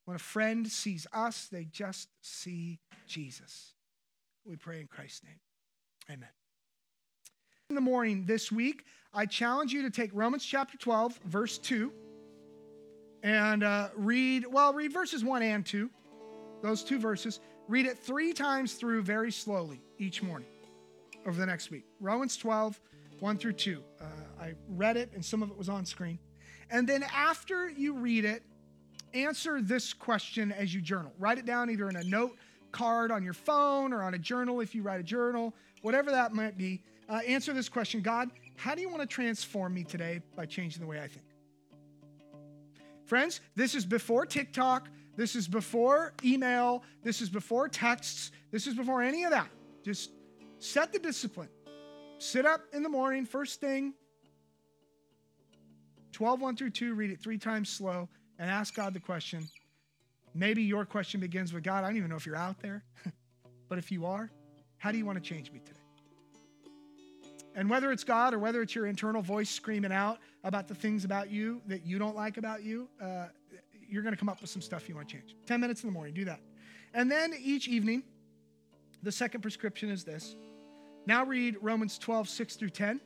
when 0.06 0.16
a 0.16 0.20
friend 0.20 0.68
sees 0.68 1.06
us, 1.14 1.48
they 1.52 1.66
just 1.66 2.10
see 2.22 2.80
Jesus. 3.08 3.74
We 4.44 4.56
pray 4.56 4.82
in 4.82 4.88
Christ's 4.88 5.24
name. 5.24 5.40
Amen. 6.10 6.30
In 7.70 7.76
the 7.76 7.82
morning 7.82 8.26
this 8.26 8.52
week, 8.52 8.86
I 9.14 9.26
challenge 9.26 9.72
you 9.72 9.84
to 9.84 9.92
take 9.92 10.10
Romans 10.14 10.44
chapter 10.44 10.78
12, 10.78 11.20
verse 11.26 11.58
2, 11.60 11.92
and 13.24 13.64
uh, 13.64 13.90
read, 13.96 14.46
well, 14.48 14.74
read 14.74 14.92
verses 14.92 15.24
1 15.24 15.44
and 15.44 15.66
2, 15.66 15.90
those 16.64 16.84
two 16.84 17.00
verses. 17.00 17.40
Read 17.72 17.86
it 17.86 17.98
three 17.98 18.34
times 18.34 18.74
through 18.74 19.02
very 19.02 19.32
slowly 19.32 19.80
each 19.98 20.22
morning 20.22 20.50
over 21.26 21.40
the 21.40 21.46
next 21.46 21.72
week. 21.72 21.86
Romans 22.02 22.36
12, 22.36 22.78
1 23.22 23.38
through 23.38 23.54
2. 23.54 23.82
Uh, 24.02 24.06
I 24.42 24.56
read 24.68 24.98
it, 24.98 25.10
and 25.16 25.24
some 25.24 25.42
of 25.42 25.50
it 25.50 25.58
was 25.58 25.70
on 25.70 25.86
screen. 25.86 26.20
And 26.70 26.86
then 26.86 27.06
after 27.16 27.70
you 27.70 27.94
read 27.94 28.26
it, 28.26 28.44
answer 29.14 29.62
this 29.62 29.94
question 29.94 30.52
as 30.52 30.74
you 30.74 30.82
journal. 30.82 31.14
Write 31.18 31.38
it 31.38 31.46
down 31.46 31.70
either 31.70 31.88
in 31.88 31.96
a 31.96 32.04
note 32.04 32.36
card 32.74 33.10
on 33.10 33.24
your 33.24 33.32
phone 33.32 33.94
or 33.94 34.04
on 34.04 34.16
a 34.16 34.20
journal 34.20 34.60
if 34.60 34.76
you 34.76 34.84
write 34.84 35.00
a 35.00 35.04
journal, 35.04 35.56
whatever 35.82 36.12
that 36.12 36.34
might 36.34 36.58
be. 36.58 36.84
Uh, 37.08 37.22
answer 37.26 37.54
this 37.54 37.70
question 37.70 38.02
God, 38.02 38.32
how 38.58 38.76
do 38.76 38.82
you 38.82 38.90
want 38.90 39.00
to 39.00 39.08
transform 39.08 39.74
me 39.74 39.86
today 39.86 40.20
by 40.36 40.46
changing 40.46 40.82
the 40.82 40.88
way 40.88 41.00
I 41.00 41.08
think? 41.08 41.26
Friends, 43.06 43.40
this 43.56 43.76
is 43.76 43.86
before 43.86 44.26
TikTok, 44.26 44.90
This 45.16 45.36
is 45.36 45.48
before 45.48 46.14
email. 46.24 46.84
This 47.04 47.22
is 47.22 47.30
before 47.30 47.68
texts. 47.68 48.32
This 48.52 48.68
is 48.68 48.74
before 48.74 49.02
any 49.02 49.24
of 49.24 49.32
that. 49.32 49.50
Just 49.84 50.12
set 50.60 50.92
the 50.94 51.00
discipline. 51.00 51.50
Sit 52.18 52.46
up 52.46 52.62
in 52.72 52.84
the 52.84 52.90
morning, 52.90 53.26
first 53.26 53.60
thing, 53.60 53.94
12, 56.12 56.42
1 56.42 56.56
through 56.56 56.70
2, 56.70 56.94
read 56.94 57.10
it 57.10 57.20
three 57.20 57.38
times 57.38 57.70
slow, 57.70 58.08
and 58.38 58.50
ask 58.50 58.76
God 58.76 58.94
the 58.94 59.00
question. 59.00 59.48
Maybe 60.34 60.62
your 60.62 60.86
question 60.86 61.20
begins 61.20 61.52
with 61.52 61.64
God, 61.64 61.84
I 61.84 61.88
don't 61.88 61.98
even 61.98 62.10
know 62.10 62.16
if 62.16 62.26
you're 62.26 62.36
out 62.36 62.60
there, 62.62 62.84
but 63.70 63.78
if 63.78 63.92
you 63.92 64.06
are, 64.06 64.30
how 64.78 64.92
do 64.92 64.98
you 64.98 65.06
want 65.06 65.22
to 65.22 65.28
change 65.28 65.52
me 65.52 65.60
today? 65.66 65.80
And 67.56 67.70
whether 67.70 67.92
it's 67.92 68.04
God 68.04 68.34
or 68.34 68.40
whether 68.40 68.62
it's 68.62 68.74
your 68.74 68.86
internal 68.86 69.22
voice 69.22 69.50
screaming 69.50 69.92
out 69.92 70.20
about 70.44 70.68
the 70.68 70.76
things 70.76 71.04
about 71.04 71.30
you 71.30 71.62
that 71.68 71.86
you 71.86 72.00
don't 72.00 72.16
like 72.16 72.38
about 72.38 72.64
you, 72.64 72.88
uh, 73.02 73.28
you're 73.92 74.04
going 74.04 74.14
to 74.14 74.20
come 74.20 74.30
up 74.30 74.42
with 74.42 74.50
some 74.50 74.62
stuff 74.62 74.88
you 74.88 74.96
want 74.96 75.10
to 75.10 75.16
change. 75.16 75.36
10 75.46 75.60
minutes 75.60 75.84
in 75.84 75.88
the 75.88 75.94
morning, 75.94 76.14
do 76.14 76.26
that. 76.26 76.40
And 76.94 77.12
then 77.12 77.34
each 77.40 77.68
evening, 77.68 78.04
the 79.04 79.12
second 79.12 79.42
prescription 79.42 79.90
is 79.90 80.04
this. 80.04 80.36
Now 81.06 81.26
read 81.26 81.58
Romans 81.62 81.98
12, 81.98 82.30
6 82.30 82.56
through 82.56 82.70
10. 82.70 83.02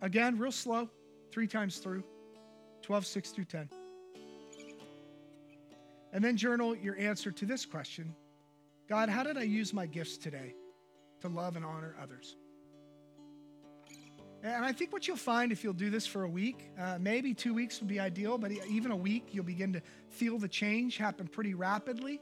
Again, 0.00 0.38
real 0.38 0.52
slow, 0.52 0.88
three 1.30 1.46
times 1.46 1.78
through. 1.78 2.02
12, 2.82 3.06
6 3.06 3.30
through 3.30 3.44
10. 3.44 3.68
And 6.12 6.24
then 6.24 6.36
journal 6.36 6.76
your 6.76 6.96
answer 6.98 7.30
to 7.32 7.44
this 7.44 7.66
question 7.66 8.14
God, 8.88 9.08
how 9.08 9.22
did 9.22 9.36
I 9.36 9.42
use 9.42 9.72
my 9.72 9.86
gifts 9.86 10.16
today 10.18 10.54
to 11.20 11.28
love 11.28 11.56
and 11.56 11.64
honor 11.64 11.96
others? 12.00 12.36
And 14.44 14.62
I 14.62 14.72
think 14.72 14.92
what 14.92 15.08
you'll 15.08 15.16
find 15.16 15.52
if 15.52 15.64
you'll 15.64 15.72
do 15.72 15.88
this 15.88 16.06
for 16.06 16.24
a 16.24 16.28
week, 16.28 16.70
uh, 16.78 16.98
maybe 17.00 17.32
two 17.32 17.54
weeks 17.54 17.80
would 17.80 17.88
be 17.88 17.98
ideal, 17.98 18.36
but 18.36 18.52
even 18.52 18.90
a 18.90 18.96
week, 18.96 19.28
you'll 19.32 19.42
begin 19.42 19.72
to 19.72 19.80
feel 20.10 20.38
the 20.38 20.48
change 20.48 20.98
happen 20.98 21.26
pretty 21.26 21.54
rapidly 21.54 22.20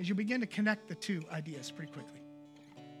as 0.00 0.08
you 0.08 0.16
begin 0.16 0.40
to 0.40 0.46
connect 0.48 0.88
the 0.88 0.94
two 0.96 1.22
ideas 1.30 1.70
pretty 1.70 1.92
quickly. 1.92 2.20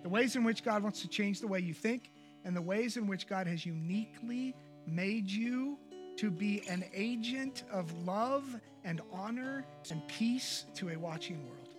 The 0.04 0.08
ways 0.08 0.36
in 0.36 0.44
which 0.44 0.62
God 0.62 0.84
wants 0.84 1.02
to 1.02 1.08
change 1.08 1.40
the 1.40 1.48
way 1.48 1.58
you 1.58 1.74
think, 1.74 2.12
and 2.44 2.54
the 2.54 2.62
ways 2.62 2.96
in 2.96 3.08
which 3.08 3.26
God 3.26 3.48
has 3.48 3.66
uniquely 3.66 4.54
made 4.86 5.28
you 5.28 5.76
to 6.18 6.30
be 6.30 6.62
an 6.68 6.84
agent 6.94 7.64
of 7.72 7.92
love 8.06 8.44
and 8.84 9.00
honor 9.12 9.66
and 9.90 10.06
peace 10.06 10.66
to 10.74 10.90
a 10.90 10.96
watching 10.96 11.44
world. 11.48 11.70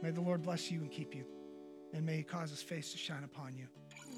May 0.00 0.12
the 0.12 0.20
Lord 0.20 0.42
bless 0.42 0.70
you 0.70 0.80
and 0.80 0.92
keep 0.92 1.12
you, 1.12 1.24
and 1.92 2.06
may 2.06 2.18
He 2.18 2.22
cause 2.22 2.50
His 2.50 2.62
face 2.62 2.92
to 2.92 2.98
shine 2.98 3.24
upon 3.24 3.56
you. 3.56 3.66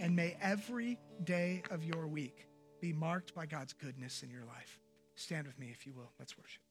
And 0.00 0.14
may 0.14 0.36
every 0.40 0.98
day 1.24 1.62
of 1.70 1.82
your 1.82 2.06
week 2.06 2.46
be 2.80 2.92
marked 2.92 3.34
by 3.34 3.46
God's 3.46 3.72
goodness 3.72 4.22
in 4.22 4.30
your 4.30 4.44
life. 4.44 4.78
Stand 5.16 5.46
with 5.46 5.58
me 5.58 5.70
if 5.72 5.86
you 5.86 5.92
will. 5.92 6.12
Let's 6.18 6.38
worship. 6.38 6.67